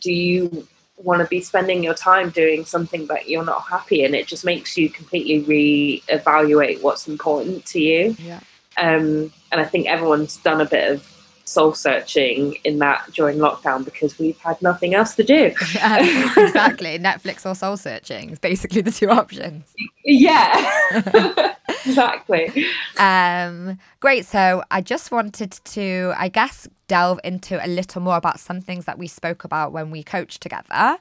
do 0.00 0.12
you 0.12 0.66
want 0.96 1.22
to 1.22 1.28
be 1.28 1.40
spending 1.40 1.82
your 1.82 1.94
time 1.94 2.30
doing 2.30 2.64
something 2.64 3.06
that 3.06 3.28
you're 3.28 3.44
not 3.44 3.62
happy 3.62 4.04
in? 4.04 4.14
It 4.14 4.26
just 4.26 4.44
makes 4.44 4.76
you 4.76 4.90
completely 4.90 5.40
re-evaluate 5.40 6.82
what's 6.82 7.08
important 7.08 7.64
to 7.66 7.80
you. 7.80 8.16
yeah 8.18 8.40
Um, 8.76 9.32
and 9.52 9.60
I 9.60 9.64
think 9.64 9.86
everyone's 9.88 10.36
done 10.38 10.60
a 10.60 10.66
bit 10.66 10.92
of 10.92 11.06
soul 11.44 11.74
searching 11.74 12.56
in 12.62 12.78
that 12.78 13.10
during 13.12 13.38
lockdown 13.38 13.84
because 13.84 14.18
we've 14.18 14.38
had 14.38 14.60
nothing 14.62 14.94
else 14.94 15.16
to 15.16 15.24
do. 15.24 15.46
exactly 15.46 16.96
netflix 16.96 17.44
or 17.44 17.56
soul 17.56 17.76
searching 17.76 18.30
is 18.30 18.38
basically 18.38 18.80
the 18.80 18.92
two 18.92 19.10
options 19.10 19.74
Yeah, 20.04 21.54
exactly. 21.86 22.66
Um, 22.98 23.78
great. 24.00 24.24
So 24.26 24.62
I 24.70 24.80
just 24.80 25.10
wanted 25.10 25.52
to, 25.52 26.12
I 26.16 26.28
guess, 26.28 26.66
delve 26.88 27.20
into 27.22 27.64
a 27.64 27.68
little 27.68 28.00
more 28.00 28.16
about 28.16 28.40
some 28.40 28.60
things 28.60 28.86
that 28.86 28.98
we 28.98 29.06
spoke 29.06 29.44
about 29.44 29.72
when 29.72 29.90
we 29.90 30.02
coached 30.02 30.40
together, 30.40 30.98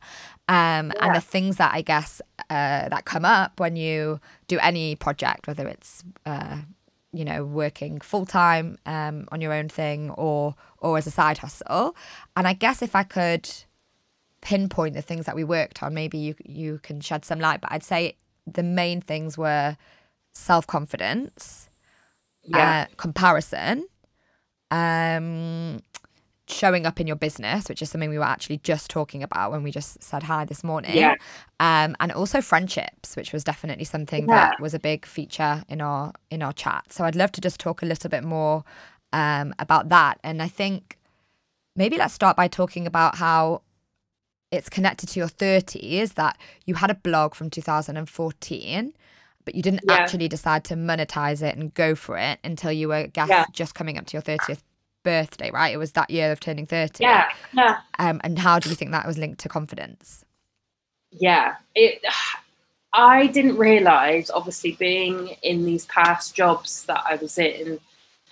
um, 0.48 0.92
and 1.00 1.16
the 1.16 1.22
things 1.22 1.58
that 1.58 1.74
I 1.74 1.82
guess 1.82 2.22
uh, 2.50 2.90
that 2.90 3.06
come 3.06 3.26
up 3.26 3.60
when 3.60 3.76
you 3.76 4.20
do 4.48 4.60
any 4.60 4.96
project, 4.96 5.48
whether 5.48 5.68
it's 5.68 6.04
uh, 6.26 6.58
you 7.12 7.26
know 7.26 7.44
working 7.44 8.00
full 8.02 8.26
time 8.26 8.78
um, 8.86 9.28
on 9.32 9.42
your 9.42 9.54
own 9.54 9.70
thing 9.70 10.12
or 10.12 10.56
or 10.78 10.98
as 10.98 11.08
a 11.08 11.12
side 11.12 11.40
hustle. 11.40 11.96
And 12.36 12.48
I 12.48 12.54
guess 12.54 12.82
if 12.82 12.96
I 12.96 13.04
could 13.04 13.50
pinpoint 14.42 14.94
the 14.96 15.02
things 15.02 15.26
that 15.26 15.36
we 15.36 15.44
worked 15.44 15.84
on, 15.84 15.94
maybe 15.94 16.18
you 16.18 16.36
you 16.46 16.80
can 16.84 17.02
shed 17.02 17.26
some 17.26 17.40
light. 17.40 17.62
But 17.62 17.72
I'd 17.72 17.84
say 17.84 18.16
the 18.48 18.64
main 18.64 19.02
things 19.02 19.38
were 19.38 19.78
self 20.34 20.68
confidence 20.68 21.70
Yeah, 22.44 22.76
uh, 22.84 22.86
comparison, 22.98 23.88
um, 24.72 25.82
showing 26.50 26.86
up 26.86 27.00
in 27.00 27.08
your 27.08 27.16
business, 27.16 27.70
which 27.70 27.82
is 27.82 27.90
something 27.92 28.10
we 28.10 28.18
were 28.18 28.24
actually 28.24 28.58
just 28.58 28.90
talking 28.90 29.22
about 29.24 29.52
when 29.52 29.62
we 29.64 29.72
just 29.72 30.02
said 30.04 30.24
hi 30.24 30.46
this 30.46 30.64
morning. 30.64 30.96
Yeah. 30.98 31.16
Um, 31.60 31.96
and 32.00 32.12
also 32.12 32.42
friendships, 32.42 33.16
which 33.16 33.32
was 33.32 33.44
definitely 33.44 33.86
something 33.86 34.28
Yeah. 34.28 34.36
that 34.50 34.60
was 34.60 34.74
a 34.74 34.80
big 34.80 35.06
feature 35.06 35.64
in 35.70 35.80
our 35.82 36.14
in 36.32 36.42
our 36.42 36.54
chat. 36.54 36.92
So 36.92 37.06
I'd 37.06 37.16
love 37.16 37.32
to 37.34 37.42
just 37.42 37.60
talk 37.60 37.82
a 37.82 37.86
little 37.86 38.10
bit 38.10 38.24
more 38.24 38.64
um, 39.14 39.54
about 39.60 39.90
that. 39.90 40.20
And 40.24 40.42
I 40.42 40.48
think 40.48 40.98
maybe 41.76 41.98
let's 41.98 42.14
start 42.14 42.36
by 42.36 42.48
talking 42.48 42.88
about 42.88 43.16
how 43.16 43.62
it's 44.52 44.70
connected 44.70 45.08
to 45.10 45.20
your 45.20 45.30
30s 45.30 46.16
that 46.16 46.36
you 46.66 46.74
had 46.76 46.90
a 46.90 46.96
blog 46.96 47.36
from 47.36 47.50
2014 47.52 48.94
but 49.46 49.56
you 49.56 49.62
didn't 49.64 49.82
Yeah. 49.88 49.94
actually 49.96 50.28
decide 50.28 50.64
to 50.66 50.76
monetize 50.76 51.42
it 51.42 51.56
and 51.58 51.74
go 51.74 51.96
for 51.96 52.18
it 52.18 52.40
until 52.44 52.72
you 52.72 52.88
were 52.90 53.08
guess, 53.08 53.30
Yeah. 53.30 53.46
just 53.52 53.74
coming 53.74 53.98
up 53.98 54.06
to 54.08 54.14
your 54.18 54.22
30th 54.22 54.62
birthday 55.12 55.50
right 55.52 55.74
it 55.74 55.78
was 55.78 55.92
that 55.94 56.10
year 56.10 56.32
of 56.32 56.40
turning 56.40 56.66
30 56.66 57.04
yeah, 57.04 57.30
yeah, 57.54 57.80
um, 57.98 58.20
and 58.24 58.40
how 58.40 58.60
do 58.60 58.70
you 58.70 58.76
think 58.76 58.92
that 58.92 59.08
was 59.08 59.18
linked 59.18 59.40
to 59.40 59.50
confidence 59.50 60.26
yeah. 61.12 61.56
It. 61.76 62.02
I 62.92 63.28
didn't 63.28 63.58
realize, 63.58 64.32
obviously, 64.32 64.72
being 64.72 65.36
in 65.44 65.64
these 65.64 65.86
past 65.86 66.34
jobs 66.34 66.86
that 66.86 67.04
I 67.08 67.18
was 67.18 67.38
in, 67.38 67.80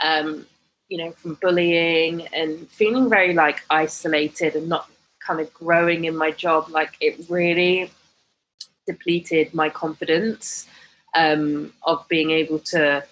um, 0.03 0.47
you 0.89 0.97
know, 0.97 1.11
from 1.11 1.35
bullying 1.35 2.25
and 2.33 2.67
feeling 2.67 3.07
very 3.07 3.35
like 3.35 3.61
isolated 3.69 4.55
and 4.55 4.67
not 4.67 4.89
kind 5.19 5.39
of 5.39 5.53
growing 5.53 6.05
in 6.05 6.17
my 6.17 6.31
job, 6.31 6.69
like 6.69 6.97
it 6.99 7.23
really 7.29 7.91
depleted 8.87 9.53
my 9.53 9.69
confidence 9.69 10.67
um, 11.13 11.71
of 11.83 12.07
being 12.07 12.31
able 12.31 12.57
to 12.57 13.03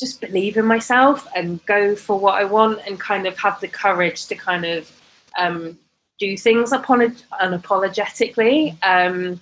just 0.00 0.20
believe 0.20 0.56
in 0.56 0.64
myself 0.64 1.28
and 1.36 1.64
go 1.66 1.94
for 1.94 2.18
what 2.18 2.40
I 2.40 2.44
want 2.44 2.80
and 2.86 2.98
kind 2.98 3.26
of 3.26 3.38
have 3.38 3.60
the 3.60 3.68
courage 3.68 4.26
to 4.26 4.34
kind 4.34 4.64
of 4.64 4.90
um, 5.38 5.78
do 6.18 6.36
things 6.36 6.72
upon 6.72 7.02
unapologetically. 7.40 8.76
Um, 8.82 9.40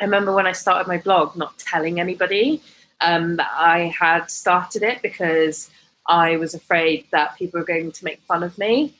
I 0.00 0.04
remember 0.04 0.34
when 0.34 0.46
I 0.46 0.52
started 0.52 0.88
my 0.88 0.96
blog, 0.96 1.36
not 1.36 1.58
telling 1.58 2.00
anybody 2.00 2.62
um, 3.02 3.36
that 3.36 3.50
I 3.54 3.94
had 3.98 4.30
started 4.30 4.82
it 4.82 5.02
because 5.02 5.70
I 6.06 6.36
was 6.36 6.54
afraid 6.54 7.06
that 7.12 7.36
people 7.36 7.60
were 7.60 7.66
going 7.66 7.92
to 7.92 8.04
make 8.04 8.22
fun 8.22 8.42
of 8.42 8.56
me. 8.56 8.94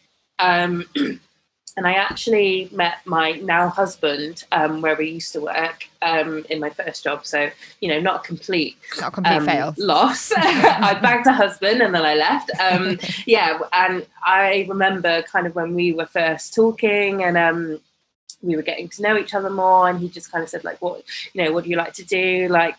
And 1.76 1.86
I 1.86 1.92
actually 1.92 2.68
met 2.72 2.98
my 3.04 3.32
now 3.32 3.68
husband 3.68 4.44
um, 4.52 4.80
where 4.82 4.96
we 4.96 5.08
used 5.08 5.32
to 5.34 5.40
work 5.40 5.88
um, 6.02 6.44
in 6.50 6.60
my 6.60 6.70
first 6.70 7.04
job. 7.04 7.24
So, 7.24 7.50
you 7.80 7.88
know, 7.88 8.00
not 8.00 8.24
a 8.24 8.26
complete 8.26 8.76
not 8.98 9.08
a 9.08 9.10
complete 9.12 9.36
um, 9.36 9.46
fail 9.46 9.74
loss. 9.78 10.32
I 10.36 10.98
bagged 11.00 11.26
a 11.26 11.32
husband 11.32 11.80
and 11.80 11.94
then 11.94 12.04
I 12.04 12.14
left. 12.14 12.50
Um, 12.60 12.98
yeah, 13.26 13.58
and 13.72 14.06
I 14.24 14.66
remember 14.68 15.22
kind 15.22 15.46
of 15.46 15.54
when 15.54 15.74
we 15.74 15.92
were 15.92 16.06
first 16.06 16.54
talking 16.54 17.22
and 17.22 17.36
um, 17.36 17.80
we 18.42 18.56
were 18.56 18.62
getting 18.62 18.88
to 18.88 19.02
know 19.02 19.18
each 19.18 19.34
other 19.34 19.50
more, 19.50 19.88
and 19.88 20.00
he 20.00 20.08
just 20.08 20.32
kind 20.32 20.42
of 20.42 20.48
said 20.48 20.64
like, 20.64 20.80
"What 20.80 21.02
you 21.32 21.44
know, 21.44 21.52
what 21.52 21.64
do 21.64 21.70
you 21.70 21.76
like 21.76 21.92
to 21.94 22.04
do?" 22.04 22.48
Like, 22.48 22.78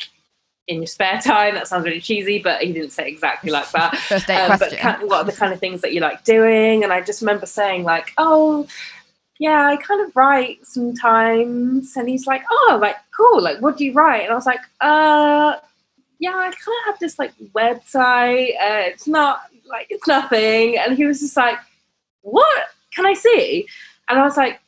in 0.72 0.78
your 0.78 0.88
spare 0.88 1.20
time. 1.20 1.56
That 1.56 1.68
sounds 1.68 1.86
really 1.86 2.02
cheesy, 2.02 2.40
but 2.40 2.62
he 2.62 2.72
didn't 2.72 2.92
say 2.92 3.08
exactly 3.08 3.52
like 3.52 3.70
that. 3.72 3.98
First 4.10 4.28
date 4.28 4.38
um, 4.38 4.58
question. 4.58 4.80
But 4.82 5.08
what 5.08 5.18
are 5.18 5.24
the 5.26 5.38
kind 5.38 5.54
of 5.54 5.60
things 5.60 5.82
that 5.82 5.94
you 5.94 6.00
like 6.00 6.24
doing? 6.24 6.84
And 6.84 6.94
I 6.94 7.02
just 7.02 7.22
remember 7.22 7.46
saying 7.46 7.84
like, 7.84 8.14
oh, 8.18 8.68
yeah, 9.40 9.68
I 9.68 9.76
kind 9.78 10.02
of 10.02 10.16
write 10.16 10.66
sometimes. 10.66 11.96
And 11.98 12.08
he's 12.08 12.26
like, 12.26 12.44
oh, 12.50 12.80
like 12.82 12.96
cool. 13.16 13.42
Like, 13.42 13.60
what 13.62 13.78
do 13.78 13.86
you 13.86 13.94
write? 13.94 14.24
And 14.24 14.32
I 14.32 14.36
was 14.36 14.46
like, 14.46 14.62
uh, 14.80 15.58
yeah, 16.20 16.36
I 16.36 16.46
kind 16.46 16.54
of 16.54 16.86
have 16.86 17.00
this 17.00 17.20
like 17.20 17.34
website. 17.54 18.52
Uh, 18.56 18.88
it's 18.88 19.08
not 19.08 19.42
like 19.68 19.88
it's 19.90 20.08
nothing. 20.08 20.78
And 20.78 20.96
he 20.96 21.06
was 21.06 21.20
just 21.20 21.36
like, 21.36 21.58
what? 22.22 22.68
Can 22.94 23.06
I 23.06 23.14
see? 23.14 23.68
And 24.10 24.20
I 24.20 24.24
was 24.24 24.38
like, 24.38 24.60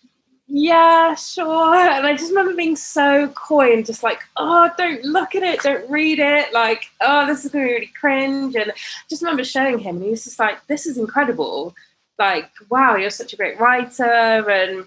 yeah, 0.48 1.16
sure. 1.16 1.76
And 1.76 2.06
I 2.06 2.14
just 2.14 2.30
remember 2.30 2.56
being 2.56 2.76
so 2.76 3.30
coy 3.30 3.74
and 3.74 3.86
just 3.86 4.04
like, 4.04 4.20
oh, 4.38 4.70
don't 4.78 5.04
look 5.04 5.36
at 5.36 5.44
it, 5.44 5.62
don't 5.62 5.90
read 5.90 6.20
it. 6.20 6.54
Like, 6.54 6.92
oh, 7.02 7.26
this 7.26 7.46
is 7.46 7.52
going 7.52 7.66
to 7.66 7.70
be 7.70 7.74
really 7.74 7.92
cringe. 8.00 8.56
And 8.56 8.72
I 8.72 8.76
just 9.10 9.22
remember 9.22 9.44
showing 9.44 9.80
him, 9.80 9.96
and 9.96 10.06
he 10.06 10.12
was 10.12 10.26
just 10.26 10.40
like, 10.40 10.66
this 10.68 10.86
is 10.86 10.98
incredible. 10.98 11.74
Like, 12.20 12.50
wow, 12.70 12.96
you're 12.96 13.10
such 13.10 13.34
a 13.34 13.38
great 13.38 13.60
writer. 13.60 14.50
And 14.50 14.86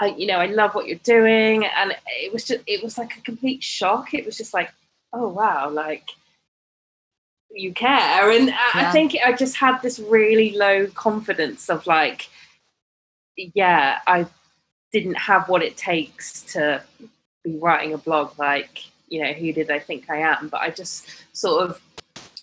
I, 0.00 0.08
you 0.08 0.26
know, 0.26 0.38
I 0.38 0.46
love 0.46 0.74
what 0.74 0.86
you're 0.86 0.98
doing. 0.98 1.64
And 1.64 1.96
it 2.06 2.32
was 2.32 2.44
just, 2.44 2.60
it 2.66 2.82
was 2.82 2.98
like 2.98 3.16
a 3.16 3.20
complete 3.22 3.62
shock. 3.62 4.12
It 4.12 4.26
was 4.26 4.36
just 4.36 4.52
like, 4.52 4.72
oh, 5.12 5.28
wow, 5.28 5.70
like, 5.70 6.08
you 7.50 7.72
care. 7.72 8.30
And 8.30 8.48
yeah. 8.48 8.58
I 8.74 8.90
think 8.90 9.16
I 9.24 9.32
just 9.32 9.56
had 9.56 9.80
this 9.80 10.00
really 10.00 10.56
low 10.56 10.88
confidence 10.88 11.70
of 11.70 11.86
like, 11.86 12.28
yeah, 13.36 14.00
I 14.06 14.26
didn't 14.94 15.16
have 15.16 15.48
what 15.48 15.60
it 15.60 15.76
takes 15.76 16.42
to 16.42 16.80
be 17.42 17.58
writing 17.58 17.94
a 17.94 17.98
blog 17.98 18.38
like 18.38 18.84
you 19.08 19.20
know 19.20 19.32
who 19.32 19.52
did 19.52 19.68
i 19.68 19.78
think 19.78 20.08
i 20.08 20.18
am? 20.18 20.46
But 20.48 20.60
i 20.60 20.70
just 20.70 21.08
sort 21.32 21.64
of 21.64 21.82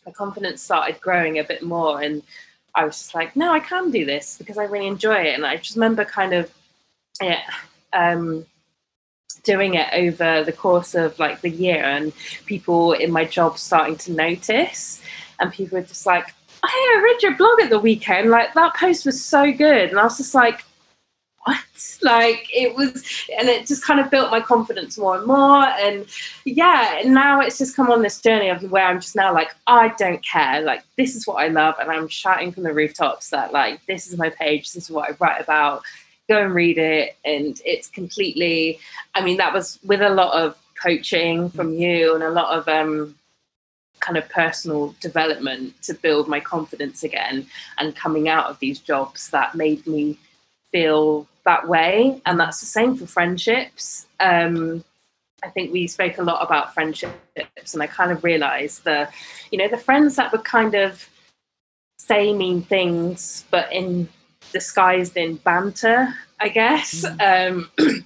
my 0.06 0.12
confidence 0.12 0.62
started 0.62 1.00
growing 1.00 1.40
a 1.40 1.46
bit 1.46 1.64
more 1.64 2.02
and 2.02 2.22
i 2.76 2.84
was 2.84 2.98
just 2.98 3.16
like 3.16 3.38
no 3.38 3.54
i 3.54 3.60
can 3.60 3.90
do 3.90 4.04
this 4.04 4.38
because 4.38 4.58
i 4.58 4.66
really 4.66 4.88
enjoy 4.88 5.22
it. 5.30 5.36
And 5.36 5.46
i 5.46 5.56
just 5.56 5.78
remember 5.78 6.04
kind 6.04 6.34
of 6.34 6.52
yeah 7.22 7.44
um, 7.94 8.46
doing 9.44 9.76
it 9.76 9.88
over 9.94 10.44
the 10.44 10.52
course 10.52 10.94
of 10.94 11.18
like 11.20 11.40
the 11.40 11.50
year 11.50 11.82
and 11.84 12.12
people 12.46 12.92
in 12.94 13.12
my 13.12 13.24
job 13.24 13.58
starting 13.58 13.96
to 13.96 14.12
notice 14.12 15.02
and 15.40 15.54
people 15.54 15.78
were 15.78 15.86
just 15.86 16.06
like 16.06 16.28
hey 16.28 16.84
i 16.96 17.02
read 17.02 17.24
your 17.24 17.38
blog 17.38 17.62
at 17.62 17.70
the 17.70 17.80
weekend 17.80 18.30
like 18.30 18.54
that 18.54 18.76
post 18.76 19.06
was 19.06 19.24
so 19.24 19.54
good. 19.54 19.90
And 19.90 19.98
i 19.98 20.04
was 20.04 20.18
just 20.18 20.36
like 20.36 20.66
what? 21.44 21.58
Like 22.04 22.48
it 22.52 22.76
was, 22.76 23.04
and 23.38 23.48
it 23.48 23.68
just 23.68 23.84
kind 23.84 24.00
of 24.00 24.10
built 24.10 24.32
my 24.32 24.40
confidence 24.40 24.98
more 24.98 25.18
and 25.18 25.26
more. 25.26 25.66
And 25.66 26.08
yeah, 26.46 27.02
now 27.06 27.42
it's 27.42 27.60
just 27.60 27.76
come 27.76 27.92
on 27.92 28.02
this 28.02 28.22
journey 28.22 28.50
of 28.50 28.64
where 28.72 28.86
I'm 28.86 29.00
just 29.00 29.16
now 29.16 29.34
like, 29.34 29.52
I 29.68 29.90
don't 30.00 30.24
care. 30.26 30.62
Like 30.62 30.84
this 30.98 31.16
is 31.16 31.28
what 31.28 31.44
I 31.44 31.48
love, 31.48 31.76
and 31.80 31.92
I'm 31.92 32.08
shouting 32.08 32.52
from 32.52 32.64
the 32.64 32.74
rooftops 32.74 33.30
that 33.30 33.54
like 33.54 33.86
this 33.86 34.08
is 34.08 34.18
my 34.18 34.30
page, 34.30 34.74
this 34.74 34.86
is 34.86 34.92
what 34.92 35.12
I 35.12 35.16
write 35.20 35.42
about. 35.42 35.84
Go 36.28 36.44
and 36.44 36.56
read 36.56 36.80
it, 36.80 37.18
and 37.24 37.60
it's 37.66 37.88
completely. 37.88 38.80
I 39.14 39.24
mean, 39.24 39.38
that 39.38 39.54
was 39.54 39.78
with 39.84 40.02
a 40.02 40.10
lot 40.10 40.34
of 40.34 40.58
coaching 40.82 41.50
from 41.50 41.74
you 41.74 42.16
and 42.16 42.24
a 42.24 42.32
lot 42.32 42.58
of 42.58 42.68
um 42.68 43.16
kind 44.00 44.18
of 44.18 44.28
personal 44.30 44.96
development 45.00 45.80
to 45.84 45.94
build 45.94 46.28
my 46.28 46.40
confidence 46.40 47.04
again 47.04 47.46
and 47.78 47.96
coming 47.96 48.28
out 48.28 48.48
of 48.48 48.60
these 48.60 48.80
jobs 48.80 49.30
that 49.30 49.56
made 49.56 49.86
me 49.86 50.18
feel 50.72 51.28
that 51.46 51.68
way, 51.68 52.22
and 52.26 52.40
that's 52.40 52.60
the 52.60 52.66
same 52.66 52.96
for 52.96 53.06
friendships. 53.06 54.08
Um, 54.20 54.84
I 55.44 55.50
think 55.50 55.74
we 55.74 55.88
spoke 55.88 56.18
a 56.18 56.24
lot 56.24 56.46
about 56.46 56.74
friendships, 56.74 57.74
and 57.74 57.82
I 57.82 57.88
kind 57.88 58.12
of 58.12 58.24
realised 58.24 58.84
the, 58.84 59.10
you 59.52 59.58
know, 59.58 59.68
the 59.68 59.78
friends 59.78 60.16
that 60.16 60.32
would 60.32 60.44
kind 60.44 60.76
of 60.76 61.08
say 61.98 62.34
mean 62.34 62.62
things, 62.62 63.46
but 63.50 63.72
in 63.72 64.08
disguised 64.52 65.18
in 65.18 65.36
banter, 65.38 66.14
I 66.40 66.50
guess. 66.50 67.06
Mm. 67.06 67.70
Um, 67.78 68.06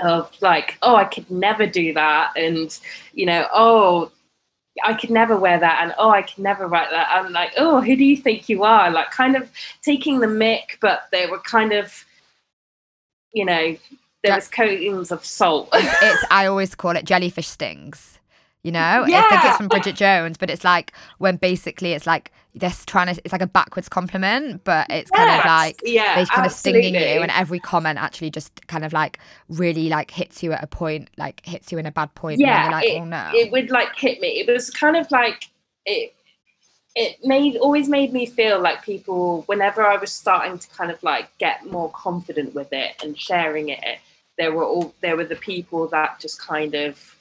of 0.00 0.30
like, 0.40 0.78
oh, 0.82 0.94
I 0.94 1.04
could 1.04 1.28
never 1.30 1.66
do 1.66 1.92
that, 1.94 2.32
and 2.36 2.78
you 3.14 3.26
know, 3.26 3.46
oh, 3.52 4.12
I 4.84 4.94
could 4.94 5.10
never 5.10 5.36
wear 5.36 5.58
that, 5.58 5.82
and 5.82 5.94
oh, 5.98 6.10
I 6.10 6.22
could 6.22 6.38
never 6.38 6.68
write 6.68 6.90
that. 6.90 7.08
I'm 7.10 7.32
like, 7.32 7.52
oh, 7.56 7.80
who 7.80 7.96
do 7.96 8.04
you 8.04 8.16
think 8.16 8.48
you 8.48 8.62
are? 8.62 8.90
Like, 8.90 9.10
kind 9.10 9.34
of 9.34 9.50
taking 9.82 10.20
the 10.20 10.28
mic, 10.28 10.78
but 10.80 11.08
they 11.10 11.26
were 11.26 11.40
kind 11.40 11.72
of 11.72 12.04
you 13.32 13.44
know, 13.44 13.76
there 14.24 14.34
was 14.34 14.48
coatings 14.48 15.12
of 15.12 15.24
salt. 15.24 15.68
it's, 15.72 16.02
it's, 16.02 16.24
I 16.30 16.46
always 16.46 16.74
call 16.74 16.96
it 16.96 17.04
jellyfish 17.04 17.48
stings. 17.48 18.18
You 18.64 18.72
know, 18.72 19.04
yeah. 19.06 19.22
I 19.24 19.28
think 19.28 19.44
it's 19.44 19.56
from 19.56 19.68
Bridget 19.68 19.94
Jones, 19.94 20.36
but 20.36 20.50
it's 20.50 20.64
like 20.64 20.92
when 21.18 21.36
basically 21.36 21.92
it's 21.92 22.08
like 22.08 22.32
they're 22.56 22.72
trying 22.86 23.14
to, 23.14 23.20
it's 23.24 23.30
like 23.30 23.40
a 23.40 23.46
backwards 23.46 23.88
compliment, 23.88 24.64
but 24.64 24.88
it's 24.90 25.10
yes. 25.14 25.18
kind 25.18 25.38
of 25.38 25.46
like 25.46 25.80
yeah, 25.84 26.16
they're 26.16 26.26
kind 26.26 26.44
absolutely. 26.44 26.80
of 26.80 26.86
stinging 26.86 26.94
you, 26.94 27.22
and 27.22 27.30
every 27.30 27.60
comment 27.60 28.00
actually 28.00 28.30
just 28.30 28.66
kind 28.66 28.84
of 28.84 28.92
like 28.92 29.20
really 29.48 29.88
like 29.88 30.10
hits 30.10 30.42
you 30.42 30.52
at 30.52 30.62
a 30.62 30.66
point, 30.66 31.08
like 31.16 31.46
hits 31.46 31.70
you 31.70 31.78
in 31.78 31.86
a 31.86 31.92
bad 31.92 32.12
point. 32.16 32.40
Yeah, 32.40 32.68
like, 32.68 32.84
it, 32.84 33.00
oh 33.00 33.04
no, 33.04 33.30
it 33.32 33.52
would 33.52 33.70
like 33.70 33.94
hit 33.96 34.20
me. 34.20 34.40
It 34.40 34.52
was 34.52 34.70
kind 34.70 34.96
of 34.96 35.08
like 35.12 35.44
it 35.86 36.14
it 36.94 37.24
made 37.24 37.56
always 37.56 37.88
made 37.88 38.12
me 38.12 38.26
feel 38.26 38.60
like 38.60 38.82
people 38.82 39.42
whenever 39.42 39.82
I 39.82 39.96
was 39.96 40.12
starting 40.12 40.58
to 40.58 40.68
kind 40.70 40.90
of 40.90 41.02
like 41.02 41.36
get 41.38 41.66
more 41.66 41.90
confident 41.92 42.54
with 42.54 42.72
it 42.72 43.00
and 43.02 43.18
sharing 43.18 43.68
it, 43.68 43.98
there 44.38 44.52
were 44.52 44.64
all 44.64 44.94
there 45.00 45.16
were 45.16 45.24
the 45.24 45.36
people 45.36 45.88
that 45.88 46.18
just 46.20 46.40
kind 46.40 46.74
of 46.74 47.14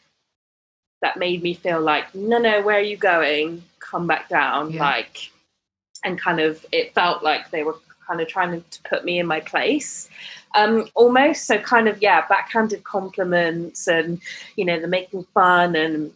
that 1.01 1.18
made 1.18 1.43
me 1.43 1.53
feel 1.53 1.82
like 1.82 2.13
no 2.15 2.38
no 2.38 2.61
where 2.61 2.78
are 2.78 2.82
you 2.82 2.97
going 2.97 3.63
come 3.80 4.07
back 4.07 4.30
down 4.30 4.72
yeah. 4.72 4.82
like 4.82 5.32
and 6.03 6.20
kind 6.20 6.39
of 6.39 6.65
it 6.72 6.93
felt 6.93 7.24
like 7.24 7.49
they 7.51 7.63
were 7.63 7.76
kind 8.07 8.22
of 8.22 8.28
trying 8.28 8.63
to 8.70 8.82
put 8.84 9.03
me 9.03 9.20
in 9.20 9.28
my 9.28 9.39
place 9.41 10.09
um 10.55 10.88
almost 10.95 11.45
so 11.45 11.57
kind 11.59 11.88
of 11.88 12.01
yeah 12.01 12.26
backhanded 12.28 12.84
compliments 12.84 13.88
and 13.88 14.22
you 14.55 14.63
know 14.63 14.80
the 14.80 14.88
making 14.88 15.24
fun 15.34 15.76
and 15.76 16.11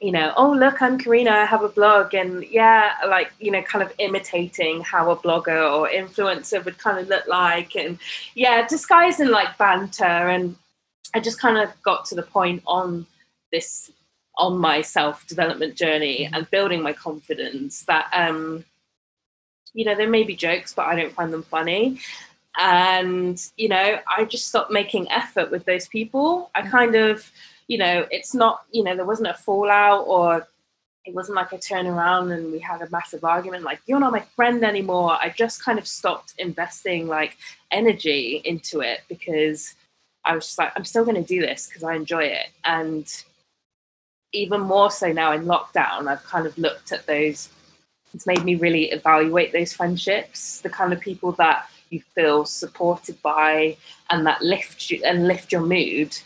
you 0.00 0.12
know, 0.12 0.32
oh 0.36 0.52
look, 0.52 0.80
I'm 0.80 0.98
Karina, 0.98 1.30
I 1.30 1.44
have 1.44 1.62
a 1.62 1.68
blog, 1.68 2.14
and 2.14 2.44
yeah, 2.44 2.94
like 3.06 3.32
you 3.38 3.50
know, 3.50 3.62
kind 3.62 3.82
of 3.82 3.92
imitating 3.98 4.80
how 4.80 5.10
a 5.10 5.16
blogger 5.16 5.70
or 5.72 5.88
influencer 5.88 6.64
would 6.64 6.78
kind 6.78 6.98
of 6.98 7.08
look 7.08 7.26
like, 7.26 7.76
and 7.76 7.98
yeah, 8.34 8.66
disguising 8.66 9.28
like 9.28 9.58
banter, 9.58 10.04
and 10.04 10.56
I 11.14 11.20
just 11.20 11.40
kind 11.40 11.58
of 11.58 11.70
got 11.82 12.06
to 12.06 12.14
the 12.14 12.22
point 12.22 12.62
on 12.66 13.06
this 13.52 13.90
on 14.36 14.58
my 14.58 14.80
self 14.80 15.26
development 15.26 15.76
journey 15.76 16.24
mm-hmm. 16.24 16.34
and 16.34 16.50
building 16.50 16.82
my 16.82 16.92
confidence 16.92 17.82
that 17.84 18.08
um 18.12 18.64
you 19.74 19.84
know 19.84 19.94
there 19.94 20.08
may 20.08 20.22
be 20.22 20.34
jokes 20.34 20.72
but 20.72 20.86
i 20.86 20.96
don't 20.96 21.12
find 21.12 21.32
them 21.32 21.42
funny. 21.42 22.00
And 22.58 23.40
you 23.56 23.68
know 23.68 23.98
i 24.08 24.24
just 24.24 24.48
stopped 24.48 24.72
making 24.72 25.10
effort 25.10 25.50
with 25.50 25.64
those 25.64 25.86
people. 25.88 26.50
I 26.54 26.62
kind 26.62 26.96
of 26.96 27.30
you 27.70 27.78
know, 27.78 28.04
it's 28.10 28.34
not, 28.34 28.64
you 28.72 28.82
know, 28.82 28.96
there 28.96 29.04
wasn't 29.04 29.28
a 29.28 29.34
fallout 29.34 30.04
or 30.08 30.44
it 31.04 31.14
wasn't 31.14 31.36
like 31.36 31.52
a 31.52 31.58
turn 31.58 31.86
around 31.86 32.32
and 32.32 32.50
we 32.50 32.58
had 32.58 32.82
a 32.82 32.90
massive 32.90 33.22
argument 33.22 33.62
like 33.62 33.80
you're 33.86 34.00
not 34.00 34.10
my 34.10 34.24
friend 34.34 34.64
anymore. 34.64 35.12
I 35.12 35.28
just 35.30 35.64
kind 35.64 35.78
of 35.78 35.86
stopped 35.86 36.34
investing 36.38 37.06
like 37.06 37.36
energy 37.70 38.42
into 38.44 38.80
it 38.80 39.02
because 39.08 39.76
i 40.24 40.34
was 40.34 40.44
just 40.46 40.58
like 40.58 40.72
i'm 40.76 40.84
still 40.84 41.04
going 41.04 41.14
to 41.14 41.22
do 41.22 41.40
this 41.40 41.68
because 41.68 41.84
i 41.84 41.94
enjoy 41.94 42.24
it. 42.24 42.48
And 42.64 43.06
even 44.32 44.60
more 44.60 44.90
so 44.90 45.12
now 45.12 45.32
in 45.32 45.44
lockdown 45.44 46.08
i've 46.08 46.24
kind 46.24 46.46
of 46.46 46.58
looked 46.58 46.90
at 46.92 47.06
those 47.06 47.48
it's 48.12 48.26
made 48.26 48.44
me 48.44 48.56
really 48.56 48.90
evaluate 48.90 49.52
those 49.52 49.72
friendships 49.72 50.60
the 50.60 50.68
kind 50.68 50.92
of 50.92 51.00
people 51.00 51.32
that 51.32 51.68
you 51.90 52.00
feel 52.14 52.44
supported 52.44 53.20
by 53.22 53.76
and 54.10 54.26
that 54.26 54.42
lift 54.42 54.90
you 54.90 55.00
and 55.04 55.26
lift 55.26 55.50
your 55.52 55.62
mood 55.62 56.16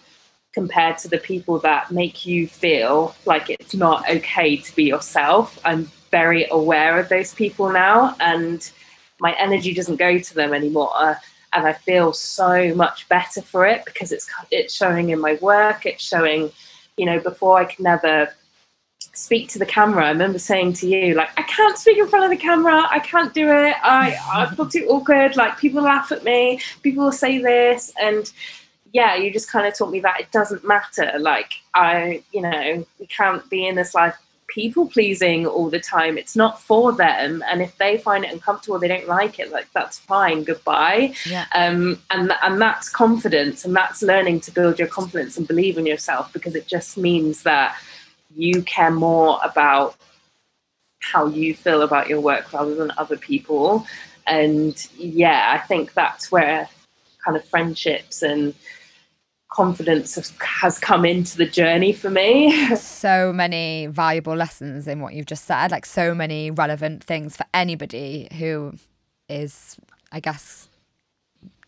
compared 0.55 0.96
to 0.98 1.09
the 1.09 1.18
people 1.18 1.59
that 1.59 1.90
make 1.90 2.24
you 2.24 2.46
feel 2.46 3.14
like 3.26 3.50
it's 3.50 3.74
not 3.74 4.09
okay 4.09 4.57
to 4.57 4.76
be 4.76 4.84
yourself. 4.84 5.59
I'm 5.64 5.90
very 6.12 6.46
aware 6.50 6.98
of 7.00 7.09
those 7.09 7.34
people 7.34 7.70
now, 7.72 8.14
and 8.20 8.70
my 9.18 9.32
energy 9.38 9.74
doesn't 9.74 9.96
go 9.96 10.18
to 10.18 10.34
them 10.34 10.55
anymore. 10.55 11.18
And 11.52 11.66
I 11.66 11.72
feel 11.72 12.12
so 12.12 12.74
much 12.74 13.09
better 13.09 13.42
for 13.42 13.66
it 13.66 13.84
because 13.84 14.12
it's 14.12 14.28
it's 14.50 14.74
showing 14.74 15.11
in 15.11 15.20
my 15.20 15.34
work. 15.40 15.86
It's 15.86 16.05
showing, 16.05 16.50
you 16.96 17.07
know, 17.07 17.18
before 17.20 17.59
I 17.59 17.64
could 17.64 17.84
never 17.84 18.32
speak 19.12 19.48
to 19.50 19.59
the 19.59 19.66
camera. 19.66 20.07
I 20.07 20.11
remember 20.11 20.38
saying 20.38 20.72
to 20.74 20.88
you, 20.88 21.14
like, 21.14 21.30
I 21.36 21.42
can't 21.42 21.78
speak 21.78 21.98
in 21.98 22.09
front 22.09 22.24
of 22.24 22.30
the 22.36 22.44
camera. 22.44 22.88
I 22.90 22.98
can't 22.98 23.32
do 23.32 23.48
it. 23.48 23.76
I 23.82 24.16
I 24.32 24.55
feel 24.55 24.68
too 24.68 24.86
awkward. 24.88 25.36
Like 25.36 25.59
people 25.59 25.82
laugh 25.82 26.12
at 26.12 26.24
me. 26.24 26.61
People 26.82 27.05
will 27.05 27.12
say 27.12 27.38
this, 27.38 27.92
and 28.00 28.32
yeah, 28.95 29.16
you 29.16 29.32
just 29.32 29.51
kind 29.51 29.66
of 29.66 29.76
taught 29.76 29.90
me 29.90 29.99
that 30.01 30.20
it 30.20 30.30
doesn't 30.30 30.64
matter. 30.64 31.12
Like 31.18 31.53
I, 31.74 32.22
you 32.32 32.40
know, 32.40 32.86
we 32.99 33.07
can't 33.07 33.49
be 33.51 33.66
in 33.66 33.74
this 33.74 33.92
life 33.92 34.16
people 34.47 34.86
pleasing 34.88 35.47
all 35.47 35.68
the 35.68 35.80
time. 35.80 36.16
It's 36.16 36.36
not 36.36 36.61
for 36.61 36.92
them, 36.92 37.42
and 37.51 37.61
if 37.61 37.76
they 37.76 37.99
find 37.99 38.24
it 38.24 38.32
uncomfortable, 38.32 38.78
they 38.78 38.86
don't 38.86 39.09
like 39.09 39.40
it. 39.40 39.51
Like 39.51 39.66
that's 39.74 39.99
fine. 39.99 40.45
Goodbye. 40.45 41.12
Yeah. 41.28 41.47
Um, 41.57 42.01
and 42.12 42.32
and 42.40 42.61
that's 42.61 42.88
confidence, 42.88 43.64
and 43.64 43.74
that's 43.74 44.01
learning 44.01 44.40
to 44.42 44.53
build 44.53 44.78
your 44.78 44.88
confidence 44.88 45.36
and 45.36 45.49
believe 45.49 45.76
in 45.76 45.86
yourself 45.86 46.32
because 46.32 46.55
it 46.55 46.68
just 46.68 46.97
means 46.97 47.42
that 47.42 47.76
you 48.36 48.62
care 48.62 48.92
more 48.92 49.40
about 49.45 49.97
how 51.01 51.26
you 51.26 51.53
feel 51.53 51.82
about 51.82 52.09
your 52.09 52.20
work 52.20 52.53
rather 52.53 52.76
than 52.76 52.92
other 52.97 53.16
people. 53.16 53.86
And 54.28 54.86
yeah, 54.97 55.53
I 55.53 55.66
think 55.66 55.95
that's 55.95 56.30
where 56.30 56.68
kind 57.24 57.36
of 57.36 57.45
friendships 57.47 58.22
and 58.22 58.55
confidence 59.55 60.32
has 60.40 60.78
come 60.80 61.05
into 61.05 61.36
the 61.36 61.46
journey 61.46 61.92
for 61.92 62.11
me. 62.11 62.74
so 62.76 63.32
many 63.32 63.86
valuable 63.86 64.34
lessons 64.34 64.88
in 64.88 65.00
what 65.00 65.14
you've 65.14 65.26
just 65.26 65.44
said, 65.44 65.70
like 65.70 65.86
so 65.86 66.12
many 66.12 66.50
relevant 66.50 67.05
things 67.05 67.36
for 67.36 67.46
anybody 67.55 68.26
who 68.36 68.72
is, 69.28 69.76
I 70.11 70.18
guess, 70.18 70.68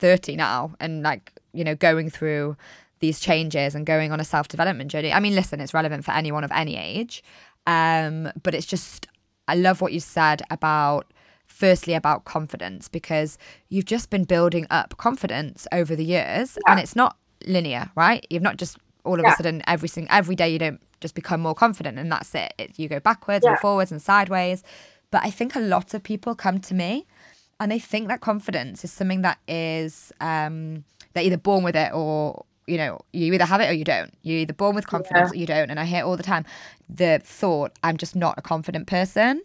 30 0.01 0.34
now 0.34 0.72
and 0.80 1.03
like, 1.05 1.32
you 1.53 1.62
know, 1.62 1.76
going 1.76 2.11
through 2.11 2.57
these 2.99 3.20
changes 3.20 3.76
and 3.76 3.87
going 3.87 4.11
on 4.11 4.18
a 4.18 4.24
self 4.24 4.49
development 4.49 4.91
journey. 4.91 5.12
I 5.12 5.20
mean, 5.20 5.37
listen, 5.37 5.61
it's 5.61 5.72
relevant 5.72 6.05
for 6.05 6.11
anyone 6.11 6.43
of 6.43 6.51
any 6.51 6.76
age. 6.76 7.22
Um, 7.68 8.32
but 8.43 8.53
it's 8.53 8.66
just, 8.66 9.07
I 9.47 9.55
love 9.55 9.80
what 9.80 9.93
you 9.93 10.01
said 10.01 10.43
about 10.51 11.12
firstly 11.47 11.95
about 11.95 12.24
confidence 12.24 12.89
because 12.89 13.39
you've 13.68 13.84
just 13.84 14.11
been 14.11 14.24
building 14.24 14.66
up 14.70 14.97
confidence 14.97 15.68
over 15.70 15.95
the 15.95 16.05
years 16.05 16.59
yeah. 16.66 16.72
and 16.72 16.80
it's 16.80 16.97
not 16.97 17.16
linear, 17.47 17.91
right? 17.95 18.26
You've 18.30 18.43
not 18.43 18.57
just 18.57 18.78
all 19.05 19.14
of 19.14 19.24
yeah. 19.24 19.32
a 19.32 19.37
sudden 19.37 19.62
every 19.66 19.89
single 19.89 20.14
every 20.14 20.34
day 20.34 20.49
you 20.49 20.59
don't 20.59 20.80
just 21.01 21.14
become 21.14 21.41
more 21.41 21.55
confident 21.55 21.99
and 21.99 22.11
that's 22.11 22.34
it. 22.34 22.53
it 22.59 22.78
you 22.78 22.89
go 22.89 23.01
backwards 23.01 23.45
yeah. 23.45 23.53
and 23.53 23.61
forwards 23.61 23.93
and 23.93 24.01
sideways. 24.01 24.62
But 25.11 25.22
I 25.24 25.30
think 25.30 25.55
a 25.55 25.61
lot 25.61 25.95
of 25.95 26.03
people 26.03 26.34
come 26.34 26.59
to 26.61 26.74
me 26.74 27.07
and 27.61 27.70
they 27.70 27.78
think 27.78 28.09
that 28.09 28.20
confidence 28.20 28.84
is 28.84 28.93
something 28.93 29.22
that 29.22 29.39
is 29.49 30.12
um, 30.20 30.84
they're 31.12 31.24
either 31.24 31.39
born 31.39 31.64
with 31.64 31.76
it 31.76 31.93
or 31.93 32.45
you 32.66 32.76
know 32.76 32.99
you 33.12 33.32
either 33.32 33.45
have 33.45 33.61
it 33.61 33.70
or 33.70 33.72
you 33.72 33.84
don't 33.84 34.12
you're 34.22 34.39
either 34.39 34.53
born 34.53 34.74
with 34.74 34.87
confidence 34.87 35.30
yeah. 35.32 35.39
or 35.39 35.41
you 35.41 35.47
don't 35.47 35.70
and 35.70 35.78
i 35.78 35.84
hear 35.84 36.03
all 36.05 36.16
the 36.16 36.22
time 36.22 36.45
the 36.89 37.20
thought 37.22 37.70
i'm 37.84 37.97
just 37.97 38.16
not 38.16 38.34
a 38.37 38.43
confident 38.43 38.89
person 38.89 39.41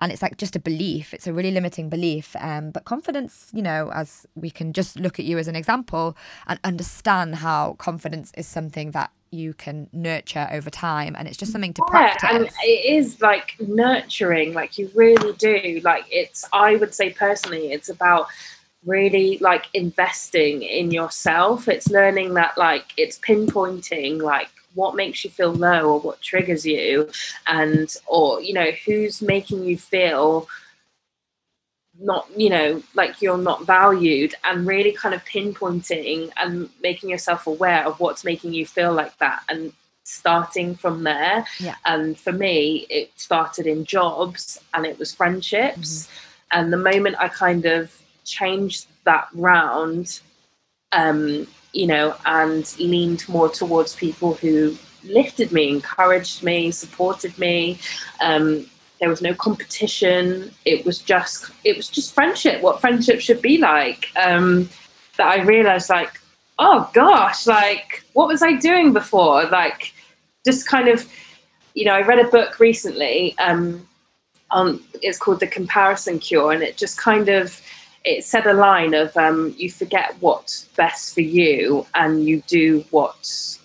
and 0.00 0.12
it's 0.12 0.22
like 0.22 0.36
just 0.36 0.56
a 0.56 0.58
belief 0.58 1.14
it's 1.14 1.26
a 1.26 1.32
really 1.32 1.50
limiting 1.50 1.88
belief 1.88 2.34
um, 2.38 2.70
but 2.70 2.84
confidence 2.84 3.50
you 3.52 3.62
know 3.62 3.90
as 3.94 4.26
we 4.34 4.50
can 4.50 4.72
just 4.72 4.98
look 4.98 5.18
at 5.18 5.24
you 5.24 5.38
as 5.38 5.48
an 5.48 5.56
example 5.56 6.16
and 6.46 6.58
understand 6.64 7.36
how 7.36 7.74
confidence 7.74 8.32
is 8.36 8.46
something 8.46 8.90
that 8.92 9.10
you 9.30 9.52
can 9.54 9.88
nurture 9.92 10.48
over 10.52 10.70
time 10.70 11.14
and 11.18 11.26
it's 11.26 11.36
just 11.36 11.52
something 11.52 11.72
to 11.74 11.82
yeah, 11.92 12.14
practice. 12.16 12.30
and 12.30 12.46
it 12.62 12.94
is 12.94 13.20
like 13.20 13.56
nurturing 13.60 14.54
like 14.54 14.78
you 14.78 14.90
really 14.94 15.32
do. 15.34 15.80
Like 15.82 16.04
it's 16.10 16.44
i 16.52 16.76
would 16.76 16.94
say 16.94 17.10
personally 17.10 17.72
it's 17.72 17.88
about 17.88 18.28
really 18.86 19.36
like 19.38 19.66
investing 19.74 20.62
in 20.62 20.90
yourself. 20.90 21.68
It's 21.68 21.90
learning 21.90 22.34
that 22.34 22.56
like 22.56 22.86
it's 22.96 23.18
pinpointing 23.18 24.22
like 24.22 24.48
what 24.76 24.94
makes 24.94 25.24
you 25.24 25.30
feel 25.30 25.52
low 25.52 25.94
or 25.94 26.00
what 26.00 26.20
triggers 26.20 26.64
you 26.64 27.08
and 27.48 27.96
or 28.06 28.40
you 28.40 28.52
know 28.52 28.70
who's 28.84 29.20
making 29.20 29.64
you 29.64 29.76
feel 29.76 30.46
not 31.98 32.28
you 32.36 32.50
know 32.50 32.82
like 32.94 33.20
you're 33.22 33.38
not 33.38 33.66
valued 33.66 34.34
and 34.44 34.66
really 34.66 34.92
kind 34.92 35.14
of 35.14 35.24
pinpointing 35.24 36.30
and 36.36 36.68
making 36.82 37.08
yourself 37.08 37.46
aware 37.46 37.84
of 37.86 37.98
what's 37.98 38.22
making 38.22 38.52
you 38.52 38.66
feel 38.66 38.92
like 38.92 39.16
that 39.18 39.42
and 39.48 39.72
starting 40.04 40.74
from 40.74 41.02
there 41.02 41.44
yeah. 41.58 41.74
and 41.86 42.18
for 42.18 42.32
me 42.32 42.86
it 42.90 43.10
started 43.16 43.66
in 43.66 43.84
jobs 43.84 44.60
and 44.74 44.86
it 44.86 44.98
was 44.98 45.12
friendships 45.12 46.04
mm-hmm. 46.04 46.58
and 46.60 46.72
the 46.72 46.76
moment 46.76 47.16
i 47.18 47.28
kind 47.28 47.64
of 47.64 47.90
changed 48.24 48.86
that 49.04 49.26
round 49.32 50.20
um 50.96 51.46
you 51.76 51.86
know, 51.86 52.16
and 52.24 52.74
leaned 52.78 53.28
more 53.28 53.50
towards 53.50 53.94
people 53.94 54.34
who 54.34 54.76
lifted 55.04 55.52
me, 55.52 55.68
encouraged 55.68 56.42
me, 56.42 56.70
supported 56.70 57.38
me. 57.38 57.78
Um, 58.20 58.66
there 58.98 59.10
was 59.10 59.20
no 59.20 59.34
competition. 59.34 60.50
It 60.64 60.86
was 60.86 60.98
just 60.98 61.50
it 61.64 61.76
was 61.76 61.88
just 61.88 62.14
friendship. 62.14 62.62
What 62.62 62.80
friendship 62.80 63.20
should 63.20 63.42
be 63.42 63.58
like. 63.58 64.06
Um, 64.16 64.70
that 65.18 65.26
I 65.26 65.42
realized, 65.42 65.90
like, 65.90 66.18
oh 66.58 66.90
gosh, 66.94 67.46
like 67.46 68.04
what 68.14 68.28
was 68.28 68.42
I 68.42 68.54
doing 68.54 68.94
before? 68.94 69.44
Like, 69.44 69.92
just 70.46 70.66
kind 70.66 70.88
of, 70.88 71.06
you 71.74 71.84
know, 71.84 71.92
I 71.92 72.02
read 72.02 72.18
a 72.18 72.28
book 72.28 72.58
recently. 72.58 73.36
Um, 73.38 73.86
on 74.50 74.80
it's 75.02 75.18
called 75.18 75.40
The 75.40 75.46
Comparison 75.46 76.18
Cure, 76.20 76.52
and 76.52 76.62
it 76.62 76.78
just 76.78 76.96
kind 76.96 77.28
of 77.28 77.60
it 78.06 78.24
said 78.24 78.46
a 78.46 78.54
line 78.54 78.94
of 78.94 79.14
um, 79.16 79.52
you 79.58 79.70
forget 79.70 80.14
what's 80.20 80.66
best 80.76 81.12
for 81.12 81.22
you 81.22 81.84
and 81.94 82.24
you 82.24 82.40
do 82.46 82.84
what's 82.90 83.58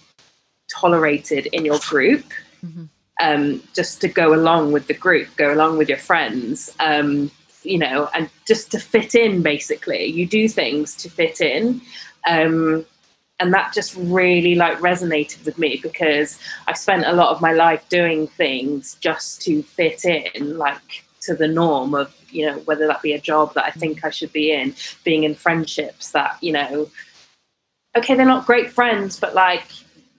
tolerated 0.70 1.46
in 1.54 1.64
your 1.64 1.80
group 1.88 2.26
mm-hmm. 2.66 2.86
um, 3.22 3.62
just 3.76 4.02
to 4.02 4.08
go 4.08 4.34
along 4.34 4.72
with 4.72 4.88
the 4.88 4.94
group 4.94 5.28
go 5.36 5.54
along 5.54 5.78
with 5.78 5.88
your 5.88 5.98
friends 5.98 6.76
um, 6.80 7.30
you 7.64 7.78
know 7.78 8.10
and 8.16 8.30
just 8.48 8.72
to 8.72 8.80
fit 8.80 9.14
in 9.14 9.44
basically 9.44 10.06
you 10.06 10.26
do 10.26 10.50
things 10.50 10.96
to 10.96 11.10
fit 11.10 11.40
in 11.40 11.80
um, 12.28 12.84
and 13.40 13.54
that 13.54 13.74
just 13.74 13.96
really 13.96 14.56
like 14.56 14.78
resonated 14.80 15.44
with 15.46 15.58
me 15.58 15.80
because 15.84 16.40
i've 16.68 16.78
spent 16.78 17.06
a 17.06 17.14
lot 17.14 17.30
of 17.30 17.42
my 17.42 17.54
life 17.54 17.88
doing 17.90 18.28
things 18.28 18.98
just 19.02 19.42
to 19.42 19.62
fit 19.62 20.04
in 20.06 20.58
like 20.58 21.04
to 21.22 21.36
the 21.36 21.48
norm 21.48 21.94
of 21.94 22.14
you 22.30 22.46
know 22.46 22.58
whether 22.60 22.88
that 22.88 23.02
be 23.02 23.14
a 23.14 23.20
job 23.20 23.54
that 23.54 23.66
i 23.66 23.72
think 23.72 24.04
i 24.04 24.10
should 24.10 24.32
be 24.34 24.52
in 24.52 24.76
being 25.04 25.24
in 25.24 25.36
friendships 25.36 26.12
that 26.12 26.38
you 26.42 26.52
know 26.52 26.90
okay 27.96 28.16
they're 28.16 28.26
not 28.26 28.46
great 28.46 28.72
friends 28.72 29.20
but 29.20 29.36
like 29.36 29.64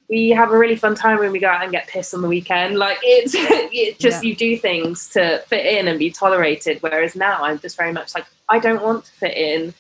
we 0.09 0.29
have 0.29 0.53
a 0.53 0.59
really 0.59 0.77
fun 0.77 0.95
time 0.95 1.19
when 1.19 1.33
we 1.33 1.39
go 1.39 1.49
out 1.49 1.63
and 1.63 1.73
get 1.73 1.89
pissed 1.89 2.15
on 2.15 2.23
the 2.23 2.29
weekend 2.29 2.77
like 2.79 2.99
it's 3.03 3.35
it 3.37 3.99
just 3.99 4.23
yeah. 4.23 4.29
you 4.29 4.37
do 4.37 4.57
things 4.57 5.09
to 5.09 5.39
fit 5.49 5.67
in 5.67 5.89
and 5.89 5.99
be 5.99 6.11
tolerated 6.11 6.79
whereas 6.83 7.17
now 7.17 7.43
i'm 7.43 7.59
just 7.59 7.77
very 7.77 7.93
much 7.93 8.15
like 8.15 8.27
i 8.49 8.59
don't 8.59 8.83
want 8.83 9.05
to 9.05 9.13
fit 9.13 9.37
in 9.37 9.75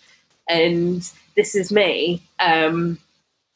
and 0.48 1.12
this 1.36 1.54
is 1.54 1.70
me 1.70 2.22
um 2.40 2.98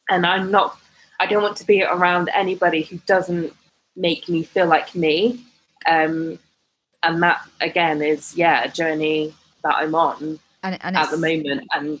and 0.09 0.25
i'm 0.25 0.51
not 0.51 0.79
i 1.19 1.25
don't 1.25 1.43
want 1.43 1.57
to 1.57 1.65
be 1.65 1.83
around 1.83 2.29
anybody 2.33 2.83
who 2.83 2.97
doesn't 3.07 3.53
make 3.95 4.29
me 4.29 4.43
feel 4.43 4.67
like 4.67 4.93
me 4.93 5.43
um 5.87 6.37
and 7.07 7.23
that 7.23 7.41
again 7.61 8.01
is 8.01 8.35
yeah 8.35 8.63
a 8.63 8.69
journey 8.69 9.33
that 9.63 9.75
I'm 9.77 9.95
on 9.95 10.39
and, 10.63 10.77
and 10.81 10.97
at 10.97 11.09
the 11.09 11.17
moment. 11.17 11.67
And 11.73 11.99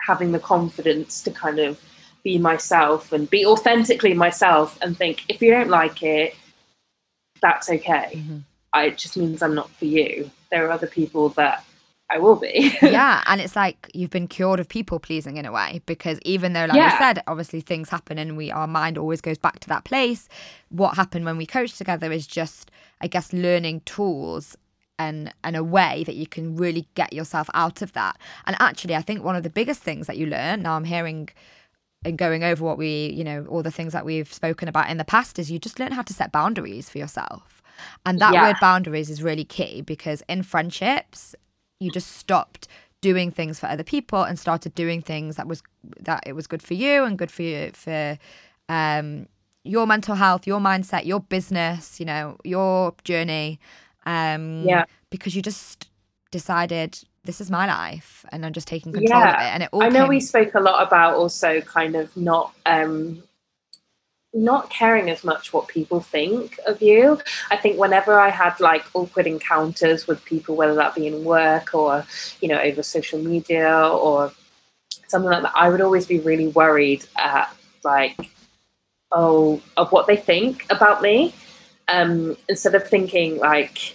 having 0.00 0.32
the 0.32 0.40
confidence 0.40 1.22
to 1.22 1.30
kind 1.30 1.60
of 1.60 1.80
be 2.24 2.38
myself 2.38 3.12
and 3.12 3.28
be 3.30 3.46
authentically 3.46 4.14
myself 4.14 4.78
and 4.82 4.96
think 4.96 5.24
if 5.28 5.40
you 5.42 5.50
don't 5.52 5.68
like 5.68 6.02
it 6.02 6.34
that's 7.40 7.68
okay. 7.68 8.12
Mm-hmm. 8.14 8.38
I, 8.72 8.86
it 8.86 8.98
just 8.98 9.16
means 9.16 9.42
i'm 9.42 9.54
not 9.54 9.70
for 9.70 9.84
you. 9.84 10.30
There 10.50 10.66
are 10.66 10.70
other 10.70 10.86
people 10.86 11.28
that 11.30 11.64
I 12.12 12.18
will 12.18 12.36
be. 12.36 12.76
yeah, 12.82 13.22
and 13.26 13.40
it's 13.40 13.56
like 13.56 13.90
you've 13.94 14.10
been 14.10 14.28
cured 14.28 14.60
of 14.60 14.68
people 14.68 15.00
pleasing 15.00 15.38
in 15.38 15.46
a 15.46 15.52
way 15.52 15.80
because 15.86 16.18
even 16.24 16.52
though, 16.52 16.66
like 16.66 16.76
yeah. 16.76 16.92
you 16.92 16.98
said, 16.98 17.22
obviously 17.26 17.60
things 17.60 17.88
happen 17.88 18.18
and 18.18 18.36
we 18.36 18.50
our 18.50 18.66
mind 18.66 18.98
always 18.98 19.20
goes 19.20 19.38
back 19.38 19.60
to 19.60 19.68
that 19.68 19.84
place. 19.84 20.28
What 20.68 20.96
happened 20.96 21.24
when 21.24 21.36
we 21.36 21.46
coach 21.46 21.78
together 21.78 22.12
is 22.12 22.26
just, 22.26 22.70
I 23.00 23.06
guess, 23.06 23.32
learning 23.32 23.80
tools 23.86 24.56
and 24.98 25.32
and 25.42 25.56
a 25.56 25.64
way 25.64 26.04
that 26.04 26.16
you 26.16 26.26
can 26.26 26.56
really 26.56 26.86
get 26.94 27.12
yourself 27.12 27.48
out 27.54 27.80
of 27.80 27.92
that. 27.94 28.18
And 28.46 28.56
actually, 28.60 28.94
I 28.94 29.02
think 29.02 29.24
one 29.24 29.36
of 29.36 29.42
the 29.42 29.50
biggest 29.50 29.82
things 29.82 30.06
that 30.06 30.18
you 30.18 30.26
learn 30.26 30.62
now, 30.62 30.76
I'm 30.76 30.84
hearing 30.84 31.30
and 32.04 32.18
going 32.18 32.42
over 32.42 32.64
what 32.64 32.78
we, 32.78 33.10
you 33.10 33.24
know, 33.24 33.46
all 33.48 33.62
the 33.62 33.70
things 33.70 33.92
that 33.92 34.04
we've 34.04 34.32
spoken 34.32 34.68
about 34.68 34.90
in 34.90 34.96
the 34.96 35.04
past 35.04 35.38
is 35.38 35.50
you 35.50 35.58
just 35.58 35.78
learn 35.78 35.92
how 35.92 36.02
to 36.02 36.12
set 36.12 36.32
boundaries 36.32 36.90
for 36.90 36.98
yourself. 36.98 37.62
And 38.04 38.18
that 38.18 38.34
yeah. 38.34 38.48
word 38.48 38.56
boundaries 38.60 39.08
is 39.08 39.22
really 39.22 39.44
key 39.44 39.82
because 39.82 40.22
in 40.28 40.42
friendships, 40.42 41.34
you 41.82 41.90
just 41.90 42.12
stopped 42.16 42.68
doing 43.00 43.30
things 43.30 43.58
for 43.58 43.66
other 43.66 43.82
people 43.82 44.22
and 44.22 44.38
started 44.38 44.74
doing 44.74 45.02
things 45.02 45.36
that 45.36 45.46
was 45.46 45.62
that 46.00 46.22
it 46.24 46.34
was 46.34 46.46
good 46.46 46.62
for 46.62 46.74
you 46.74 47.04
and 47.04 47.18
good 47.18 47.30
for 47.30 47.42
you 47.42 47.70
for 47.74 48.16
um, 48.68 49.26
your 49.64 49.86
mental 49.86 50.14
health, 50.14 50.46
your 50.46 50.60
mindset, 50.60 51.04
your 51.04 51.20
business, 51.20 52.00
you 52.00 52.06
know, 52.06 52.36
your 52.44 52.94
journey. 53.04 53.60
Um, 54.06 54.62
yeah. 54.62 54.84
Because 55.10 55.36
you 55.36 55.42
just 55.42 55.88
decided 56.30 56.98
this 57.24 57.40
is 57.40 57.50
my 57.50 57.66
life 57.66 58.24
and 58.32 58.44
I'm 58.44 58.52
just 58.52 58.66
taking 58.66 58.92
control 58.92 59.20
yeah. 59.20 59.34
of 59.34 59.40
it. 59.40 59.54
And 59.54 59.62
it 59.64 59.68
all 59.72 59.82
I 59.82 59.88
know 59.88 60.00
came... 60.00 60.08
we 60.08 60.20
spoke 60.20 60.54
a 60.54 60.60
lot 60.60 60.84
about 60.86 61.14
also 61.14 61.60
kind 61.60 61.94
of 61.94 62.16
not 62.16 62.52
um 62.66 63.22
not 64.34 64.70
caring 64.70 65.10
as 65.10 65.24
much 65.24 65.52
what 65.52 65.68
people 65.68 66.00
think 66.00 66.58
of 66.66 66.80
you. 66.80 67.20
I 67.50 67.56
think 67.56 67.78
whenever 67.78 68.18
I 68.18 68.30
had 68.30 68.58
like 68.60 68.84
awkward 68.94 69.26
encounters 69.26 70.06
with 70.06 70.24
people, 70.24 70.56
whether 70.56 70.74
that 70.74 70.94
be 70.94 71.06
in 71.06 71.24
work 71.24 71.74
or, 71.74 72.06
you 72.40 72.48
know, 72.48 72.58
over 72.58 72.82
social 72.82 73.20
media 73.20 73.88
or 73.88 74.32
something 75.08 75.30
like 75.30 75.42
that, 75.42 75.52
I 75.54 75.68
would 75.68 75.82
always 75.82 76.06
be 76.06 76.20
really 76.20 76.48
worried 76.48 77.04
at 77.16 77.54
like, 77.84 78.16
oh, 79.10 79.60
of 79.76 79.92
what 79.92 80.06
they 80.06 80.16
think 80.16 80.64
about 80.70 81.02
me. 81.02 81.34
Um, 81.88 82.36
instead 82.48 82.74
of 82.74 82.88
thinking 82.88 83.38
like, 83.38 83.94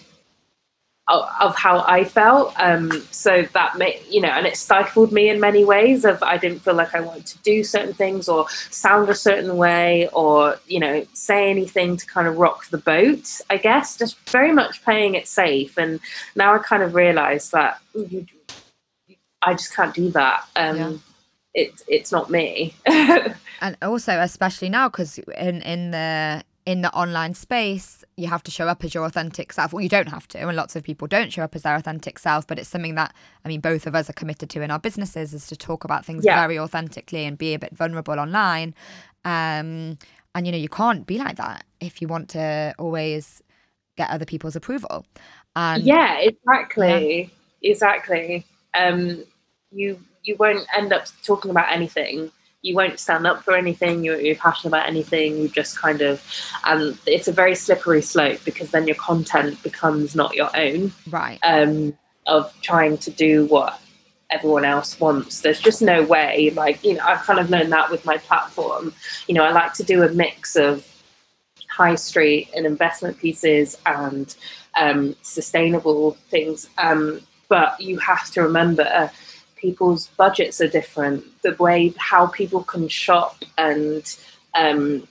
of 1.10 1.56
how 1.56 1.86
I 1.88 2.04
felt. 2.04 2.54
Um, 2.58 2.92
so 3.12 3.44
that 3.54 3.78
made, 3.78 4.02
you 4.10 4.20
know, 4.20 4.28
and 4.28 4.46
it 4.46 4.58
stifled 4.58 5.14
me 5.14 5.30
in 5.30 5.40
many 5.40 5.64
ways 5.64 6.04
of 6.04 6.22
I 6.22 6.38
didn't 6.38 6.60
feel 6.60 6.74
like 6.74 6.94
I 6.94 7.00
wanted 7.00 7.26
to 7.28 7.38
do 7.40 7.64
certain 7.64 7.94
things 7.94 8.28
or 8.28 8.50
sound 8.50 9.08
a 9.10 9.16
certain 9.16 9.56
way 9.56 10.10
or, 10.12 10.60
you 10.68 10.80
know, 10.80 11.06
say 11.14 11.50
anything 11.50 11.96
to 11.96 12.06
kind 12.06 12.28
of 12.28 12.38
rock 12.38 12.70
the 12.70 12.78
boat, 12.78 13.40
I 13.50 13.58
guess, 13.58 13.98
just 13.98 14.18
very 14.30 14.52
much 14.52 14.84
playing 14.84 15.16
it 15.16 15.28
safe. 15.28 15.78
And 15.78 16.02
now 16.36 16.54
I 16.54 16.58
kind 16.58 16.84
of 16.84 16.94
realize 16.94 17.52
that 17.52 17.80
you, 17.96 18.26
I 19.42 19.54
just 19.54 19.74
can't 19.74 19.94
do 19.94 20.10
that. 20.12 20.46
Um, 20.58 20.78
yeah. 20.78 20.92
it, 21.54 21.82
it's 21.88 22.12
not 22.12 22.30
me. 22.30 22.76
and 22.86 23.78
also, 23.82 24.20
especially 24.20 24.70
now, 24.70 24.90
because 24.90 25.20
in, 25.20 25.62
in 25.62 25.92
the 25.92 26.44
in 26.66 26.82
the 26.82 26.94
online 26.94 27.34
space, 27.34 28.04
you 28.18 28.28
have 28.28 28.42
to 28.42 28.52
show 28.52 28.68
up 28.68 28.84
as 28.84 28.96
your 28.96 29.06
authentic 29.06 29.54
self. 29.54 29.72
Well, 29.72 29.84
you 29.84 29.90
don't 29.90 30.10
have 30.10 30.28
to, 30.30 30.40
and 30.40 30.58
lots 30.58 30.76
of 30.76 30.84
people 30.84 31.08
don't 31.08 31.32
show 31.32 31.44
up 31.44 31.56
as 31.56 31.62
their 31.62 31.76
authentic 31.76 32.18
self, 32.18 32.48
but 32.48 32.58
it's 32.58 32.68
something 32.68 32.96
that, 32.96 33.14
I 33.46 33.48
mean, 33.48 33.62
both 33.62 33.86
of 33.86 33.94
us 33.94 34.10
are 34.10 34.14
committed 34.14 34.50
to 34.50 34.62
in 34.64 34.72
our 34.72 34.80
businesses 34.80 35.36
is 35.36 35.46
to 35.48 35.56
talk 35.56 35.84
about 35.84 36.04
things 36.04 36.26
yeah. 36.26 36.42
very 36.42 36.58
authentically 36.58 37.26
and 37.26 37.38
be 37.38 37.54
a 37.54 37.60
bit 37.60 37.76
vulnerable 37.76 38.20
online. 38.20 38.74
Um, 39.24 40.00
and, 40.34 40.46
you 40.46 40.52
know, 40.52 40.58
you 40.58 40.68
can't 40.68 41.06
be 41.06 41.20
like 41.20 41.38
that 41.38 41.64
if 41.80 42.02
you 42.02 42.08
want 42.08 42.30
to 42.30 42.74
always 42.80 43.44
get 43.98 44.10
other 44.10 44.26
people's 44.26 44.56
approval. 44.56 45.06
And 45.56 45.84
yeah, 45.84 46.18
exactly. 46.20 47.32
Yeah. 47.62 47.72
Exactly. 47.72 48.46
Um, 48.74 49.24
you, 49.72 50.00
you 50.24 50.36
won't 50.38 50.66
end 50.76 50.92
up 50.92 51.06
talking 51.24 51.52
about 51.52 51.72
anything 51.72 52.32
you 52.62 52.76
won't 52.76 53.00
stand 53.00 53.28
up 53.28 53.44
for 53.44 53.56
anything 53.56 54.04
you're, 54.04 54.20
you're, 54.20 54.36
passionate 54.36 54.70
about 54.70 54.88
anything 54.88 55.38
you 55.38 55.48
just 55.48 55.78
kind 55.78 56.02
of 56.02 56.24
and 56.66 56.98
it's 57.06 57.28
a 57.28 57.32
very 57.32 57.56
slippery 57.56 58.02
slope 58.02 58.40
because 58.44 58.72
then 58.72 58.88
your 58.88 58.96
content 58.96 59.62
becomes 59.64 60.16
not 60.16 60.36
your 60.36 60.50
own. 60.56 60.92
Right. 61.10 61.40
Um 61.44 61.98
of 62.26 62.54
trying 62.62 62.98
to 62.98 63.12
do 63.12 63.46
what 63.46 63.80
everyone 64.30 64.66
else 64.66 65.00
wants. 65.00 65.40
There's 65.40 65.62
just 65.62 65.82
no 65.82 66.04
way 66.04 66.52
like 66.52 66.84
you 66.84 66.96
know 66.96 67.04
I've 67.06 67.22
kind 67.22 67.40
of 67.40 67.50
learned 67.50 67.72
that 67.72 67.90
with 67.92 68.06
my 68.06 68.18
platform. 68.18 68.94
You 69.28 69.36
know 69.36 69.44
i 69.44 69.52
like 69.52 69.74
to 69.74 69.84
do 69.84 70.04
a 70.04 70.10
mix 70.10 70.56
of 70.56 70.86
high 71.70 71.96
street 71.96 72.50
and 72.56 72.66
investment 72.66 73.18
pieces 73.20 73.78
and 73.86 74.36
um, 74.80 75.16
sustainable 75.22 76.18
things. 76.30 76.70
Um, 76.78 77.22
but 77.50 77.80
you 77.80 77.98
have 78.00 78.30
to 78.32 78.42
remember 78.42 79.12
people's 79.58 80.08
budgets 80.18 80.62
are 80.62 80.68
different. 80.68 81.24
The 81.42 81.56
way 81.56 81.94
how 81.98 82.28
people 82.28 82.64
can 82.64 82.88
shop 82.88 83.44
and 83.58 84.04
um, 84.54 85.08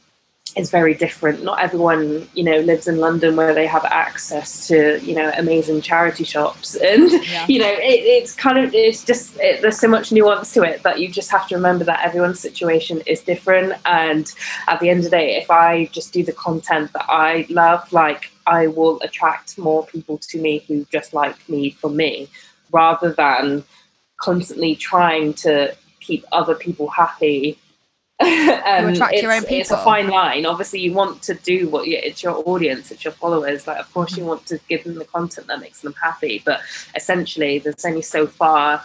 is 0.57 0.70
very 0.70 0.94
different. 0.94 1.44
Not 1.44 1.61
everyone, 1.61 2.26
you 2.34 2.42
know, 2.42 2.59
lives 2.61 2.88
in 2.88 2.97
London 2.97 3.36
where 3.36 3.55
they 3.55 3.66
have 3.66 3.84
access 3.84 4.66
to, 4.68 4.99
you 5.03 5.14
know, 5.14 5.30
amazing 5.36 5.82
charity 5.82 6.24
shops, 6.24 6.74
and 6.90 7.11
yeah. 7.11 7.47
you 7.47 7.59
know, 7.59 7.70
it, 7.70 8.01
it's 8.16 8.34
kind 8.34 8.59
of 8.59 8.74
it's 8.74 9.05
just 9.05 9.36
it, 9.38 9.61
there's 9.61 9.78
so 9.78 9.88
much 9.88 10.11
nuance 10.12 10.53
to 10.55 10.62
it 10.62 10.82
that 10.82 10.99
you 10.99 11.09
just 11.09 11.30
have 11.30 11.47
to 11.49 11.55
remember 11.55 11.84
that 11.84 12.05
everyone's 12.05 12.40
situation 12.40 13.03
is 13.07 13.20
different. 13.20 13.74
And 13.84 14.32
at 14.66 14.80
the 14.80 14.88
end 14.88 15.01
of 15.01 15.05
the 15.05 15.11
day, 15.11 15.36
if 15.36 15.51
I 15.51 15.86
just 15.86 16.12
do 16.12 16.24
the 16.24 16.32
content 16.32 16.92
that 16.94 17.07
I 17.09 17.47
love, 17.51 17.92
like 17.92 18.30
I 18.47 18.68
will 18.68 18.99
attract 19.03 19.59
more 19.59 19.86
people 19.86 20.18
to 20.18 20.40
me 20.40 20.64
who 20.66 20.86
just 20.90 21.12
like 21.12 21.36
me 21.49 21.70
for 21.70 21.90
me, 21.90 22.28
rather 22.72 23.12
than 23.12 23.64
constantly 24.21 24.77
trying 24.77 25.35
to 25.35 25.75
keep 26.01 26.25
other 26.33 26.55
people 26.55 26.89
happy. 26.89 27.59
um, 28.21 28.89
it's, 28.89 29.01
it's, 29.51 29.71
a 29.71 29.77
fine 29.79 30.09
line. 30.09 30.47
Obviously, 30.47 30.81
you 30.81 30.93
want 30.93 31.23
to 31.23 31.35
do 31.35 31.69
what 31.69 31.87
you, 31.87 31.99
it's 32.03 32.23
your 32.23 32.43
audience, 32.49 32.91
it's 32.91 33.05
your 33.05 33.12
followers. 33.12 33.67
Like, 33.67 33.79
of 33.79 33.93
course, 33.93 34.12
mm-hmm. 34.12 34.21
you 34.21 34.27
want 34.27 34.47
to 34.47 34.59
give 34.69 34.85
them 34.85 34.95
the 34.95 35.05
content 35.05 35.49
that 35.49 35.61
makes 35.61 35.83
them 35.83 35.95
happy. 36.01 36.43
But 36.45 36.61
essentially, 36.95 37.59
there's 37.59 37.85
only 37.85 38.01
so 38.01 38.27
far 38.27 38.83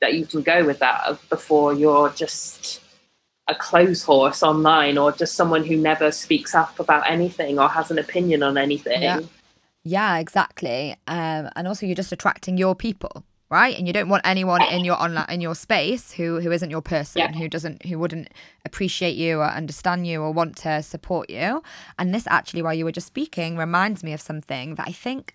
that 0.00 0.14
you 0.14 0.24
can 0.24 0.40
go 0.42 0.64
with 0.64 0.78
that 0.78 1.18
before 1.28 1.74
you're 1.74 2.08
just 2.10 2.80
a 3.48 3.54
clothes 3.54 4.02
horse 4.02 4.42
online 4.42 4.96
or 4.96 5.12
just 5.12 5.34
someone 5.34 5.64
who 5.64 5.76
never 5.76 6.10
speaks 6.10 6.54
up 6.54 6.80
about 6.80 7.08
anything 7.10 7.58
or 7.58 7.68
has 7.68 7.90
an 7.90 7.98
opinion 7.98 8.42
on 8.42 8.56
anything. 8.56 9.02
Yeah, 9.02 9.20
yeah 9.84 10.16
exactly. 10.16 10.92
Um, 11.06 11.50
and 11.56 11.68
also, 11.68 11.84
you're 11.84 11.94
just 11.94 12.12
attracting 12.12 12.56
your 12.56 12.74
people 12.74 13.22
right 13.52 13.76
and 13.76 13.86
you 13.86 13.92
don't 13.92 14.08
want 14.08 14.22
anyone 14.24 14.62
in 14.62 14.82
your 14.82 14.96
online 15.00 15.26
in 15.28 15.40
your 15.42 15.54
space 15.54 16.10
who 16.12 16.40
who 16.40 16.50
isn't 16.50 16.70
your 16.70 16.80
person 16.80 17.20
yeah. 17.20 17.32
who 17.32 17.46
doesn't 17.48 17.84
who 17.84 17.98
wouldn't 17.98 18.28
appreciate 18.64 19.14
you 19.14 19.40
or 19.40 19.44
understand 19.44 20.06
you 20.06 20.22
or 20.22 20.32
want 20.32 20.56
to 20.56 20.82
support 20.82 21.28
you 21.28 21.62
and 21.98 22.14
this 22.14 22.26
actually 22.28 22.62
while 22.62 22.72
you 22.72 22.86
were 22.86 22.92
just 22.92 23.06
speaking 23.06 23.58
reminds 23.58 24.02
me 24.02 24.14
of 24.14 24.20
something 24.22 24.74
that 24.76 24.88
i 24.88 24.92
think 24.92 25.34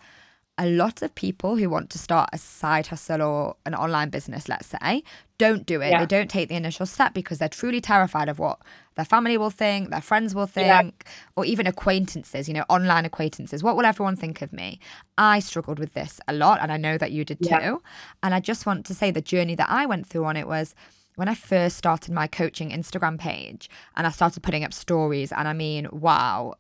a 0.58 0.66
lot 0.68 1.02
of 1.02 1.14
people 1.14 1.56
who 1.56 1.70
want 1.70 1.90
to 1.92 2.00
start 2.00 2.30
a 2.34 2.38
side 2.38 2.88
hustle 2.88 3.22
or 3.22 3.56
an 3.66 3.76
online 3.76 4.10
business, 4.10 4.50
let's 4.50 4.68
say, 4.68 5.04
don't 5.38 5.66
do 5.68 5.82
it. 5.82 5.92
Yeah. 5.92 6.00
They 6.00 6.06
don't 6.08 6.30
take 6.30 6.50
the 6.50 6.56
initial 6.56 6.88
step 6.88 7.14
because 7.14 7.38
they're 7.38 7.48
truly 7.48 7.80
terrified 7.80 8.28
of 8.28 8.40
what 8.40 8.60
their 8.96 9.06
family 9.06 9.38
will 9.38 9.52
think, 9.52 9.92
their 9.92 10.02
friends 10.02 10.34
will 10.34 10.48
think, 10.48 10.66
yeah. 11.06 11.12
or 11.36 11.46
even 11.46 11.68
acquaintances, 11.68 12.48
you 12.48 12.56
know, 12.56 12.66
online 12.70 13.06
acquaintances. 13.06 13.62
What 13.62 13.78
will 13.78 13.86
everyone 13.86 14.16
think 14.16 14.42
of 14.42 14.52
me? 14.52 14.80
I 15.18 15.40
struggled 15.40 15.78
with 15.78 15.94
this 15.94 16.20
a 16.28 16.34
lot, 16.34 16.60
and 16.60 16.72
I 16.72 16.78
know 16.78 16.98
that 16.98 17.12
you 17.12 17.24
did 17.24 17.38
yeah. 17.42 17.60
too. 17.60 17.84
And 18.24 18.34
I 18.34 18.40
just 18.40 18.66
want 18.66 18.86
to 18.88 18.96
say 18.96 19.12
the 19.12 19.22
journey 19.22 19.54
that 19.56 19.70
I 19.70 19.86
went 19.86 20.08
through 20.08 20.26
on 20.26 20.38
it 20.38 20.48
was 20.48 20.74
when 21.16 21.28
I 21.28 21.36
first 21.36 21.78
started 21.78 22.14
my 22.14 22.28
coaching 22.28 22.70
Instagram 22.70 23.20
page 23.20 23.70
and 23.96 24.06
I 24.06 24.12
started 24.12 24.42
putting 24.42 24.64
up 24.64 24.74
stories, 24.74 25.32
and 25.32 25.48
I 25.48 25.54
mean, 25.54 25.88
wow, 25.92 26.56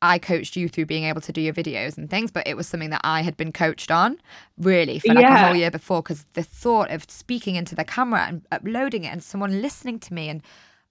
I 0.00 0.18
coached 0.18 0.54
you 0.56 0.68
through 0.68 0.86
being 0.86 1.04
able 1.04 1.20
to 1.22 1.32
do 1.32 1.40
your 1.40 1.54
videos 1.54 1.98
and 1.98 2.08
things, 2.08 2.30
but 2.30 2.46
it 2.46 2.56
was 2.56 2.68
something 2.68 2.90
that 2.90 3.00
I 3.02 3.22
had 3.22 3.36
been 3.36 3.52
coached 3.52 3.90
on 3.90 4.18
really 4.56 5.00
for 5.00 5.14
like 5.14 5.24
yeah. 5.24 5.42
a 5.42 5.46
whole 5.46 5.56
year 5.56 5.70
before. 5.70 6.02
Because 6.02 6.24
the 6.34 6.42
thought 6.42 6.90
of 6.90 7.04
speaking 7.10 7.56
into 7.56 7.74
the 7.74 7.84
camera 7.84 8.26
and 8.28 8.46
uploading 8.52 9.04
it 9.04 9.08
and 9.08 9.22
someone 9.22 9.60
listening 9.60 9.98
to 10.00 10.14
me 10.14 10.28
and 10.28 10.42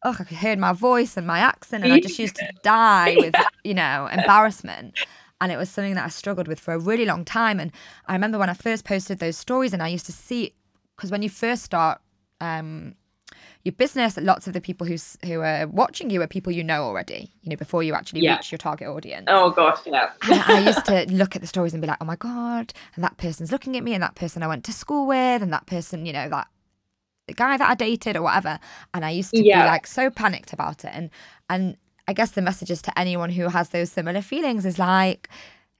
oh, 0.04 0.16
I 0.20 0.34
heard 0.34 0.60
my 0.60 0.74
voice 0.74 1.18
and 1.18 1.26
my 1.26 1.40
accent, 1.40 1.84
and 1.84 1.94
I 1.94 2.00
just 2.00 2.20
used 2.20 2.36
to 2.36 2.52
die 2.64 3.16
with 3.18 3.36
you 3.64 3.74
know 3.74 4.08
embarrassment. 4.12 4.98
And 5.40 5.52
it 5.52 5.58
was 5.58 5.70
something 5.70 5.94
that 5.96 6.06
I 6.06 6.10
struggled 6.10 6.48
with 6.48 6.60
for 6.60 6.74
a 6.74 6.80
really 6.80 7.06
long 7.06 7.24
time. 7.24 7.60
And 7.60 7.72
I 8.08 8.14
remember 8.14 8.40
when 8.40 8.50
I 8.50 8.56
first 8.56 8.86
posted 8.86 9.20
those 9.20 9.38
stories, 9.38 9.74
and 9.74 9.82
I 9.82 9.88
used 9.88 10.06
to 10.08 10.12
see 10.12 10.54
because 10.96 11.12
when 11.12 11.22
you 11.22 11.30
first 11.30 11.64
start 11.64 12.02
um, 12.42 12.96
your 13.68 13.74
business, 13.74 14.18
lots 14.18 14.48
of 14.48 14.54
the 14.54 14.62
people 14.62 14.88
who's 14.88 15.18
who 15.26 15.42
are 15.42 15.68
watching 15.68 16.10
you 16.10 16.22
are 16.22 16.28
people 16.28 16.54
you 16.54 16.64
know 16.64 16.84
already, 16.84 17.30
you 17.42 17.50
know, 17.50 17.58
before 17.58 17.84
you 17.84 17.94
actually 17.94 18.22
yeah. 18.22 18.38
reach 18.38 18.50
your 18.50 18.58
target 18.58 18.88
audience. 18.88 19.26
Oh 19.28 19.52
gosh, 19.52 19.80
yeah. 19.86 20.12
I 20.24 20.64
used 20.66 20.86
to 20.86 21.06
look 21.14 21.36
at 21.36 21.42
the 21.42 21.48
stories 21.48 21.74
and 21.74 21.82
be 21.82 21.88
like, 21.88 21.98
oh 22.00 22.06
my 22.06 22.16
God, 22.16 22.74
and 22.96 23.04
that 23.04 23.18
person's 23.18 23.52
looking 23.52 23.76
at 23.76 23.84
me, 23.84 23.94
and 23.94 24.02
that 24.02 24.16
person 24.16 24.42
I 24.42 24.48
went 24.48 24.64
to 24.66 24.72
school 24.72 25.06
with, 25.06 25.42
and 25.42 25.52
that 25.52 25.66
person, 25.66 26.06
you 26.06 26.14
know, 26.14 26.30
that 26.30 26.48
the 27.28 27.34
guy 27.34 27.58
that 27.58 27.70
I 27.70 27.76
dated 27.76 28.16
or 28.16 28.22
whatever. 28.22 28.58
And 28.94 29.04
I 29.04 29.10
used 29.10 29.32
to 29.32 29.44
yeah. 29.44 29.64
be 29.64 29.68
like 29.68 29.86
so 29.86 30.10
panicked 30.10 30.54
about 30.54 30.86
it. 30.86 30.92
And 30.94 31.10
and 31.50 31.76
I 32.08 32.14
guess 32.14 32.32
the 32.32 32.42
messages 32.42 32.82
to 32.84 32.98
anyone 32.98 33.32
who 33.32 33.50
has 33.50 33.70
those 33.70 33.92
similar 33.92 34.22
feelings 34.22 34.66
is 34.66 34.80
like, 34.80 35.30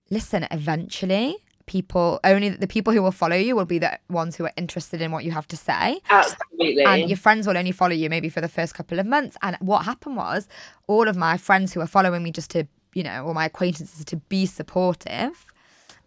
listen, 0.10 0.46
eventually 0.52 1.38
people 1.68 2.20
only 2.24 2.50
the 2.50 2.68
people 2.68 2.92
who 2.92 3.04
will 3.04 3.12
follow 3.12 3.36
you 3.36 3.56
will 3.56 3.66
be 3.66 3.78
the 3.78 4.00
ones 4.10 4.36
who 4.36 4.46
are 4.46 4.54
interested 4.58 5.02
in 5.02 5.12
what 5.12 5.24
you 5.24 5.32
have 5.32 5.48
to 5.48 5.58
say. 5.58 6.02
Absolutely. 6.10 6.84
And 6.84 7.10
your 7.10 7.18
friends 7.18 7.46
will 7.46 7.58
only 7.58 7.72
follow 7.72 7.94
you 7.94 8.10
maybe 8.10 8.30
for 8.30 8.42
the 8.42 8.48
first 8.48 8.74
couple 8.74 9.00
of 9.00 9.06
months. 9.06 9.38
And 9.42 9.56
what 9.60 9.86
happened 9.86 10.18
was 10.18 10.48
all 10.88 11.08
of 11.08 11.16
my 11.16 11.38
friends 11.38 11.74
who 11.74 11.80
were 11.80 11.88
following 11.88 12.24
me 12.24 12.32
just 12.32 12.50
to 12.52 12.68
you 12.94 13.04
know 13.04 13.24
or 13.26 13.34
my 13.34 13.46
acquaintances 13.46 14.04
to 14.06 14.16
be 14.16 14.46
supportive 14.46 15.46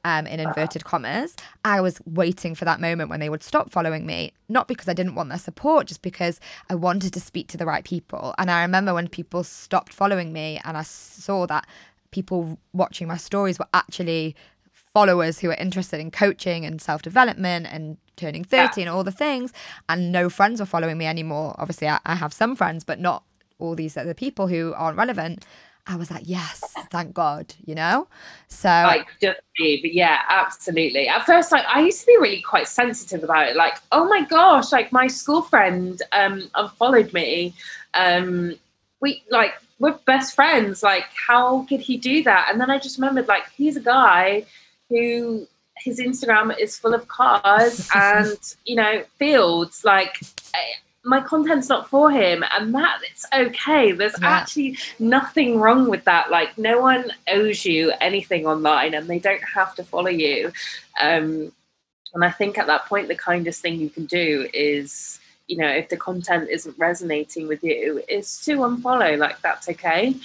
um, 0.05 0.27
in 0.27 0.41
inverted 0.41 0.85
commas, 0.85 1.37
I 1.65 1.81
was 1.81 2.01
waiting 2.07 2.55
for 2.55 2.65
that 2.65 2.81
moment 2.81 3.11
when 3.11 3.21
they 3.21 3.29
would 3.29 3.43
stop 3.43 3.71
following 3.71 4.07
me, 4.07 4.33
not 4.49 4.69
because 4.69 4.89
I 4.89 4.95
didn't 4.95 5.15
want 5.15 5.29
their 5.29 5.39
support, 5.39 5.87
just 5.87 6.03
because 6.03 6.41
I 6.69 6.75
wanted 6.75 7.13
to 7.13 7.21
speak 7.21 7.49
to 7.49 7.57
the 7.57 7.67
right 7.67 7.85
people. 7.85 8.35
And 8.39 8.51
I 8.51 8.63
remember 8.63 8.95
when 8.95 9.09
people 9.09 9.45
stopped 9.45 9.93
following 9.93 10.33
me 10.33 10.61
and 10.65 10.77
I 10.77 10.83
saw 10.83 11.47
that 11.47 11.67
people 12.11 12.59
watching 12.73 13.09
my 13.09 13.17
stories 13.17 13.59
were 13.59 13.69
actually 13.75 14.35
followers 15.01 15.39
who 15.39 15.49
are 15.49 15.55
interested 15.55 15.99
in 15.99 16.11
coaching 16.11 16.67
and 16.67 16.79
self 16.83 17.01
development 17.01 17.67
and 17.71 17.97
turning 18.17 18.45
30 18.45 18.61
yeah. 18.61 18.87
and 18.87 18.95
all 18.95 19.03
the 19.03 19.11
things. 19.11 19.51
And 19.89 20.13
no 20.13 20.29
friends 20.29 20.61
were 20.61 20.67
following 20.67 20.99
me 20.99 21.07
anymore. 21.07 21.55
Obviously, 21.59 21.89
I, 21.89 21.99
I 22.05 22.15
have 22.17 22.35
some 22.35 22.55
friends, 22.55 22.85
but 22.85 23.01
not 23.01 23.25
all 23.59 23.75
these 23.75 23.97
other 23.97 24.13
people 24.13 24.47
who 24.49 24.75
aren't 24.77 24.99
relevant. 24.99 25.47
I 25.87 25.97
was 25.97 26.11
like, 26.11 26.25
yes, 26.27 26.61
thank 26.91 27.15
God, 27.15 27.55
you 27.65 27.75
know? 27.75 28.09
So 28.49 28.69
like 28.69 29.07
just 29.23 29.41
me, 29.59 29.79
but 29.81 29.95
yeah, 29.95 30.21
absolutely. 30.29 31.09
At 31.09 31.25
first, 31.25 31.51
like 31.51 31.65
I 31.67 31.81
used 31.81 32.01
to 32.01 32.07
be 32.07 32.19
really 32.21 32.43
quite 32.43 32.69
sensitive 32.69 33.25
about 33.25 33.49
it. 33.49 33.57
Like, 33.57 33.79
oh 33.91 34.05
my 34.05 34.23
gosh, 34.25 34.71
like 34.71 34.93
my 34.93 35.07
school 35.07 35.41
friend 35.41 36.01
um 36.13 36.51
unfollowed 36.55 37.15
me. 37.15 37.55
Um 37.95 38.55
we 39.01 39.25
like 39.31 39.55
we're 39.79 39.99
best 40.05 40.35
friends. 40.35 40.83
Like, 40.83 41.07
how 41.29 41.63
could 41.63 41.81
he 41.81 41.97
do 41.97 42.23
that? 42.25 42.49
And 42.51 42.61
then 42.61 42.71
I 42.71 42.79
just 42.79 42.99
remembered 42.99 43.29
like 43.29 43.51
he's 43.57 43.79
a 43.79 43.81
guy 43.81 44.45
who 44.91 45.47
his 45.79 45.99
Instagram 45.99 46.55
is 46.59 46.79
full 46.79 46.93
of 46.93 47.09
cars 47.09 47.89
and 47.95 48.37
you 48.67 48.77
know 48.77 49.03
fields. 49.19 49.83
Like 49.85 50.21
my 51.05 51.21
content's 51.23 51.71
not 51.71 51.89
for 51.89 52.11
him. 52.11 52.45
And 52.51 52.75
that 52.75 53.01
it's 53.11 53.25
okay. 53.33 53.93
There's 53.93 54.21
Yeah. 54.21 54.29
actually 54.29 54.77
nothing 54.99 55.59
wrong 55.59 55.89
with 55.89 56.05
that. 56.05 56.31
Like 56.31 56.59
no 56.59 56.79
one 56.81 57.11
owes 57.29 57.65
you 57.65 57.93
anything 58.03 58.47
online 58.47 58.93
and 58.93 59.09
they 59.09 59.19
don't 59.19 59.43
have 59.55 59.75
to 59.77 59.85
follow 59.85 60.11
you. 60.11 60.53
Um 61.01 61.53
and 62.13 62.25
i 62.25 62.31
think 62.31 62.59
at 62.59 62.67
that 62.67 62.87
point 62.87 63.07
the 63.07 63.15
kindest 63.15 63.63
thing 63.63 63.79
you 63.79 63.89
can 63.89 64.05
do 64.07 64.49
is 64.53 65.21
you 65.47 65.57
know 65.57 65.69
if 65.69 65.89
the 65.89 65.97
content 65.97 66.49
isn't 66.51 66.77
resonating 66.77 67.47
with 67.47 67.63
you 67.63 68.03
is 68.09 68.41
to 68.41 68.57
unfollow. 68.59 69.17
Like 69.17 69.41
that's 69.41 69.69
okay 69.69 70.17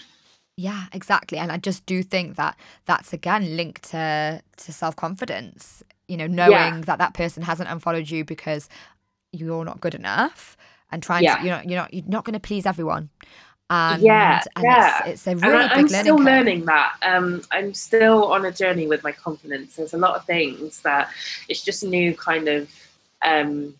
Yeah, 0.58 0.86
exactly. 0.94 1.38
And 1.38 1.52
I 1.52 1.58
just 1.58 1.86
do 1.86 2.02
think 2.02 2.38
that 2.38 2.56
that's 2.86 3.12
again 3.14 3.58
linked 3.58 3.84
to 3.92 4.42
to 4.58 4.72
self 4.74 4.96
confidence. 4.96 5.84
You 6.08 6.18
know, 6.18 6.28
knowing 6.28 6.82
that 6.82 7.00
that 7.00 7.14
person 7.14 7.44
hasn't 7.44 7.68
unfollowed 7.70 8.10
you 8.10 8.24
because 8.24 8.70
you're 9.34 9.66
not 9.66 9.82
good 9.82 9.96
enough, 9.96 10.56
and 10.92 11.04
trying 11.04 11.24
Yeah. 11.24 11.38
to 11.38 11.44
you're 11.44 11.56
not 11.56 11.66
you're 11.70 11.80
not 11.82 11.94
you're 11.94 12.04
not 12.08 12.24
going 12.26 12.34
to 12.36 12.40
please 12.40 12.66
everyone. 12.66 13.10
And, 13.72 14.04
Yeah, 14.04 14.44
and 14.56 14.64
yeah. 14.64 15.00
It's, 15.00 15.26
it's 15.26 15.28
a 15.28 15.32
And 15.32 15.42
really 15.42 15.56
I- 15.66 15.68
big 15.70 15.72
I'm 15.78 15.86
learning 15.88 16.04
still 16.04 16.18
curve. 16.18 16.26
learning 16.26 16.66
that. 16.66 16.94
Um, 17.02 17.42
I'm 17.52 17.74
still 17.74 18.26
on 18.32 18.46
a 18.46 18.52
journey 18.52 18.86
with 18.86 19.04
my 19.04 19.12
confidence. 19.12 19.76
There's 19.76 19.96
a 19.96 19.98
lot 19.98 20.16
of 20.16 20.24
things 20.26 20.82
that 20.84 21.10
it's 21.50 21.64
just 21.64 21.84
new 21.84 22.16
kind 22.16 22.48
of 22.48 22.70
um, 23.24 23.74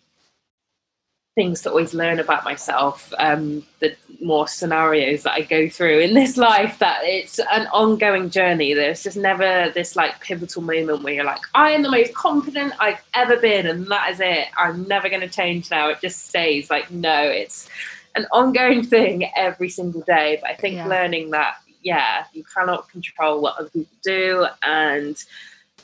things 1.36 1.60
to 1.62 1.70
always 1.70 1.92
learn 1.94 2.18
about 2.18 2.44
myself. 2.44 3.12
Um, 3.18 3.62
the 3.80 3.94
more 4.22 4.48
scenarios 4.48 5.22
that 5.22 5.34
I 5.34 5.42
go 5.42 5.68
through 5.68 6.00
in 6.00 6.14
this 6.14 6.36
life, 6.50 6.78
that 6.80 7.00
it's 7.02 7.38
an 7.38 7.68
ongoing 7.68 8.30
journey. 8.30 8.72
There's 8.74 9.02
just 9.02 9.18
never 9.18 9.70
this 9.74 9.94
like 9.94 10.18
pivotal 10.20 10.62
moment 10.62 11.02
where 11.02 11.12
you're 11.12 11.24
like, 11.24 11.42
I 11.54 11.70
am 11.70 11.82
the 11.82 11.90
most 11.90 12.14
confident 12.14 12.72
I've 12.80 13.02
ever 13.14 13.36
been, 13.36 13.66
and 13.66 13.86
that 13.88 14.10
is 14.10 14.20
it. 14.20 14.48
I'm 14.58 14.88
never 14.88 15.08
going 15.08 15.20
to 15.20 15.28
change 15.28 15.70
now. 15.70 15.90
It 15.90 16.00
just 16.00 16.26
stays. 16.26 16.70
Like, 16.70 16.90
no, 16.90 17.22
it's 17.22 17.68
an 18.16 18.26
ongoing 18.32 18.82
thing 18.94 19.30
every 19.36 19.68
single 19.68 20.00
day. 20.00 20.38
But 20.40 20.50
I 20.50 20.54
think 20.56 20.76
Yeah. 20.76 20.88
learning 20.88 21.30
that, 21.32 21.56
yeah, 21.82 22.24
you 22.32 22.44
cannot 22.44 22.88
control 22.88 23.42
what 23.42 23.58
other 23.60 23.68
people 23.68 23.96
do, 24.02 24.46
and 24.62 25.22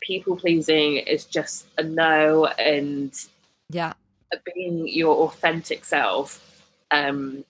people 0.01 0.35
pleasing 0.35 0.97
is 0.97 1.27
just 1.27 1.67
a 1.77 1.83
no, 1.83 2.47
and 2.47 3.13
Yeah, 3.69 3.93
being 4.55 4.89
your 4.89 5.15
authentic 5.27 5.85
self, 5.85 6.63
um, 6.91 7.45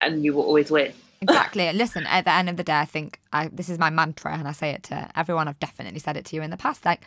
and 0.00 0.24
you 0.24 0.34
will 0.34 0.42
always 0.44 0.70
win. 0.70 0.92
exactly. 1.20 1.72
Listen, 1.72 2.06
at 2.06 2.24
the 2.24 2.32
end 2.32 2.48
of 2.48 2.56
the 2.56 2.64
day, 2.64 2.78
I 2.78 2.84
think 2.84 3.20
I, 3.32 3.48
this 3.48 3.68
is 3.68 3.78
my 3.78 3.90
mantra, 3.90 4.32
and 4.34 4.46
I 4.46 4.52
say 4.52 4.70
it 4.70 4.82
to 4.84 5.10
everyone. 5.16 5.48
I've 5.48 5.58
definitely 5.60 6.00
said 6.00 6.16
it 6.16 6.24
to 6.26 6.36
you 6.36 6.42
in 6.42 6.50
the 6.50 6.56
past. 6.56 6.84
Like, 6.84 7.02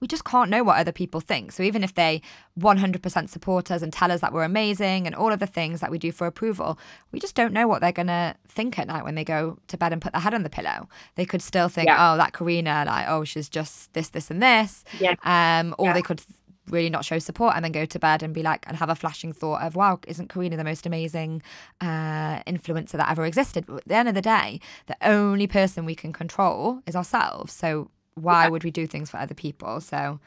we 0.00 0.08
just 0.08 0.24
can't 0.24 0.50
know 0.50 0.64
what 0.64 0.78
other 0.78 0.90
people 0.90 1.20
think. 1.20 1.52
So 1.52 1.62
even 1.62 1.84
if 1.84 1.94
they 1.94 2.22
100% 2.58 3.28
support 3.28 3.70
us 3.70 3.82
and 3.82 3.92
tell 3.92 4.10
us 4.10 4.20
that 4.20 4.32
we're 4.32 4.42
amazing 4.42 5.06
and 5.06 5.14
all 5.14 5.30
of 5.30 5.38
the 5.38 5.46
things 5.46 5.78
that 5.80 5.92
we 5.92 5.98
do 5.98 6.10
for 6.10 6.26
approval, 6.26 6.76
we 7.12 7.20
just 7.20 7.36
don't 7.36 7.52
know 7.52 7.68
what 7.68 7.80
they're 7.80 7.92
gonna 7.92 8.34
think 8.48 8.80
at 8.80 8.88
night 8.88 9.04
when 9.04 9.14
they 9.14 9.22
go 9.22 9.58
to 9.68 9.76
bed 9.76 9.92
and 9.92 10.02
put 10.02 10.12
their 10.12 10.20
head 10.22 10.34
on 10.34 10.42
the 10.42 10.50
pillow. 10.50 10.88
They 11.14 11.24
could 11.24 11.40
still 11.40 11.68
think, 11.68 11.86
Yeah. 11.86 12.14
oh, 12.14 12.16
that 12.16 12.32
Karina, 12.32 12.82
like, 12.84 13.06
oh, 13.08 13.22
she's 13.22 13.48
just 13.48 13.92
this, 13.94 14.08
this, 14.08 14.28
and 14.28 14.42
this. 14.42 14.82
Yeah. 14.98 15.14
Um, 15.22 15.72
or 15.78 15.86
Yeah. 15.86 15.92
they 15.92 16.02
could 16.02 16.20
really 16.68 16.88
not 16.90 17.04
show 17.04 17.18
support 17.18 17.54
and 17.56 17.64
then 17.64 17.72
go 17.72 17.84
to 17.84 17.98
bed 17.98 18.22
and 18.22 18.32
be 18.32 18.42
like 18.42 18.64
and 18.68 18.76
have 18.76 18.88
a 18.88 18.94
flashing 18.94 19.32
thought 19.32 19.62
of 19.62 19.74
wow 19.74 19.98
isn't 20.06 20.28
karina 20.28 20.56
the 20.56 20.64
most 20.64 20.86
amazing 20.86 21.42
uh 21.80 22.40
influencer 22.44 22.92
that 22.92 23.10
ever 23.10 23.24
existed 23.26 23.66
but 23.66 23.78
at 23.78 23.88
the 23.88 23.94
end 23.94 24.08
of 24.08 24.14
the 24.14 24.22
day 24.22 24.60
the 24.86 24.96
only 25.02 25.46
person 25.46 25.84
we 25.84 25.94
can 25.94 26.12
control 26.12 26.80
is 26.86 26.94
ourselves 26.94 27.52
so 27.52 27.90
why 28.14 28.44
Yeah. 28.44 28.48
would 28.50 28.64
we 28.64 28.70
do 28.70 28.86
things 28.86 29.10
for 29.10 29.16
other 29.18 29.34
people 29.34 29.80
so 29.80 30.20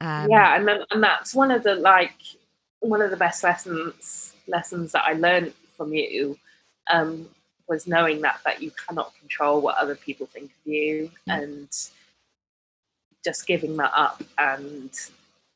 um 0.00 0.30
yeah, 0.30 0.56
and 0.56 0.66
then, 0.68 0.80
and 0.90 1.02
that's 1.02 1.34
one 1.34 1.50
of 1.50 1.62
the 1.62 1.74
like 1.74 2.14
one 2.80 3.02
of 3.02 3.10
the 3.10 3.16
best 3.16 3.42
lessons 3.42 4.34
lessons 4.46 4.92
that 4.92 5.04
I 5.04 5.14
learned 5.14 5.52
from 5.76 5.92
you 5.92 6.38
um, 6.90 7.28
was 7.68 7.86
knowing 7.86 8.20
that 8.22 8.40
that 8.44 8.62
you 8.62 8.70
cannot 8.86 9.12
control 9.18 9.60
what 9.60 9.76
other 9.76 9.94
people 9.96 10.26
think 10.26 10.50
of 10.50 10.72
you, 10.72 11.10
Yeah. 11.26 11.40
and 11.40 11.68
just 13.24 13.46
giving 13.46 13.76
that 13.78 13.92
up 13.94 14.22
and 14.38 14.90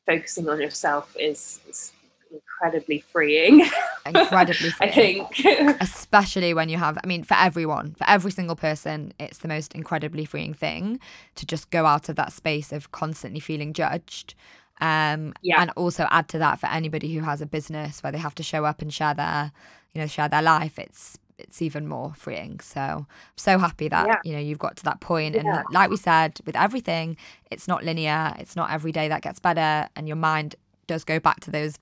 focusing 0.05 0.49
on 0.49 0.59
yourself 0.61 1.15
is, 1.19 1.59
is 1.69 1.93
incredibly 2.33 2.99
freeing. 2.99 3.65
incredibly 4.05 4.71
I 4.79 4.89
think. 4.89 5.45
especially 5.81 6.53
when 6.53 6.69
you 6.69 6.77
have 6.77 6.97
i 7.03 7.05
mean 7.07 7.23
for 7.23 7.35
everyone 7.37 7.93
for 7.95 8.05
every 8.09 8.31
single 8.31 8.55
person 8.55 9.13
it's 9.19 9.39
the 9.39 9.47
most 9.47 9.73
incredibly 9.73 10.25
freeing 10.25 10.53
thing 10.53 10.99
to 11.35 11.45
just 11.45 11.69
go 11.69 11.85
out 11.85 12.09
of 12.09 12.15
that 12.15 12.31
space 12.33 12.71
of 12.71 12.91
constantly 12.91 13.39
feeling 13.39 13.73
judged 13.73 14.33
um 14.79 15.33
Yeah. 15.43 15.61
and 15.61 15.71
also 15.75 16.07
add 16.09 16.27
to 16.29 16.39
that 16.39 16.59
for 16.59 16.67
anybody 16.67 17.13
who 17.13 17.21
has 17.21 17.41
a 17.41 17.45
business 17.45 18.01
where 18.01 18.11
they 18.11 18.17
have 18.17 18.35
to 18.35 18.43
show 18.43 18.65
up 18.65 18.81
and 18.81 18.91
share 18.93 19.13
their 19.13 19.51
you 19.93 20.01
know 20.01 20.07
share 20.07 20.27
their 20.29 20.41
life 20.41 20.79
it's 20.79 21.17
it's 21.41 21.61
even 21.61 21.87
more 21.87 22.13
freeing 22.15 22.59
so 22.59 22.79
i'm 22.81 23.07
so 23.35 23.57
happy 23.57 23.87
that 23.87 24.07
Yeah. 24.07 24.19
you 24.23 24.33
know 24.33 24.39
you've 24.39 24.59
got 24.59 24.75
to 24.77 24.83
that 24.85 24.99
point 24.99 25.35
Yeah. 25.35 25.41
and 25.59 25.65
like 25.71 25.89
we 25.89 25.97
said 25.97 26.39
with 26.45 26.55
everything 26.55 27.17
it's 27.49 27.67
not 27.67 27.83
linear 27.83 28.33
it's 28.39 28.55
not 28.55 28.71
every 28.71 28.91
day 28.91 29.07
that 29.09 29.21
gets 29.21 29.39
better 29.39 29.87
and 29.95 30.07
your 30.07 30.17
mind 30.17 30.55
does 30.87 31.03
go 31.03 31.19
back 31.19 31.39
to 31.41 31.51
those 31.51 31.75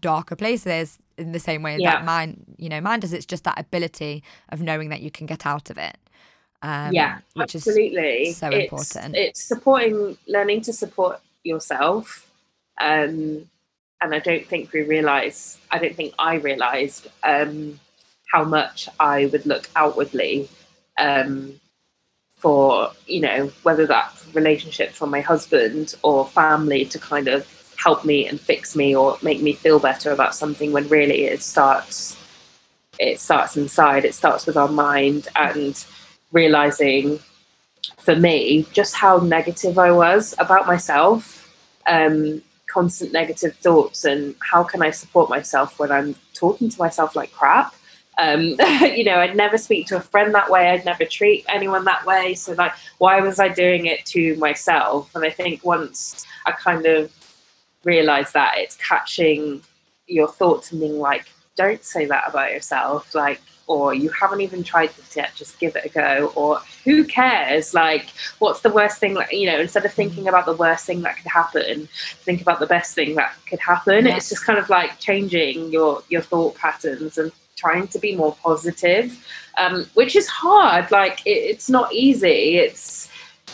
darker 0.00 0.36
places 0.36 0.98
in 1.18 1.32
the 1.32 1.38
same 1.40 1.62
way 1.62 1.76
Yeah. 1.78 1.92
that 1.96 2.04
mine 2.04 2.44
you 2.56 2.68
know 2.68 2.80
mine 2.80 3.00
does 3.00 3.12
it's 3.12 3.26
just 3.26 3.44
that 3.44 3.58
ability 3.58 4.22
of 4.50 4.60
knowing 4.62 4.88
that 4.90 5.00
you 5.02 5.10
can 5.10 5.26
get 5.26 5.44
out 5.46 5.70
of 5.70 5.78
it 5.78 5.96
um 6.62 6.92
yeah, 6.92 7.18
which 7.34 7.54
is 7.56 7.66
absolutely. 7.66 8.32
so 8.32 8.46
It's- 8.46 8.62
important. 8.62 9.16
It's 9.16 9.42
supporting, 9.42 10.16
learning 10.28 10.60
to 10.62 10.72
support 10.72 11.20
yourself, 11.42 12.30
um, 12.80 13.50
and 14.00 14.14
I 14.14 14.20
don't 14.20 14.46
think 14.46 14.72
we 14.72 14.82
realize. 14.82 15.58
I 15.72 15.78
don't 15.78 15.96
think 15.96 16.14
I 16.20 16.34
realized 16.36 17.08
um, 17.24 17.80
how 18.32 18.44
much 18.44 18.88
I 18.98 19.26
would 19.26 19.46
look 19.46 19.68
outwardly 19.76 20.48
um, 20.98 21.60
for 22.36 22.90
you 23.06 23.20
know 23.20 23.50
whether 23.62 23.86
that's 23.86 24.34
relationships 24.34 24.96
from 24.96 25.10
my 25.10 25.20
husband 25.20 25.94
or 26.02 26.26
family 26.26 26.84
to 26.86 26.98
kind 26.98 27.28
of 27.28 27.46
help 27.76 28.04
me 28.04 28.26
and 28.28 28.40
fix 28.40 28.74
me 28.74 28.94
or 28.94 29.18
make 29.22 29.42
me 29.42 29.52
feel 29.52 29.78
better 29.78 30.12
about 30.12 30.34
something 30.34 30.72
when 30.72 30.88
really 30.88 31.24
it 31.24 31.42
starts 31.42 32.16
it 32.98 33.18
starts 33.20 33.56
inside 33.56 34.04
it 34.04 34.14
starts 34.14 34.46
with 34.46 34.56
our 34.56 34.68
mind 34.68 35.28
and 35.36 35.84
realizing 36.32 37.18
for 37.98 38.16
me 38.16 38.66
just 38.72 38.94
how 38.94 39.18
negative 39.18 39.78
I 39.78 39.92
was 39.92 40.34
about 40.38 40.66
myself, 40.66 41.50
um, 41.86 42.42
constant 42.66 43.12
negative 43.12 43.56
thoughts, 43.56 44.04
and 44.04 44.34
how 44.40 44.64
can 44.64 44.82
I 44.82 44.90
support 44.90 45.30
myself 45.30 45.78
when 45.78 45.92
I'm 45.92 46.14
talking 46.34 46.68
to 46.68 46.78
myself 46.78 47.14
like 47.14 47.32
crap. 47.32 47.74
Um, 48.18 48.42
you 48.80 49.04
know, 49.04 49.16
I'd 49.16 49.36
never 49.36 49.58
speak 49.58 49.86
to 49.88 49.96
a 49.96 50.00
friend 50.00 50.34
that 50.34 50.50
way. 50.50 50.68
I'd 50.70 50.84
never 50.84 51.04
treat 51.04 51.44
anyone 51.48 51.84
that 51.84 52.04
way. 52.04 52.34
So, 52.34 52.52
like, 52.52 52.72
why 52.98 53.20
was 53.20 53.38
I 53.38 53.48
doing 53.48 53.86
it 53.86 54.04
to 54.06 54.36
myself? 54.36 55.14
And 55.14 55.24
I 55.24 55.30
think 55.30 55.64
once 55.64 56.26
I 56.46 56.52
kind 56.52 56.86
of 56.86 57.12
realized 57.84 58.34
that, 58.34 58.54
it's 58.58 58.76
catching 58.76 59.62
your 60.06 60.28
thoughts 60.28 60.72
and 60.72 60.80
being 60.80 60.98
like, 60.98 61.26
don't 61.56 61.84
say 61.84 62.06
that 62.06 62.24
about 62.28 62.52
yourself. 62.52 63.14
Like, 63.14 63.40
or 63.66 63.94
you 63.94 64.10
haven't 64.10 64.40
even 64.40 64.62
tried 64.62 64.90
this 64.90 65.16
yet, 65.16 65.34
just 65.34 65.58
give 65.58 65.76
it 65.76 65.84
a 65.84 65.88
go. 65.88 66.32
Or 66.34 66.60
who 66.84 67.04
cares? 67.04 67.72
Like, 67.72 68.08
what's 68.38 68.60
the 68.60 68.70
worst 68.70 68.98
thing? 68.98 69.14
Like, 69.14 69.32
you 69.32 69.46
know, 69.46 69.58
instead 69.60 69.84
of 69.84 69.92
thinking 69.92 70.28
about 70.28 70.46
the 70.46 70.54
worst 70.54 70.84
thing 70.84 71.00
that 71.02 71.16
could 71.16 71.30
happen, 71.30 71.88
think 72.24 72.42
about 72.42 72.60
the 72.60 72.66
best 72.66 72.94
thing 72.94 73.14
that 73.14 73.34
could 73.48 73.60
happen. 73.60 74.06
Yeah. 74.06 74.16
It's 74.16 74.28
just 74.28 74.44
kind 74.44 74.58
of 74.58 74.68
like 74.68 74.98
changing 74.98 75.70
your 75.70 76.02
your 76.08 76.22
thought 76.22 76.56
patterns 76.56 77.18
and 77.18 77.32
trying 77.62 77.86
to 77.94 77.98
be 78.06 78.12
more 78.22 78.34
positive, 78.48 79.06
um, 79.62 79.74
which 79.98 80.14
is 80.20 80.26
hard. 80.44 80.84
Like, 80.90 81.16
it, 81.32 81.38
it's 81.52 81.68
not 81.78 81.86
easy. 82.06 82.40
It's 82.66 82.84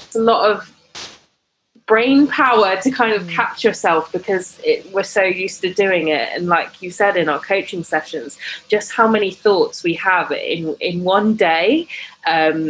it's 0.04 0.16
a 0.16 0.26
lot 0.32 0.42
of 0.50 0.56
brain 1.86 2.26
power 2.42 2.70
to 2.84 2.90
kind 3.00 3.12
of 3.18 3.22
Mm. 3.22 3.30
catch 3.40 3.64
yourself 3.64 4.12
because 4.12 4.46
it, 4.70 4.78
we're 4.92 5.12
so 5.18 5.22
used 5.44 5.60
to 5.62 5.70
doing 5.72 6.08
it 6.18 6.28
and 6.34 6.44
like 6.56 6.70
you 6.82 6.90
said 6.90 7.16
in 7.16 7.26
our 7.32 7.40
coaching 7.52 7.82
sessions 7.82 8.30
just 8.74 8.88
how 8.98 9.08
many 9.16 9.30
thoughts 9.44 9.76
we 9.88 9.94
have 9.94 10.30
in 10.30 10.76
in 10.88 11.02
one 11.16 11.28
day 11.50 11.88
um 12.34 12.60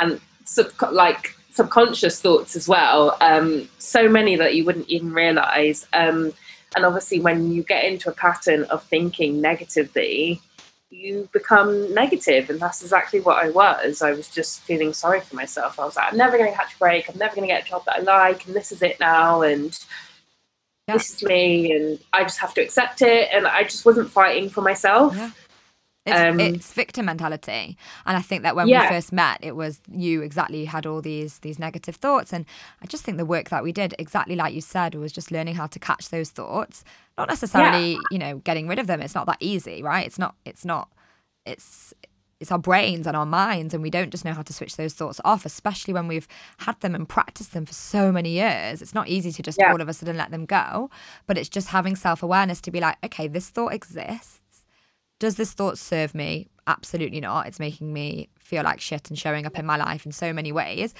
and 0.00 0.20
sub, 0.44 0.68
like 1.04 1.34
subconscious 1.58 2.16
thoughts 2.24 2.52
as 2.60 2.66
well 2.74 3.16
um 3.30 3.48
so 3.78 4.02
many 4.18 4.36
that 4.36 4.52
you 4.54 4.62
wouldn't 4.66 4.88
even 4.96 5.10
realize 5.24 5.78
um 6.02 6.18
and 6.76 6.84
obviously 6.84 7.20
when 7.20 7.52
you 7.52 7.62
get 7.62 7.84
into 7.84 8.08
a 8.08 8.12
pattern 8.12 8.64
of 8.64 8.82
thinking 8.84 9.40
negatively 9.40 10.40
you 10.90 11.28
become 11.32 11.94
negative. 11.94 12.50
And 12.50 12.58
that's 12.58 12.82
exactly 12.82 13.20
what 13.20 13.42
i 13.42 13.48
was. 13.50 14.02
I 14.02 14.10
was 14.10 14.28
just 14.28 14.60
feeling 14.62 14.92
sorry 14.92 15.20
for 15.20 15.36
myself. 15.36 15.78
I 15.78 15.84
was 15.84 15.96
like 15.96 16.10
i'm 16.12 16.18
never 16.18 16.36
going 16.36 16.50
to 16.50 16.56
catch 16.56 16.74
a 16.74 16.78
break. 16.78 17.08
I'm 17.08 17.16
never 17.16 17.34
going 17.34 17.46
to 17.48 17.52
get 17.54 17.64
a 17.64 17.68
job 17.68 17.84
that 17.86 17.96
i 17.96 18.00
like. 18.00 18.46
And 18.46 18.54
this 18.54 18.72
is 18.72 18.82
it 18.82 18.98
now. 18.98 19.42
And 19.42 19.78
Yeah. 20.88 20.94
this 20.94 21.14
is 21.14 21.22
me. 21.22 21.72
And 21.72 21.98
i 22.12 22.22
just 22.24 22.38
have 22.40 22.54
to 22.54 22.60
accept 22.60 23.02
it. 23.02 23.28
And 23.32 23.46
i 23.46 23.62
just 23.62 23.84
wasn't 23.86 24.10
fighting 24.10 24.50
for 24.50 24.62
myself. 24.62 25.14
Yeah. 25.14 25.30
It's, 26.06 26.18
Um, 26.18 26.40
it's 26.40 26.72
victim 26.72 27.04
mentality, 27.06 27.76
and 28.06 28.16
I 28.16 28.22
think 28.22 28.42
that 28.42 28.56
when 28.56 28.66
we 28.82 28.88
first 28.88 29.12
met, 29.12 29.38
it 29.42 29.54
was 29.54 29.80
you 29.90 30.22
exactly 30.22 30.64
had 30.64 30.86
all 30.86 31.02
these 31.02 31.40
these 31.40 31.58
negative 31.58 31.96
thoughts, 31.96 32.32
and 32.32 32.46
I 32.82 32.86
just 32.86 33.04
think 33.04 33.18
the 33.18 33.26
work 33.26 33.50
that 33.50 33.62
we 33.62 33.70
did, 33.70 33.94
exactly 33.98 34.34
like 34.34 34.54
you 34.54 34.62
said, 34.62 34.94
was 34.94 35.12
just 35.12 35.30
learning 35.30 35.56
how 35.56 35.66
to 35.66 35.78
catch 35.78 36.08
those 36.08 36.30
thoughts, 36.30 36.84
not 37.18 37.28
necessarily, 37.28 37.92
yeah. 37.92 37.98
you 38.10 38.18
know, 38.18 38.38
getting 38.38 38.66
rid 38.66 38.78
of 38.78 38.86
them. 38.86 39.02
It's 39.02 39.14
not 39.14 39.26
that 39.26 39.36
easy, 39.40 39.82
right? 39.82 40.06
It's 40.06 40.18
not, 40.18 40.34
it's 40.46 40.64
not, 40.64 40.88
it's, 41.44 41.92
it's 42.40 42.50
our 42.50 42.58
brains 42.58 43.06
and 43.06 43.14
our 43.14 43.26
minds, 43.26 43.74
and 43.74 43.82
we 43.82 43.90
don't 43.90 44.10
just 44.10 44.24
know 44.24 44.32
how 44.32 44.40
to 44.40 44.52
switch 44.54 44.76
those 44.76 44.94
thoughts 44.94 45.20
off, 45.22 45.44
especially 45.44 45.92
when 45.92 46.08
we've 46.08 46.26
had 46.58 46.80
them 46.80 46.94
and 46.94 47.06
practiced 47.06 47.52
them 47.52 47.66
for 47.66 47.74
so 47.74 48.10
many 48.10 48.30
years. 48.30 48.80
It's 48.80 48.94
not 48.94 49.08
easy 49.08 49.32
to 49.32 49.42
just 49.42 49.58
yeah. 49.60 49.70
all 49.70 49.82
of 49.82 49.88
a 49.88 49.92
sudden 49.92 50.16
let 50.16 50.30
them 50.30 50.46
go, 50.46 50.88
but 51.26 51.36
it's 51.36 51.50
just 51.50 51.68
having 51.68 51.94
self 51.94 52.22
awareness 52.22 52.62
to 52.62 52.70
be 52.70 52.80
like, 52.80 52.96
okay, 53.04 53.28
this 53.28 53.50
thought 53.50 53.74
exists. 53.74 54.39
Does 55.20 55.36
this 55.36 55.52
thought 55.52 55.78
serve 55.78 56.14
me? 56.14 56.48
Absolutely 56.66 57.20
not. 57.20 57.46
It's 57.46 57.60
making 57.60 57.92
me 57.92 58.28
feel 58.38 58.64
like 58.64 58.80
shit 58.80 59.08
and 59.08 59.18
showing 59.18 59.46
up 59.46 59.56
in 59.56 59.64
my 59.64 59.76
life 59.76 60.04
in 60.04 60.10
so 60.10 60.32
many 60.32 60.50
ways. 60.50 60.92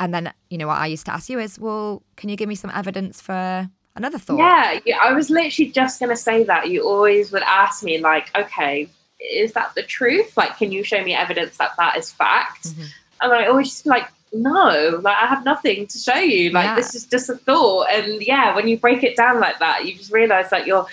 And 0.00 0.12
then, 0.12 0.32
you 0.50 0.58
know, 0.58 0.66
what 0.66 0.78
I 0.78 0.86
used 0.86 1.06
to 1.06 1.12
ask 1.12 1.30
you 1.30 1.38
is, 1.38 1.60
well, 1.60 2.02
can 2.16 2.28
you 2.28 2.36
give 2.36 2.48
me 2.48 2.56
some 2.56 2.72
evidence 2.74 3.20
for 3.20 3.70
another 3.96 4.18
thought. 4.18 4.38
Yeah, 4.38 4.80
yeah 4.84 4.98
I 5.02 5.12
was 5.12 5.30
literally 5.30 5.70
just 5.70 6.00
going 6.00 6.10
to 6.10 6.16
say 6.16 6.44
that. 6.44 6.68
You 6.68 6.86
always 6.86 7.32
would 7.32 7.42
ask 7.42 7.82
me, 7.82 7.98
like, 7.98 8.36
okay, 8.36 8.88
is 9.20 9.52
that 9.52 9.74
the 9.74 9.82
truth? 9.82 10.36
Like, 10.36 10.56
can 10.56 10.72
you 10.72 10.82
show 10.82 11.02
me 11.02 11.14
evidence 11.14 11.56
that 11.58 11.70
that 11.78 11.96
is 11.96 12.10
fact? 12.10 12.68
Mm-hmm. 12.68 12.82
And 13.22 13.32
I 13.32 13.46
always 13.46 13.70
just 13.70 13.86
like, 13.86 14.08
no, 14.32 15.00
like, 15.02 15.16
I 15.16 15.26
have 15.26 15.44
nothing 15.44 15.86
to 15.86 15.98
show 15.98 16.16
you. 16.16 16.50
Like, 16.50 16.64
yeah. 16.64 16.74
this 16.74 16.94
is 16.94 17.06
just 17.06 17.30
a 17.30 17.36
thought. 17.36 17.86
And 17.90 18.20
yeah, 18.20 18.54
when 18.54 18.68
you 18.68 18.78
break 18.78 19.02
it 19.02 19.16
down 19.16 19.40
like 19.40 19.58
that, 19.60 19.86
you 19.86 19.94
just 19.94 20.12
realize 20.12 20.50
that 20.50 20.66
you're 20.66 20.86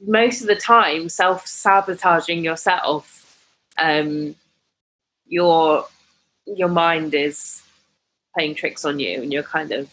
most 0.00 0.42
of 0.42 0.46
the 0.46 0.56
time 0.56 1.08
self 1.08 1.46
sabotaging 1.46 2.44
yourself. 2.44 3.12
Um, 3.78 4.34
your 5.26 5.86
your 6.46 6.68
mind 6.68 7.14
is 7.14 7.62
playing 8.34 8.54
tricks 8.54 8.84
on 8.84 8.98
you, 8.98 9.22
and 9.22 9.32
you're 9.32 9.42
kind 9.42 9.72
of 9.72 9.90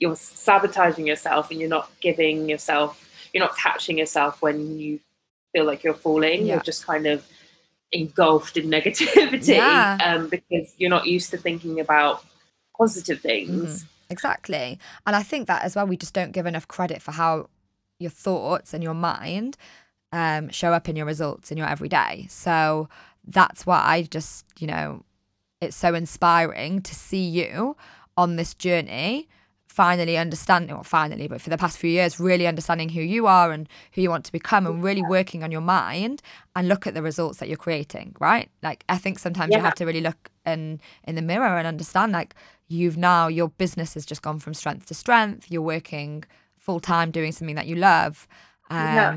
you're 0.00 0.16
sabotaging 0.16 1.06
yourself 1.06 1.50
and 1.50 1.60
you're 1.60 1.68
not 1.68 1.90
giving 2.00 2.48
yourself 2.48 3.06
you're 3.32 3.44
not 3.44 3.56
catching 3.56 3.98
yourself 3.98 4.42
when 4.42 4.78
you 4.78 4.98
feel 5.52 5.64
like 5.64 5.84
you're 5.84 5.94
falling 5.94 6.46
yeah. 6.46 6.54
you're 6.54 6.62
just 6.62 6.86
kind 6.86 7.06
of 7.06 7.24
engulfed 7.92 8.56
in 8.56 8.66
negativity 8.70 9.56
yeah. 9.56 9.98
um, 10.02 10.28
because 10.28 10.74
you're 10.78 10.90
not 10.90 11.06
used 11.06 11.30
to 11.30 11.36
thinking 11.36 11.78
about 11.78 12.24
positive 12.76 13.20
things 13.20 13.84
mm, 13.84 13.88
exactly 14.08 14.78
and 15.06 15.14
i 15.14 15.22
think 15.22 15.46
that 15.46 15.62
as 15.62 15.76
well 15.76 15.86
we 15.86 15.96
just 15.96 16.14
don't 16.14 16.32
give 16.32 16.46
enough 16.46 16.66
credit 16.66 17.02
for 17.02 17.12
how 17.12 17.48
your 18.00 18.10
thoughts 18.10 18.74
and 18.74 18.82
your 18.82 18.94
mind 18.94 19.56
um, 20.12 20.48
show 20.48 20.72
up 20.72 20.88
in 20.88 20.96
your 20.96 21.06
results 21.06 21.52
in 21.52 21.58
your 21.58 21.68
everyday 21.68 22.26
so 22.28 22.88
that's 23.26 23.66
why 23.66 23.80
i 23.84 24.02
just 24.02 24.44
you 24.58 24.66
know 24.66 25.04
it's 25.60 25.76
so 25.76 25.94
inspiring 25.94 26.80
to 26.80 26.94
see 26.94 27.28
you 27.28 27.76
on 28.16 28.36
this 28.36 28.54
journey 28.54 29.28
finally 29.70 30.18
understanding, 30.18 30.74
not 30.74 30.84
finally, 30.84 31.28
but 31.28 31.40
for 31.40 31.48
the 31.48 31.56
past 31.56 31.78
few 31.78 31.88
years, 31.88 32.18
really 32.18 32.46
understanding 32.46 32.88
who 32.88 33.00
you 33.00 33.28
are 33.28 33.52
and 33.52 33.68
who 33.92 34.02
you 34.02 34.10
want 34.10 34.24
to 34.24 34.32
become 34.32 34.66
and 34.66 34.82
really 34.82 35.02
working 35.02 35.44
on 35.44 35.52
your 35.52 35.60
mind 35.60 36.20
and 36.56 36.66
look 36.66 36.88
at 36.88 36.94
the 36.94 37.00
results 37.00 37.38
that 37.38 37.48
you're 37.48 37.56
creating, 37.56 38.14
right? 38.18 38.50
Like, 38.64 38.84
I 38.88 38.98
think 38.98 39.20
sometimes 39.20 39.52
yeah. 39.52 39.58
you 39.58 39.64
have 39.64 39.76
to 39.76 39.86
really 39.86 40.00
look 40.00 40.28
in, 40.44 40.80
in 41.04 41.14
the 41.14 41.22
mirror 41.22 41.56
and 41.56 41.68
understand, 41.68 42.10
like, 42.10 42.34
you've 42.66 42.96
now, 42.96 43.28
your 43.28 43.48
business 43.48 43.94
has 43.94 44.04
just 44.04 44.22
gone 44.22 44.40
from 44.40 44.54
strength 44.54 44.86
to 44.86 44.94
strength. 44.94 45.50
You're 45.50 45.62
working 45.62 46.24
full 46.60 46.78
time 46.78 47.10
doing 47.10 47.32
something 47.32 47.56
that 47.56 47.66
you 47.66 47.74
love. 47.74 48.28
Um, 48.70 48.78
yeah. 48.78 49.16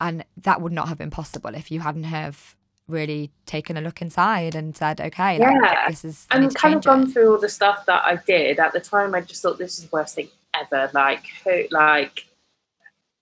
And 0.00 0.24
that 0.38 0.62
would 0.62 0.72
not 0.72 0.88
have 0.88 0.96
been 0.96 1.10
possible 1.10 1.54
if 1.54 1.70
you 1.70 1.80
hadn't 1.80 2.04
have 2.04 2.56
really 2.88 3.30
taken 3.44 3.76
a 3.76 3.80
look 3.82 4.00
inside 4.00 4.54
and 4.54 4.74
said, 4.74 5.00
okay, 5.00 5.38
yeah. 5.38 5.50
Like, 5.50 5.88
this 5.88 6.04
is. 6.04 6.26
And 6.30 6.54
kind 6.54 6.74
of 6.74 6.82
gone 6.82 7.12
through 7.12 7.32
all 7.32 7.38
the 7.38 7.50
stuff 7.50 7.84
that 7.84 8.02
I 8.04 8.16
did 8.16 8.58
at 8.58 8.72
the 8.72 8.80
time. 8.80 9.14
I 9.14 9.20
just 9.20 9.42
thought 9.42 9.58
this 9.58 9.78
is 9.78 9.84
the 9.84 9.90
worst 9.92 10.14
thing 10.14 10.28
ever. 10.54 10.90
Like, 10.94 11.24
who, 11.44 11.64
like, 11.70 12.26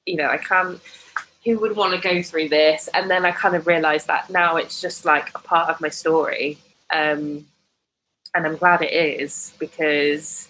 you 0.07 0.17
know, 0.17 0.29
I 0.29 0.37
can't. 0.39 0.81
Who 1.45 1.59
would 1.61 1.77
want 1.77 1.95
to 1.95 2.01
go 2.01 2.23
through 2.23 2.51
this? 2.51 2.89
And 2.95 3.11
then 3.11 3.25
I 3.25 3.31
kind 3.31 3.57
of 3.57 3.67
realised 3.67 4.07
that 4.07 4.29
now 4.31 4.57
it's 4.57 4.81
just 4.81 5.05
like 5.05 5.31
a 5.35 5.39
part 5.39 5.71
of 5.71 5.81
my 5.81 5.89
story, 5.89 6.59
um, 6.91 7.47
and 8.35 8.47
I'm 8.47 8.57
glad 8.57 8.83
it 8.83 8.93
is 8.93 9.55
because 9.59 10.49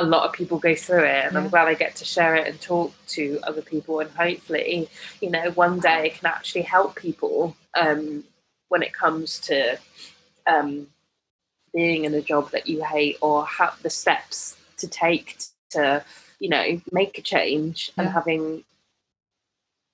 a 0.00 0.04
lot 0.04 0.26
of 0.26 0.32
people 0.32 0.58
go 0.58 0.74
through 0.74 1.04
it 1.04 1.26
and 1.26 1.34
yeah. 1.34 1.38
I'm 1.38 1.48
glad 1.48 1.68
I 1.68 1.74
get 1.74 1.94
to 1.96 2.04
share 2.04 2.34
it 2.34 2.48
and 2.48 2.60
talk 2.60 2.92
to 3.08 3.38
other 3.42 3.60
people 3.60 4.00
and 4.00 4.10
hopefully 4.10 4.88
you 5.20 5.30
know 5.30 5.50
one 5.52 5.78
day 5.78 6.06
it 6.06 6.14
can 6.14 6.26
actually 6.26 6.62
help 6.62 6.96
people 6.96 7.54
um, 7.74 8.24
when 8.68 8.82
it 8.82 8.92
comes 8.92 9.38
to 9.40 9.78
um, 10.46 10.86
being 11.74 12.04
in 12.06 12.14
a 12.14 12.22
job 12.22 12.50
that 12.52 12.66
you 12.66 12.82
hate 12.82 13.18
or 13.20 13.46
have 13.46 13.80
the 13.82 13.90
steps 13.90 14.56
to 14.78 14.88
take 14.88 15.38
to 15.70 16.02
you 16.38 16.48
know 16.48 16.80
make 16.90 17.18
a 17.18 17.22
change 17.22 17.92
yeah. 17.96 18.04
and 18.04 18.12
having 18.12 18.64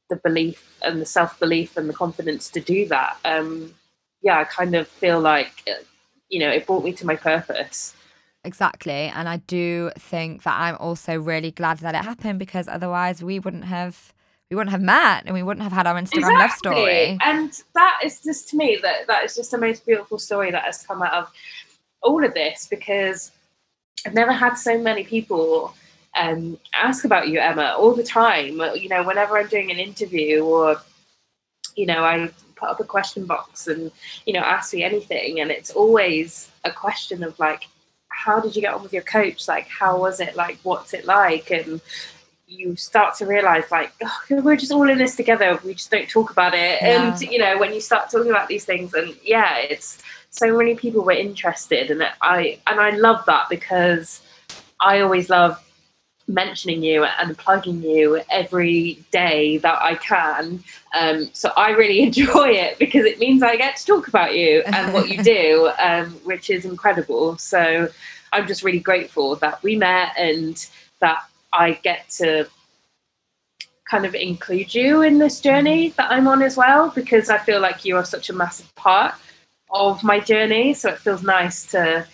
the 0.08 0.16
belief 0.16 0.78
and 0.82 1.00
the 1.00 1.06
self-belief 1.06 1.76
and 1.76 1.88
the 1.88 1.92
confidence 1.92 2.48
to 2.48 2.60
do 2.60 2.86
that 2.86 3.18
um, 3.24 3.74
yeah 4.22 4.38
I 4.38 4.44
kind 4.44 4.76
of 4.76 4.86
feel 4.86 5.20
like 5.20 5.68
you 6.28 6.38
know 6.38 6.50
it 6.50 6.64
brought 6.64 6.84
me 6.84 6.92
to 6.92 7.06
my 7.06 7.16
purpose 7.16 7.92
exactly. 8.46 9.10
And 9.14 9.28
I 9.28 9.38
do 9.38 9.90
think 9.98 10.42
that 10.44 10.58
I'm 10.58 10.76
also 10.76 11.18
really 11.18 11.50
glad 11.50 11.78
that 11.78 11.94
it 11.94 12.04
happened 12.04 12.38
because 12.38 12.68
otherwise 12.68 13.22
we 13.22 13.38
wouldn't 13.38 13.64
have 13.64 14.12
we 14.50 14.56
wouldn't 14.56 14.70
have 14.70 14.82
met 14.82 15.24
and 15.26 15.34
we 15.34 15.42
wouldn't 15.42 15.64
have 15.64 15.72
had 15.72 15.86
our 15.86 15.96
Instagram 15.96 16.18
exactly. 16.18 16.36
love 16.38 16.50
story. 16.52 17.18
And 17.22 17.62
that 17.74 17.98
is 18.04 18.20
just 18.20 18.48
to 18.50 18.56
me 18.56 18.78
that 18.80 19.06
that 19.08 19.24
is 19.24 19.34
just 19.34 19.50
the 19.50 19.58
most 19.58 19.84
beautiful 19.84 20.18
story 20.18 20.50
that 20.52 20.62
has 20.62 20.86
come 20.86 21.02
out 21.02 21.12
of 21.12 21.32
all 22.02 22.24
of 22.24 22.32
this 22.32 22.68
because 22.70 23.32
I've 24.06 24.14
never 24.14 24.32
had 24.32 24.54
so 24.54 24.78
many 24.78 25.02
people 25.02 25.74
um, 26.16 26.58
ask 26.72 27.04
about 27.04 27.28
you, 27.28 27.40
Emma, 27.40 27.74
all 27.76 27.94
the 27.94 28.04
time. 28.04 28.60
You 28.74 28.88
know, 28.88 29.02
whenever 29.02 29.36
I'm 29.36 29.48
doing 29.48 29.70
an 29.70 29.78
interview 29.78 30.44
or 30.44 30.80
you 31.74 31.86
know, 31.86 32.04
I 32.04 32.30
put 32.54 32.70
up 32.70 32.80
a 32.80 32.84
question 32.84 33.26
box 33.26 33.66
and 33.66 33.90
you 34.24 34.32
know 34.32 34.40
ask 34.40 34.72
me 34.72 34.82
anything, 34.82 35.40
and 35.40 35.50
it's 35.50 35.70
always 35.70 36.50
a 36.64 36.70
question 36.70 37.22
of 37.22 37.38
like, 37.38 37.68
how 38.16 38.40
did 38.40 38.56
you 38.56 38.62
get 38.62 38.74
on 38.74 38.82
with 38.82 38.92
your 38.92 39.02
coach? 39.02 39.46
Like, 39.46 39.68
how 39.68 40.00
was 40.00 40.20
it? 40.20 40.36
Like, 40.36 40.58
what's 40.62 40.94
it 40.94 41.04
like? 41.04 41.50
And 41.50 41.80
you 42.48 42.74
start 42.76 43.14
to 43.16 43.26
realize, 43.26 43.70
like, 43.70 43.92
oh, 44.02 44.42
we're 44.42 44.56
just 44.56 44.72
all 44.72 44.88
in 44.88 44.98
this 44.98 45.16
together. 45.16 45.60
We 45.64 45.74
just 45.74 45.90
don't 45.90 46.08
talk 46.08 46.30
about 46.30 46.54
it. 46.54 46.80
Yeah. 46.80 47.12
And, 47.12 47.20
you 47.20 47.38
know, 47.38 47.58
when 47.58 47.74
you 47.74 47.80
start 47.80 48.10
talking 48.10 48.30
about 48.30 48.48
these 48.48 48.64
things, 48.64 48.94
and 48.94 49.14
yeah, 49.22 49.58
it's 49.58 50.02
so 50.30 50.56
many 50.56 50.74
people 50.74 51.04
were 51.04 51.12
interested. 51.12 51.90
And 51.90 52.02
I, 52.22 52.58
and 52.66 52.80
I 52.80 52.90
love 52.90 53.24
that 53.26 53.48
because 53.50 54.22
I 54.80 55.00
always 55.00 55.28
love 55.28 55.62
mentioning 56.28 56.82
you 56.82 57.04
and 57.04 57.36
plugging 57.38 57.82
you 57.82 58.20
every 58.30 59.04
day 59.12 59.58
that 59.58 59.80
I 59.80 59.94
can. 59.94 60.62
Um, 60.98 61.30
so 61.32 61.52
I 61.56 61.70
really 61.70 62.00
enjoy 62.02 62.48
it 62.50 62.78
because 62.78 63.04
it 63.04 63.18
means 63.18 63.42
I 63.42 63.56
get 63.56 63.76
to 63.76 63.86
talk 63.86 64.08
about 64.08 64.34
you 64.34 64.62
and 64.66 64.92
what 64.92 65.08
you 65.08 65.22
do, 65.22 65.70
um, 65.78 66.10
which 66.24 66.50
is 66.50 66.64
incredible. 66.64 67.38
So 67.38 67.88
I'm 68.32 68.46
just 68.46 68.62
really 68.62 68.80
grateful 68.80 69.36
that 69.36 69.62
we 69.62 69.76
met 69.76 70.12
and 70.18 70.68
that 71.00 71.24
I 71.52 71.72
get 71.72 72.08
to 72.18 72.48
kind 73.88 74.04
of 74.04 74.14
include 74.14 74.74
you 74.74 75.02
in 75.02 75.18
this 75.18 75.40
journey 75.40 75.90
that 75.90 76.10
I'm 76.10 76.26
on 76.26 76.42
as 76.42 76.56
well 76.56 76.90
because 76.90 77.30
I 77.30 77.38
feel 77.38 77.60
like 77.60 77.84
you 77.84 77.96
are 77.96 78.04
such 78.04 78.30
a 78.30 78.32
massive 78.32 78.74
part 78.74 79.14
of 79.70 80.02
my 80.02 80.18
journey. 80.18 80.74
So 80.74 80.88
it 80.88 80.98
feels 80.98 81.22
nice 81.22 81.66
to 81.66 82.06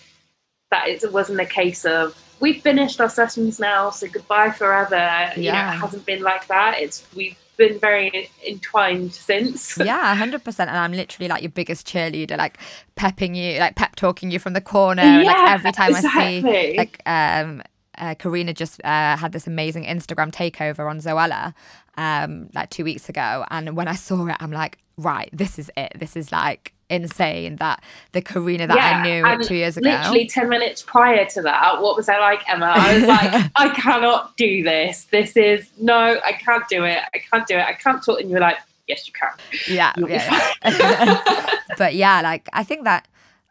that 0.70 0.88
it 0.88 1.12
wasn't 1.12 1.40
a 1.40 1.46
case 1.46 1.84
of 1.84 2.21
we've 2.42 2.60
finished 2.60 3.00
our 3.00 3.08
sessions 3.08 3.58
now, 3.58 3.88
so 3.88 4.06
goodbye 4.08 4.50
forever. 4.50 4.96
Yeah. 4.96 5.36
You 5.36 5.52
know, 5.52 5.58
it 5.58 5.80
hasn't 5.80 6.04
been 6.04 6.22
like 6.22 6.46
that. 6.48 6.78
It's 6.78 7.06
we've 7.14 7.38
been 7.56 7.78
very 7.78 8.28
entwined 8.46 9.14
since. 9.14 9.78
Yeah, 9.82 10.14
hundred 10.14 10.44
percent. 10.44 10.68
And 10.68 10.78
I'm 10.78 10.92
literally 10.92 11.28
like 11.28 11.42
your 11.42 11.50
biggest 11.50 11.86
cheerleader, 11.86 12.36
like 12.36 12.58
pepping 12.96 13.34
you, 13.34 13.58
like 13.58 13.76
pep 13.76 13.96
talking 13.96 14.30
you 14.30 14.38
from 14.38 14.52
the 14.52 14.60
corner. 14.60 15.02
Yeah, 15.02 15.22
like 15.22 15.50
every 15.50 15.72
time 15.72 15.90
exactly. 15.90 16.38
I 16.38 16.40
see, 16.42 16.76
like 16.76 17.00
um, 17.06 17.62
uh, 17.96 18.14
Karina 18.16 18.52
just 18.52 18.80
uh, 18.84 19.16
had 19.16 19.32
this 19.32 19.46
amazing 19.46 19.84
Instagram 19.84 20.32
takeover 20.32 20.90
on 20.90 21.00
Zoella 21.00 21.54
um, 21.96 22.50
like 22.54 22.70
two 22.70 22.84
weeks 22.84 23.08
ago, 23.08 23.44
and 23.50 23.76
when 23.76 23.86
I 23.86 23.94
saw 23.94 24.26
it, 24.26 24.36
I'm 24.40 24.52
like, 24.52 24.78
right, 24.98 25.30
this 25.32 25.58
is 25.58 25.70
it. 25.76 25.92
This 25.96 26.16
is 26.16 26.32
like 26.32 26.74
insane 26.92 27.56
that 27.56 27.82
the 28.12 28.20
Karina 28.20 28.66
that 28.66 28.76
yeah, 28.76 29.26
I 29.26 29.36
knew 29.36 29.44
two 29.44 29.54
years 29.54 29.76
ago. 29.76 29.90
Literally 29.90 30.26
10 30.26 30.48
minutes 30.48 30.82
prior 30.82 31.24
to 31.26 31.42
that, 31.42 31.80
what 31.80 31.96
was 31.96 32.08
I 32.08 32.18
like, 32.18 32.48
Emma? 32.48 32.72
I 32.76 32.94
was 32.94 33.04
like, 33.04 33.50
I 33.56 33.68
cannot 33.70 34.36
do 34.36 34.62
this. 34.62 35.04
This 35.04 35.36
is 35.36 35.68
no, 35.80 36.20
I 36.24 36.32
can't 36.32 36.68
do 36.68 36.84
it. 36.84 36.98
I 37.14 37.18
can't 37.18 37.46
do 37.46 37.56
it. 37.56 37.64
I 37.64 37.72
can't 37.72 38.04
talk. 38.04 38.20
And 38.20 38.28
you 38.28 38.34
were 38.34 38.40
like, 38.40 38.58
yes, 38.86 39.06
you 39.06 39.12
can. 39.12 39.30
Yeah. 39.66 39.92
yeah. 40.06 41.58
but 41.78 41.94
yeah, 41.94 42.20
like 42.20 42.48
I 42.52 42.62
think 42.62 42.84
that 42.84 43.08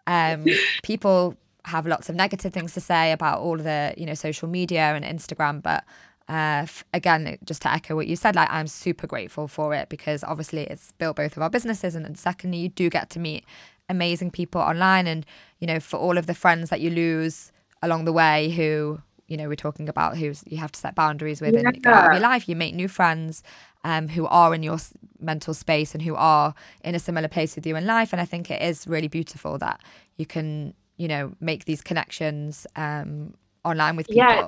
um, 0.07 0.45
people 0.83 1.35
have 1.65 1.85
lots 1.85 2.09
of 2.09 2.15
negative 2.15 2.53
things 2.53 2.73
to 2.73 2.81
say 2.81 3.11
about 3.11 3.39
all 3.39 3.57
of 3.57 3.63
the, 3.63 3.93
you 3.97 4.05
know, 4.05 4.13
social 4.13 4.47
media 4.47 4.95
and 4.95 5.05
Instagram, 5.05 5.61
but 5.61 5.83
uh, 6.31 6.65
again, 6.93 7.37
just 7.43 7.61
to 7.63 7.71
echo 7.71 7.93
what 7.93 8.07
you 8.07 8.15
said, 8.15 8.35
like 8.37 8.49
I'm 8.49 8.67
super 8.67 9.05
grateful 9.05 9.49
for 9.49 9.73
it 9.73 9.89
because 9.89 10.23
obviously 10.23 10.61
it's 10.61 10.93
built 10.93 11.17
both 11.17 11.35
of 11.35 11.43
our 11.43 11.49
businesses, 11.49 11.93
and 11.93 12.17
secondly, 12.17 12.59
you 12.59 12.69
do 12.69 12.89
get 12.89 13.09
to 13.11 13.19
meet 13.19 13.43
amazing 13.89 14.31
people 14.31 14.61
online, 14.61 15.07
and 15.07 15.25
you 15.59 15.67
know, 15.67 15.81
for 15.81 15.97
all 15.97 16.17
of 16.17 16.27
the 16.27 16.33
friends 16.33 16.69
that 16.69 16.79
you 16.79 16.89
lose 16.89 17.51
along 17.81 18.05
the 18.05 18.13
way 18.13 18.49
who 18.51 19.01
you 19.27 19.35
know 19.35 19.49
we're 19.49 19.55
talking 19.55 19.89
about 19.89 20.17
who 20.17 20.33
you 20.45 20.57
have 20.57 20.71
to 20.71 20.79
set 20.79 20.95
boundaries 20.95 21.41
with 21.41 21.55
and 21.55 21.81
go 21.81 21.89
out 21.89 22.07
of 22.07 22.13
your 22.13 22.21
life 22.21 22.47
you 22.47 22.55
make 22.55 22.75
new 22.75 22.87
friends 22.87 23.41
um, 23.83 24.07
who 24.07 24.27
are 24.27 24.53
in 24.53 24.61
your 24.61 24.77
mental 25.19 25.53
space 25.53 25.95
and 25.95 26.03
who 26.03 26.13
are 26.13 26.53
in 26.83 26.93
a 26.93 26.99
similar 26.99 27.27
place 27.27 27.55
with 27.55 27.65
you 27.65 27.75
in 27.75 27.85
life. 27.85 28.13
And 28.13 28.21
i 28.21 28.25
think 28.25 28.51
it 28.51 28.61
is 28.61 28.87
really 28.87 29.07
beautiful 29.07 29.57
that 29.57 29.81
you 30.17 30.25
can 30.25 30.73
you 30.97 31.07
know 31.07 31.33
make 31.39 31.65
these 31.65 31.81
connections 31.81 32.67
um, 32.75 33.33
online 33.65 33.95
with 33.95 34.07
people. 34.07 34.23
yeah 34.23 34.47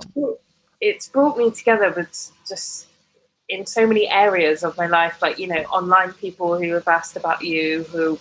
it's 0.84 1.08
brought, 1.08 1.38
me 1.38 1.50
together 1.50 1.94
with 1.96 2.32
just 2.48 2.88
in 3.50 3.66
so 3.66 3.88
many 3.88 4.10
areas 4.10 4.64
of 4.64 4.78
my 4.78 4.88
life 4.88 5.22
like 5.22 5.38
you 5.38 5.48
know 5.48 5.62
online 5.80 6.14
people 6.14 6.58
who 6.58 6.72
have 6.74 6.88
asked 6.88 7.16
about 7.16 7.44
you 7.44 7.84
who 7.84 8.20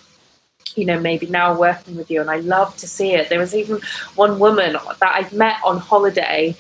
you 0.75 0.85
know 0.85 0.99
maybe 0.99 1.27
now 1.27 1.57
working 1.57 1.97
with 1.97 2.11
you 2.11 2.21
and 2.21 2.31
i 2.31 2.37
love 2.39 2.77
to 2.77 2.87
see 2.89 3.13
it. 3.15 3.29
There 3.29 3.39
was 3.39 3.55
even 3.55 3.81
one 4.15 4.39
woman 4.39 4.73
that 4.73 5.13
i 5.21 5.29
met 5.35 5.57
on 5.65 5.79
holiday 5.79 6.57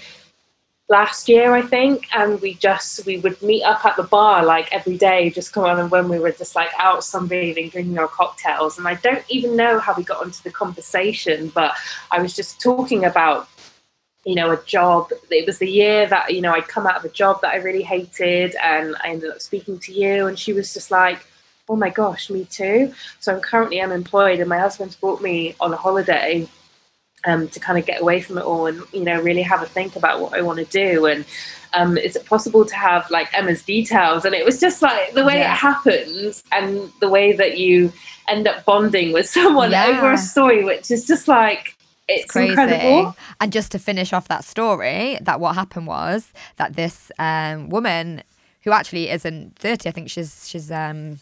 last 0.89 1.29
year 1.29 1.55
i 1.55 1.63
think 1.63 2.07
and 2.15 2.41
we 2.43 2.55
just 2.55 3.07
we 3.07 3.17
would 3.19 3.41
meet 3.41 3.63
up 3.63 3.85
at 3.85 3.97
the 3.97 4.03
bar 4.03 4.45
like 4.45 4.69
every 4.73 4.99
day 4.99 5.31
just 5.31 5.53
come 5.53 5.65
on 5.65 5.79
and 5.81 5.91
when 5.91 6.09
we 6.09 6.19
were 6.19 6.33
just 6.33 6.55
like 6.55 6.71
out 6.79 7.01
sunbathing 7.01 7.71
drinking 7.71 7.99
our 7.99 8.09
cocktails 8.09 8.79
and 8.79 8.87
i 8.87 8.95
don't 8.97 9.25
even 9.29 9.57
know 9.57 9.79
how 9.79 9.95
we 9.97 10.03
got 10.03 10.23
onto 10.23 10.43
the 10.43 10.51
conversation 10.51 11.51
but 11.55 11.73
i 12.11 12.21
was 12.21 12.35
just 12.35 12.61
talking 12.61 13.07
about 13.07 13.49
you 14.25 14.35
know, 14.35 14.53
a 14.53 14.63
job. 14.65 15.11
It 15.31 15.47
was 15.47 15.59
the 15.59 15.71
year 15.71 16.07
that, 16.07 16.33
you 16.33 16.41
know, 16.41 16.53
I'd 16.53 16.69
come 16.69 16.87
out 16.87 16.97
of 16.97 17.05
a 17.05 17.09
job 17.09 17.41
that 17.43 17.53
I 17.53 17.57
really 17.57 17.83
hated 17.83 18.55
and 18.63 18.95
I 19.03 19.09
ended 19.09 19.31
up 19.31 19.41
speaking 19.41 19.79
to 19.81 19.93
you 19.93 20.27
and 20.27 20.39
she 20.39 20.53
was 20.53 20.73
just 20.73 20.91
like, 20.91 21.27
oh 21.69 21.77
my 21.77 21.91
gosh, 21.91 22.31
me 22.31 22.45
too. 22.45 22.93
So 23.21 23.35
I'm 23.35 23.41
currently 23.41 23.81
unemployed 23.81 24.41
and 24.41 24.49
my 24.49 24.59
husband's 24.59 24.97
brought 24.97 25.23
me 25.23 25.57
on 25.61 25.73
a 25.73 25.77
holiday 25.77 26.49
um, 27.25 27.49
to 27.49 27.61
kind 27.61 27.79
of 27.79 27.87
get 27.87 28.01
away 28.01 28.21
from 28.21 28.39
it 28.39 28.45
all 28.45 28.67
and, 28.67 28.83
you 28.93 29.05
know, 29.05 29.21
really 29.21 29.43
have 29.43 29.63
a 29.63 29.67
think 29.67 29.97
about 29.97 30.21
what 30.21 30.35
I 30.35 30.43
want 30.43 30.59
to 30.59 30.65
do. 30.67 31.07
And 31.07 31.25
um, 31.73 31.97
is 31.97 32.17
it 32.17 32.27
possible 32.27 32.65
to 32.65 32.75
have 32.75 33.11
like 33.11 33.37
Emma's 33.37 33.63
details? 33.63 34.25
And 34.25 34.35
it 34.35 34.45
was 34.45 34.61
just 34.61 34.83
like 34.83 35.15
the 35.15 35.25
way 35.25 35.39
yeah. 35.39 35.53
it 35.53 35.57
happens 35.57 36.43
and 36.53 36.93
the 37.01 37.09
way 37.09 37.33
that 37.33 37.59
you 37.59 37.93
end 38.29 38.47
up 38.47 38.65
bonding 38.65 39.13
with 39.13 39.29
someone 39.29 39.71
yeah. 39.71 39.87
over 39.87 40.13
a 40.13 40.19
story, 40.19 40.65
which 40.65 40.91
is 40.91 41.07
just 41.07 41.27
like, 41.27 41.77
it's 42.13 42.31
crazy. 42.31 42.51
Incredible. 42.51 43.17
And 43.41 43.53
just 43.53 43.73
to 43.73 43.79
finish 43.79 44.13
off 44.13 44.29
that 44.29 44.45
story, 44.45 45.19
that 45.21 45.41
what 45.41 45.55
happened 45.55 45.87
was 45.87 46.33
that 46.57 46.75
this 46.77 47.11
um, 47.19 47.69
woman 47.69 48.23
who 48.63 48.73
actually 48.73 49.11
isn't 49.11 49.59
30, 49.59 49.89
I 49.89 49.93
think 49.93 50.11
she's 50.11 50.49
she's 50.49 50.71
um, 50.71 51.19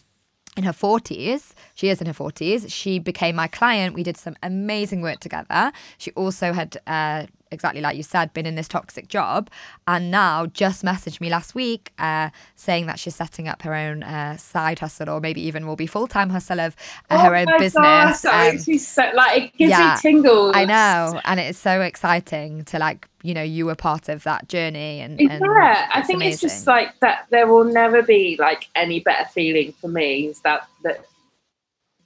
in 0.57 0.65
her 0.65 0.73
40s. 0.73 1.53
She 1.75 1.89
is 1.89 2.01
in 2.01 2.07
her 2.07 2.13
40s. 2.13 2.71
She 2.71 2.99
became 2.99 3.37
my 3.37 3.47
client. 3.47 3.95
We 3.95 4.03
did 4.03 4.17
some 4.17 4.37
amazing 4.43 5.01
work 5.01 5.21
together. 5.21 5.73
She 5.99 6.11
also 6.13 6.53
had 6.53 6.77
uh, 6.87 7.27
exactly 7.51 7.81
like 7.81 7.97
you 7.97 8.03
said, 8.03 8.33
been 8.33 8.47
in 8.47 8.55
this 8.55 8.69
toxic 8.69 9.09
job, 9.09 9.51
and 9.87 10.11
now 10.11 10.47
just 10.47 10.85
messaged 10.85 11.21
me 11.21 11.31
last 11.31 11.55
week 11.55 11.93
uh, 11.99 12.31
saying 12.55 12.87
that 12.87 12.99
she's 12.99 13.15
setting 13.15 13.49
up 13.49 13.63
her 13.63 13.75
own 13.75 14.03
uh, 14.03 14.37
side 14.37 14.79
hustle, 14.79 15.11
or 15.11 15.21
maybe 15.21 15.41
even 15.43 15.67
will 15.67 15.77
be 15.77 15.87
full 15.87 16.07
time 16.07 16.31
hustle 16.31 16.61
of 16.61 16.77
uh, 17.11 17.17
oh 17.17 17.19
her 17.19 17.37
own 17.37 17.47
business. 17.59 18.25
Um, 18.25 18.59
so, 18.59 19.11
like 19.15 19.43
it 19.43 19.57
gives 19.57 19.71
yeah, 19.71 19.95
me 19.95 20.01
tingles. 20.01 20.53
I 20.55 20.65
know, 20.65 21.21
and 21.25 21.41
it's 21.41 21.59
so 21.59 21.81
exciting 21.81 22.65
to 22.67 22.79
like 22.79 23.09
you 23.23 23.35
know 23.35 23.43
you 23.43 23.67
were 23.67 23.75
part 23.75 24.09
of 24.09 24.23
that 24.25 24.49
journey, 24.49 25.01
and, 25.01 25.21
and 25.21 25.43
yeah, 25.45 25.91
I 25.93 26.03
think 26.03 26.19
amazing. 26.19 26.33
it's 26.33 26.41
just 26.41 26.67
like 26.67 26.99
that. 27.01 27.27
There 27.31 27.47
will 27.47 27.65
never 27.65 28.03
be 28.03 28.37
like 28.39 28.69
any 28.75 29.01
better 29.01 29.29
feeling 29.29 29.73
for 29.73 29.89
me 29.89 30.27
is 30.27 30.41
that 30.41 30.69
that 30.85 31.05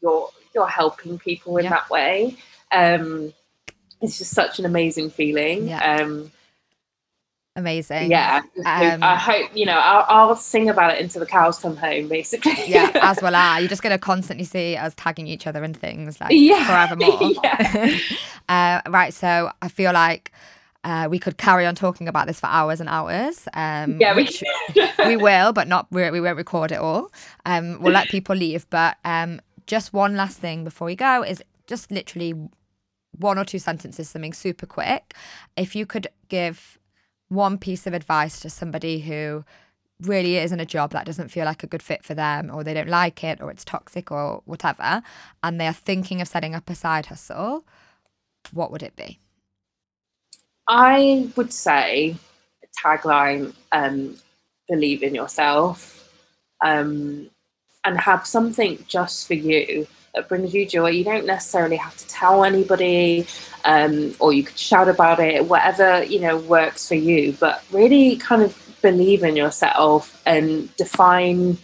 you're 0.01 0.31
you're 0.55 0.67
helping 0.69 1.19
people 1.19 1.57
in 1.57 1.65
yeah. 1.65 1.71
that 1.71 1.91
way. 1.91 2.37
Um, 2.73 3.33
it's 4.05 4.19
just 4.19 4.33
such 4.33 4.59
an 4.59 4.65
amazing 4.65 5.11
feeling. 5.11 5.69
Yeah. 5.69 5.99
Um, 6.01 6.31
amazing. 7.57 8.11
Yeah. 8.11 8.43
Um, 8.65 9.03
I 9.03 9.17
hope, 9.17 9.51
you 9.55 9.67
know, 9.67 9.79
I'll, 9.79 10.05
I'll, 10.09 10.37
sing 10.37 10.69
about 10.69 10.95
it 10.95 11.01
until 11.01 11.21
the 11.21 11.27
cows 11.27 11.59
come 11.59 11.77
home, 11.77 12.09
basically. 12.09 12.57
yeah, 12.67 12.91
as 13.03 13.21
well 13.23 13.35
are. 13.35 13.61
You're 13.61 13.69
just 13.69 13.83
going 13.83 13.95
to 13.95 13.99
constantly 13.99 14.45
see 14.45 14.77
us 14.77 14.95
tagging 14.97 15.27
each 15.27 15.47
other 15.47 15.63
and 15.63 15.77
things 15.77 16.21
like 16.21 16.33
yeah. 16.33 16.67
forevermore. 16.67 17.33
Yeah. 17.45 17.99
uh, 18.49 18.91
right. 18.91 19.13
So 19.13 19.51
I 19.61 19.69
feel 19.69 19.93
like. 19.93 20.33
Uh, 20.87 21.09
we 21.11 21.19
could 21.19 21.39
carry 21.39 21.65
on 21.65 21.75
talking 21.75 22.09
about 22.09 22.27
this 22.27 22.39
for 22.39 22.47
hours 22.49 22.79
and 22.79 22.91
hours. 22.91 23.49
Um, 23.55 23.99
yeah, 23.99 24.15
we, 24.15 24.29
we 25.07 25.17
will, 25.17 25.55
but 25.55 25.67
not 25.67 25.87
we, 25.91 26.11
we 26.11 26.21
won't 26.21 26.37
record 26.37 26.73
it 26.73 26.79
all. 26.79 27.11
Um, 27.47 27.81
we'll 27.81 27.95
let 27.95 28.11
people 28.11 28.37
leave. 28.37 28.69
But 28.69 28.99
um, 29.03 29.41
just 29.67 29.95
one 29.95 30.15
last 30.15 30.39
thing 30.39 30.63
before 30.63 30.85
we 30.85 30.95
go 30.95 31.23
is 31.23 31.43
just 31.67 31.91
literally 31.91 32.35
one 33.19 33.39
or 33.39 33.45
two 33.45 33.59
sentences, 33.59 34.09
something 34.09 34.33
super 34.33 34.67
quick. 34.67 35.15
If 35.57 35.75
you 35.75 35.87
could 35.87 36.09
give 36.29 36.79
one 37.29 37.59
piece 37.59 37.87
of 37.87 37.95
advice 37.95 38.41
to 38.41 38.51
somebody 38.51 39.01
who 39.01 39.45
really 40.01 40.37
is 40.37 40.53
in 40.53 40.61
a 40.61 40.67
job 40.67 40.91
that 40.91 41.07
doesn't 41.07 41.31
feel 41.31 41.45
like 41.45 41.63
a 41.63 41.67
good 41.69 41.83
fit 41.83 42.05
for 42.05 42.15
them, 42.15 42.51
or 42.53 42.65
they 42.65 42.75
don't 42.75 42.89
like 42.89 43.23
it, 43.25 43.41
or 43.41 43.51
it's 43.51 43.65
toxic, 43.65 44.11
or 44.11 44.43
whatever, 44.45 45.03
and 45.43 45.61
they 45.61 45.67
are 45.67 45.73
thinking 45.73 46.21
of 46.21 46.29
setting 46.29 46.55
up 46.55 46.69
a 46.69 46.75
side 46.75 47.07
hustle, 47.07 47.65
what 48.53 48.71
would 48.71 48.83
it 48.83 48.97
be? 48.97 49.19
I 50.67 51.31
would 51.37 51.53
say 51.53 52.17
tagline 52.83 53.55
um, 53.73 54.17
believe 54.69 55.03
in 55.03 55.15
yourself 55.15 56.11
um, 56.65 57.31
and 57.85 57.99
have 57.99 58.27
something 58.27 58.85
just 58.89 59.27
for 59.27 59.35
you 59.35 59.87
that 60.15 60.29
brings 60.29 60.55
you 60.55 60.67
joy. 60.67 60.91
You 60.91 61.05
don't 61.05 61.27
necessarily 61.27 61.77
have 61.77 61.97
to 61.97 62.07
tell 62.07 62.45
anybody, 62.45 63.27
um, 63.65 64.15
or 64.19 64.33
you 64.33 64.45
could 64.45 64.59
shout 64.59 64.89
about 64.89 65.21
it, 65.21 65.47
whatever 65.47 66.05
you 66.05 66.21
know 66.21 66.37
works 66.39 66.89
for 66.89 66.95
you. 66.95 67.33
But 67.39 67.63
really, 67.73 68.17
kind 68.17 68.43
of 68.43 68.59
believe 68.83 69.23
in 69.23 69.35
yourself 69.37 70.21
and 70.27 70.75
define 70.77 71.59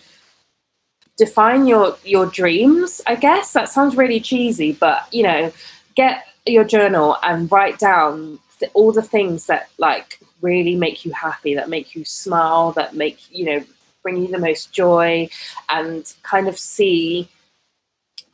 define 1.16 1.66
your 1.66 1.96
your 2.05 2.26
dreams. 2.26 3.01
I 3.07 3.14
guess 3.14 3.53
that 3.53 3.68
sounds 3.68 3.96
really 3.96 4.20
cheesy, 4.20 4.72
but 4.72 5.07
you 5.12 5.22
know, 5.22 5.53
get 5.94 6.26
your 6.46 6.64
journal 6.64 7.16
and 7.22 7.51
write 7.53 7.78
down 7.78 8.38
all 8.74 8.92
the 8.92 9.03
things 9.03 9.46
that 9.46 9.68
like 9.78 10.18
really 10.40 10.74
make 10.74 11.05
you 11.05 11.12
happy, 11.12 11.55
that 11.55 11.68
make 11.68 11.94
you 11.94 12.05
smile, 12.05 12.72
that 12.72 12.94
make 12.94 13.18
you 13.30 13.44
know 13.44 13.64
bring 14.03 14.16
you 14.16 14.28
the 14.28 14.38
most 14.38 14.72
joy, 14.72 15.28
and 15.68 16.14
kind 16.22 16.48
of 16.48 16.59
see 16.59 17.28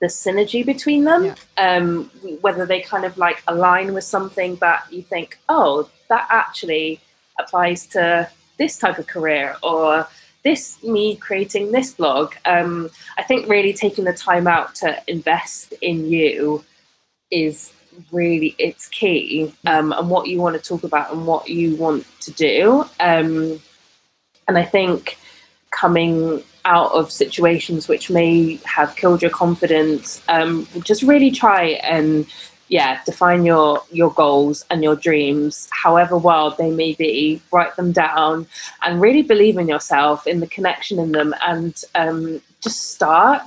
the 0.00 0.06
synergy 0.06 0.64
between 0.64 1.04
them 1.04 1.24
yeah. 1.24 1.34
um, 1.56 2.10
whether 2.40 2.66
they 2.66 2.80
kind 2.80 3.04
of 3.04 3.16
like 3.16 3.42
align 3.48 3.94
with 3.94 4.04
something 4.04 4.56
that 4.56 4.84
you 4.90 5.02
think 5.02 5.38
oh 5.48 5.88
that 6.08 6.26
actually 6.30 7.00
applies 7.38 7.86
to 7.86 8.28
this 8.58 8.78
type 8.78 8.98
of 8.98 9.06
career 9.06 9.56
or 9.62 10.06
this 10.42 10.82
me 10.84 11.16
creating 11.16 11.72
this 11.72 11.92
blog. 11.92 12.34
Um, 12.44 12.90
i 13.18 13.22
think 13.22 13.48
really 13.48 13.72
taking 13.72 14.04
the 14.04 14.12
time 14.12 14.46
out 14.46 14.74
to 14.76 15.02
invest 15.08 15.72
in 15.80 16.06
you 16.06 16.64
is 17.30 17.72
really 18.12 18.54
it's 18.58 18.88
key 18.88 19.54
um, 19.66 19.92
and 19.92 20.10
what 20.10 20.28
you 20.28 20.40
want 20.40 20.54
to 20.54 20.62
talk 20.62 20.84
about 20.84 21.12
and 21.12 21.26
what 21.26 21.48
you 21.48 21.76
want 21.76 22.06
to 22.20 22.30
do. 22.32 22.84
Um, 23.00 23.60
and 24.48 24.58
i 24.58 24.64
think 24.64 25.18
coming 25.70 26.42
out 26.66 26.92
of 26.92 27.10
situations 27.10 27.88
which 27.88 28.10
may 28.10 28.60
have 28.64 28.94
killed 28.96 29.22
your 29.22 29.30
confidence 29.30 30.22
um, 30.28 30.66
just 30.82 31.02
really 31.02 31.30
try 31.30 31.62
and 31.96 32.26
yeah 32.68 33.00
define 33.04 33.44
your 33.44 33.80
your 33.92 34.12
goals 34.12 34.64
and 34.70 34.82
your 34.82 34.96
dreams 34.96 35.68
however 35.72 36.18
wild 36.18 36.58
they 36.58 36.70
may 36.70 36.92
be 36.94 37.40
write 37.52 37.74
them 37.76 37.92
down 37.92 38.46
and 38.82 39.00
really 39.00 39.22
believe 39.22 39.56
in 39.56 39.68
yourself 39.68 40.26
in 40.26 40.40
the 40.40 40.48
connection 40.48 40.98
in 40.98 41.12
them 41.12 41.34
and 41.42 41.84
um, 41.94 42.42
just 42.60 42.92
start 42.92 43.42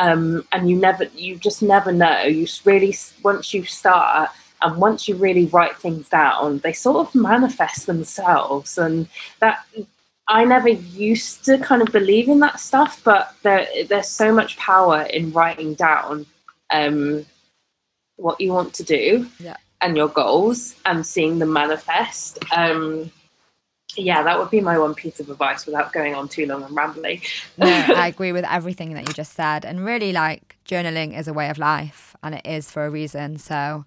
um, 0.00 0.46
and 0.52 0.70
you 0.70 0.76
never 0.76 1.04
you 1.14 1.36
just 1.36 1.62
never 1.62 1.92
know. 1.92 2.22
You 2.22 2.46
really 2.64 2.96
once 3.22 3.52
you 3.52 3.64
start 3.64 4.30
and 4.62 4.76
once 4.76 5.08
you 5.08 5.14
really 5.16 5.46
write 5.46 5.76
things 5.76 6.08
down 6.08 6.58
they 6.58 6.72
sort 6.72 7.06
of 7.06 7.14
manifest 7.14 7.86
themselves 7.86 8.78
and 8.78 9.08
that 9.40 9.64
I 10.30 10.44
never 10.44 10.68
used 10.68 11.44
to 11.46 11.58
kind 11.58 11.82
of 11.82 11.90
believe 11.90 12.28
in 12.28 12.38
that 12.38 12.60
stuff, 12.60 13.00
but 13.02 13.34
there, 13.42 13.66
there's 13.88 14.08
so 14.08 14.32
much 14.32 14.56
power 14.56 15.02
in 15.02 15.32
writing 15.32 15.74
down 15.74 16.24
um, 16.70 17.26
what 18.14 18.40
you 18.40 18.52
want 18.52 18.72
to 18.74 18.84
do 18.84 19.28
yeah. 19.40 19.56
and 19.80 19.96
your 19.96 20.06
goals 20.06 20.76
and 20.86 21.04
seeing 21.04 21.40
them 21.40 21.52
manifest. 21.52 22.38
Um, 22.54 23.10
yeah, 23.96 24.22
that 24.22 24.38
would 24.38 24.50
be 24.50 24.60
my 24.60 24.78
one 24.78 24.94
piece 24.94 25.18
of 25.18 25.28
advice 25.30 25.66
without 25.66 25.92
going 25.92 26.14
on 26.14 26.28
too 26.28 26.46
long 26.46 26.62
and 26.62 26.76
rambling. 26.76 27.22
no, 27.58 27.66
I 27.66 28.06
agree 28.14 28.30
with 28.30 28.44
everything 28.44 28.94
that 28.94 29.08
you 29.08 29.12
just 29.12 29.32
said. 29.32 29.64
And 29.64 29.84
really, 29.84 30.12
like, 30.12 30.56
journaling 30.64 31.18
is 31.18 31.26
a 31.26 31.32
way 31.32 31.50
of 31.50 31.58
life 31.58 32.14
and 32.22 32.36
it 32.36 32.46
is 32.46 32.70
for 32.70 32.86
a 32.86 32.90
reason. 32.90 33.36
So, 33.36 33.84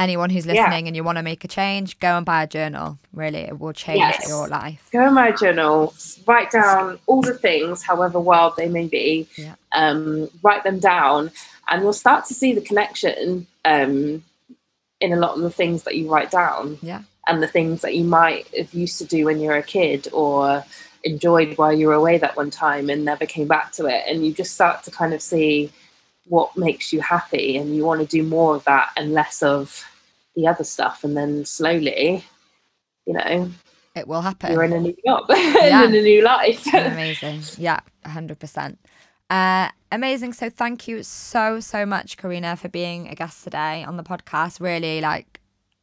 anyone 0.00 0.30
who's 0.30 0.46
listening 0.46 0.84
yeah. 0.84 0.88
and 0.88 0.96
you 0.96 1.04
want 1.04 1.18
to 1.18 1.22
make 1.22 1.44
a 1.44 1.48
change, 1.48 1.98
go 2.00 2.16
and 2.16 2.26
buy 2.26 2.42
a 2.42 2.46
journal. 2.46 2.98
Really, 3.12 3.40
it 3.40 3.58
will 3.58 3.72
change 3.72 3.98
yes. 3.98 4.28
your 4.28 4.48
life. 4.48 4.88
Go 4.92 5.06
and 5.06 5.14
buy 5.14 5.28
a 5.28 5.36
journal. 5.36 5.94
Write 6.26 6.50
down 6.50 6.98
all 7.06 7.22
the 7.22 7.34
things, 7.34 7.82
however 7.82 8.18
wild 8.18 8.56
they 8.56 8.68
may 8.68 8.86
be. 8.86 9.28
Yeah. 9.36 9.54
Um, 9.72 10.28
write 10.42 10.64
them 10.64 10.78
down, 10.78 11.30
and 11.68 11.82
you'll 11.82 11.92
start 11.92 12.24
to 12.26 12.34
see 12.34 12.52
the 12.52 12.60
connection 12.60 13.46
um, 13.64 14.24
in 15.00 15.12
a 15.12 15.16
lot 15.16 15.36
of 15.36 15.42
the 15.42 15.50
things 15.50 15.84
that 15.84 15.96
you 15.96 16.10
write 16.10 16.30
down. 16.30 16.78
Yeah. 16.82 17.02
and 17.26 17.42
the 17.42 17.46
things 17.46 17.82
that 17.82 17.94
you 17.94 18.04
might 18.04 18.48
have 18.56 18.74
used 18.74 18.98
to 18.98 19.04
do 19.04 19.26
when 19.26 19.40
you 19.40 19.48
were 19.48 19.56
a 19.56 19.62
kid 19.62 20.08
or 20.12 20.64
enjoyed 21.04 21.56
while 21.58 21.72
you 21.72 21.86
were 21.86 21.94
away 21.94 22.18
that 22.18 22.36
one 22.36 22.50
time 22.50 22.90
and 22.90 23.04
never 23.04 23.26
came 23.26 23.46
back 23.46 23.72
to 23.72 23.86
it. 23.86 24.04
And 24.08 24.24
you 24.24 24.32
just 24.32 24.52
start 24.54 24.82
to 24.84 24.90
kind 24.90 25.14
of 25.14 25.22
see 25.22 25.70
what 26.26 26.56
makes 26.56 26.92
you 26.92 27.00
happy 27.00 27.56
and 27.56 27.74
you 27.74 27.84
want 27.84 28.00
to 28.00 28.06
do 28.06 28.22
more 28.22 28.54
of 28.56 28.64
that 28.64 28.90
and 28.96 29.12
less 29.12 29.42
of 29.42 29.84
the 30.40 30.48
other 30.48 30.64
stuff. 30.64 31.04
And 31.04 31.16
then 31.16 31.44
slowly, 31.44 32.24
you 33.06 33.12
know, 33.12 33.50
it 33.94 34.06
will 34.06 34.22
happen. 34.22 34.52
You're 34.52 34.64
in 34.64 34.72
a 34.72 34.80
new 34.80 34.96
job, 35.04 35.26
yeah. 35.28 35.84
in 35.84 35.94
a 35.94 36.02
new 36.02 36.22
life. 36.22 36.66
Amazing. 36.72 37.42
Yeah, 37.58 37.80
100%. 38.06 38.76
Uh, 39.28 39.68
amazing. 39.92 40.32
So 40.32 40.48
thank 40.48 40.88
you 40.88 41.02
so, 41.02 41.60
so 41.60 41.84
much, 41.84 42.16
Karina, 42.16 42.56
for 42.56 42.68
being 42.68 43.08
a 43.08 43.14
guest 43.14 43.44
today 43.44 43.84
on 43.84 43.96
the 43.96 44.02
podcast. 44.02 44.60
Really 44.60 45.00
like 45.00 45.40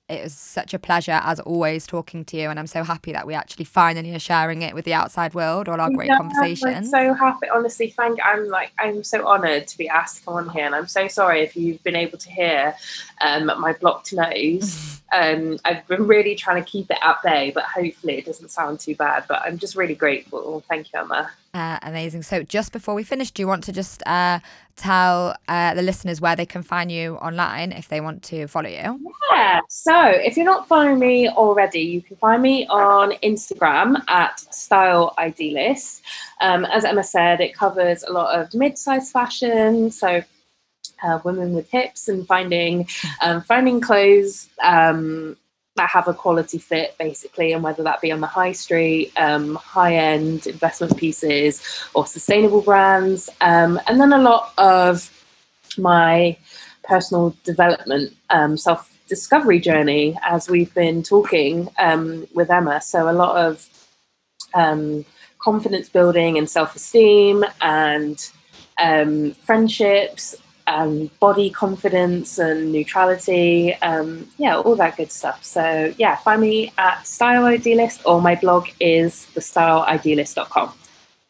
it 0.10 0.24
was 0.24 0.34
such 0.34 0.74
a 0.74 0.80
pleasure 0.80 1.20
as 1.24 1.40
always 1.42 1.86
talking 1.86 2.24
to 2.24 2.38
you 2.38 2.50
and 2.50 2.60
i'm 2.60 2.68
so 2.68 2.84
happy 2.84 3.12
that 3.12 3.28
we 3.28 3.34
actually 3.34 3.66
finally 3.66 4.14
are 4.16 4.20
sharing 4.20 4.62
it 4.62 4.74
with 4.74 4.86
the 4.86 4.94
outside 4.94 5.34
world 5.34 5.68
all 5.68 5.82
our 5.82 5.90
great 5.90 6.08
yeah, 6.08 6.18
conversations 6.18 6.64
i'm 6.76 6.86
so 6.86 7.14
happy 7.14 7.48
honestly 7.54 7.90
thank 7.90 8.18
i'm 8.24 8.48
like 8.48 8.72
i'm 8.80 9.04
so 9.04 9.28
honored 9.28 9.68
to 9.68 9.78
be 9.78 9.90
asked 9.90 10.18
to 10.18 10.24
come 10.24 10.36
on 10.36 10.50
here 10.50 10.66
and 10.66 10.74
i'm 10.74 10.88
so 10.88 11.08
sorry 11.08 11.42
if 11.42 11.56
you've 11.56 11.82
been 11.84 11.96
able 11.96 12.18
to 12.18 12.30
hear 12.30 12.74
um, 13.22 13.46
my 13.60 13.74
blocked 13.74 14.14
nose 14.14 15.02
um, 15.14 15.58
i've 15.66 15.86
been 15.88 16.06
really 16.06 16.36
trying 16.36 16.64
to 16.64 16.70
keep 16.70 16.90
it 16.92 16.98
at 17.02 17.22
bay 17.24 17.52
but 17.54 17.64
hopefully 17.64 18.18
it 18.18 18.26
doesn't 18.26 18.50
sound 18.50 18.80
too 18.80 18.96
bad 18.96 19.24
but 19.28 19.42
i'm 19.42 19.58
just 19.58 19.76
really 19.76 19.96
grateful 19.96 20.64
thank 20.70 20.92
you 20.94 21.00
emma 21.00 21.30
uh, 21.58 21.80
amazing. 21.82 22.22
So, 22.22 22.44
just 22.44 22.72
before 22.72 22.94
we 22.94 23.04
finish, 23.04 23.32
do 23.32 23.42
you 23.42 23.48
want 23.48 23.64
to 23.64 23.72
just 23.72 24.06
uh, 24.06 24.40
tell 24.76 25.36
uh, 25.48 25.74
the 25.74 25.82
listeners 25.82 26.22
where 26.22 26.36
they 26.36 26.46
can 26.46 26.62
find 26.62 26.92
you 26.92 27.16
online 27.16 27.72
if 27.72 27.88
they 27.88 28.00
want 28.00 28.22
to 28.24 28.46
follow 28.46 28.70
you? 28.70 29.00
Yeah. 29.32 29.62
So, 29.68 30.00
if 30.06 30.38
you're 30.38 30.46
not 30.46 30.68
following 30.68 31.00
me 31.00 31.30
already, 31.30 31.80
you 31.80 32.04
can 32.04 32.16
find 32.18 32.44
me 32.44 32.68
on 32.68 33.14
Instagram 33.24 34.08
at 34.08 34.40
Style 34.54 35.16
Idealist. 35.18 36.04
Um, 36.42 36.64
as 36.66 36.86
Emma 36.86 37.04
said, 37.04 37.42
it 37.42 37.56
covers 37.56 38.04
a 38.04 38.12
lot 38.12 38.40
of 38.40 38.54
mid-sized 38.54 39.12
fashion. 39.12 39.90
So, 39.90 40.22
uh, 41.04 41.20
women 41.24 41.54
with 41.54 41.70
hips 41.70 42.08
and 42.08 42.26
finding 42.28 42.88
um, 43.22 43.42
finding 43.42 43.80
clothes 43.82 44.50
um, 44.64 45.38
that 45.76 45.90
have 45.90 46.08
a 46.08 46.14
quality 46.14 46.58
fit 46.58 46.96
basically 46.98 47.54
and 47.54 47.64
whether 47.64 47.84
that 47.84 48.02
be 48.02 48.12
on 48.12 48.20
the 48.20 48.28
high 48.28 48.52
street 48.52 49.12
um, 49.18 49.56
high 49.56 49.96
end 49.96 50.48
investment 50.48 50.98
pieces 50.98 51.62
or 51.94 52.06
sustainable 52.06 52.62
brands. 52.62 53.30
Um, 53.42 53.80
and 53.88 54.00
then 54.00 54.12
a 54.12 54.18
lot 54.18 54.54
of 54.58 55.12
my 55.78 56.38
personal 56.84 57.36
development 57.44 58.16
um, 58.30 58.58
self 58.58 58.94
discovery 59.08 59.60
journey 59.60 60.18
as 60.24 60.50
we've 60.50 60.74
been 60.74 61.02
talking 61.04 61.70
um, 61.78 62.28
with 62.34 62.52
emma. 62.52 62.82
So 62.82 63.10
a 63.10 63.14
lot 63.14 63.38
of 63.38 63.70
um, 64.54 65.06
confidence 65.40 65.90
building 65.90 66.38
and 66.38 66.50
self 66.50 66.76
esteem 66.76 67.46
and 67.62 68.18
um, 68.80 69.34
friendships 69.34 70.36
um, 70.68 71.10
body 71.20 71.50
confidence 71.50 72.38
and 72.38 72.72
neutrality. 72.72 73.74
Um, 73.76 74.30
yeah, 74.38 74.58
all 74.58 74.76
that 74.76 74.98
good 74.98 75.12
stuff. 75.12 75.44
So 75.44 75.94
yeah, 75.98 76.18
find 76.18 76.42
me 76.42 76.72
at 76.78 77.08
Style 77.08 77.46
Idealist 77.46 78.02
or 78.06 78.22
my 78.22 78.36
blog 78.36 78.68
is 78.80 79.28
thestyleidealist.com. 79.34 80.74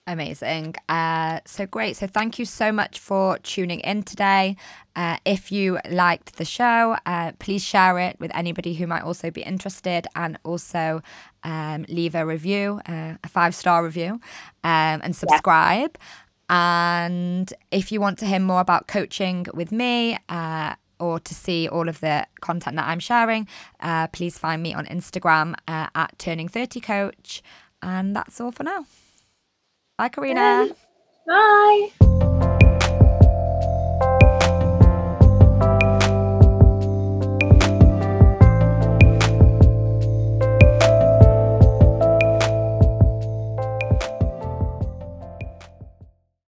Amazing. 0.10 0.76
Uh, 0.88 1.42
so 1.46 1.66
great. 1.66 1.98
So 1.98 2.08
thank 2.08 2.40
you 2.40 2.46
so 2.46 2.72
much 2.72 2.98
for 2.98 3.38
tuning 3.40 3.82
in 3.82 4.04
today. 4.04 4.56
Uh, 4.96 5.18
if 5.26 5.52
you 5.52 5.80
liked 5.92 6.38
the 6.38 6.46
show, 6.46 6.96
uh, 7.06 7.34
please 7.40 7.62
share 7.62 8.00
it 8.00 8.18
with 8.18 8.32
anybody 8.34 8.74
who 8.74 8.88
might 8.88 9.04
also 9.04 9.30
be 9.30 9.42
interested 9.42 10.08
and 10.16 10.40
also 10.46 11.02
um, 11.44 11.86
leave 11.90 12.16
a 12.16 12.26
review, 12.26 12.80
uh, 12.88 13.16
a 13.22 13.28
five 13.28 13.54
star 13.54 13.84
review, 13.84 14.14
um, 14.64 15.02
and 15.04 15.14
subscribe. 15.14 15.98
Yeah. 16.00 16.27
And 16.50 17.52
if 17.72 17.92
you 17.92 18.00
want 18.00 18.20
to 18.20 18.26
hear 18.26 18.40
more 18.40 18.62
about 18.62 18.88
coaching 18.88 19.46
with 19.54 19.72
me, 19.72 20.18
uh, 20.30 20.76
or 21.00 21.20
to 21.20 21.34
see 21.34 21.68
all 21.68 21.90
of 21.90 22.00
the 22.00 22.26
content 22.42 22.76
that 22.78 22.88
I'm 22.88 23.00
sharing, 23.00 23.48
uh, 23.80 24.08
please 24.08 24.38
find 24.38 24.64
me 24.64 24.74
on 24.74 24.86
Instagram 24.86 25.54
uh, 25.68 25.88
at 25.94 26.18
Turning30Coach. 26.18 27.42
And 27.82 28.16
that's 28.16 28.42
all 28.42 28.52
for 28.52 28.64
now. 28.64 28.86
Bye, 29.98 30.10
Karina. 30.10 30.70
Bye. 31.28 32.47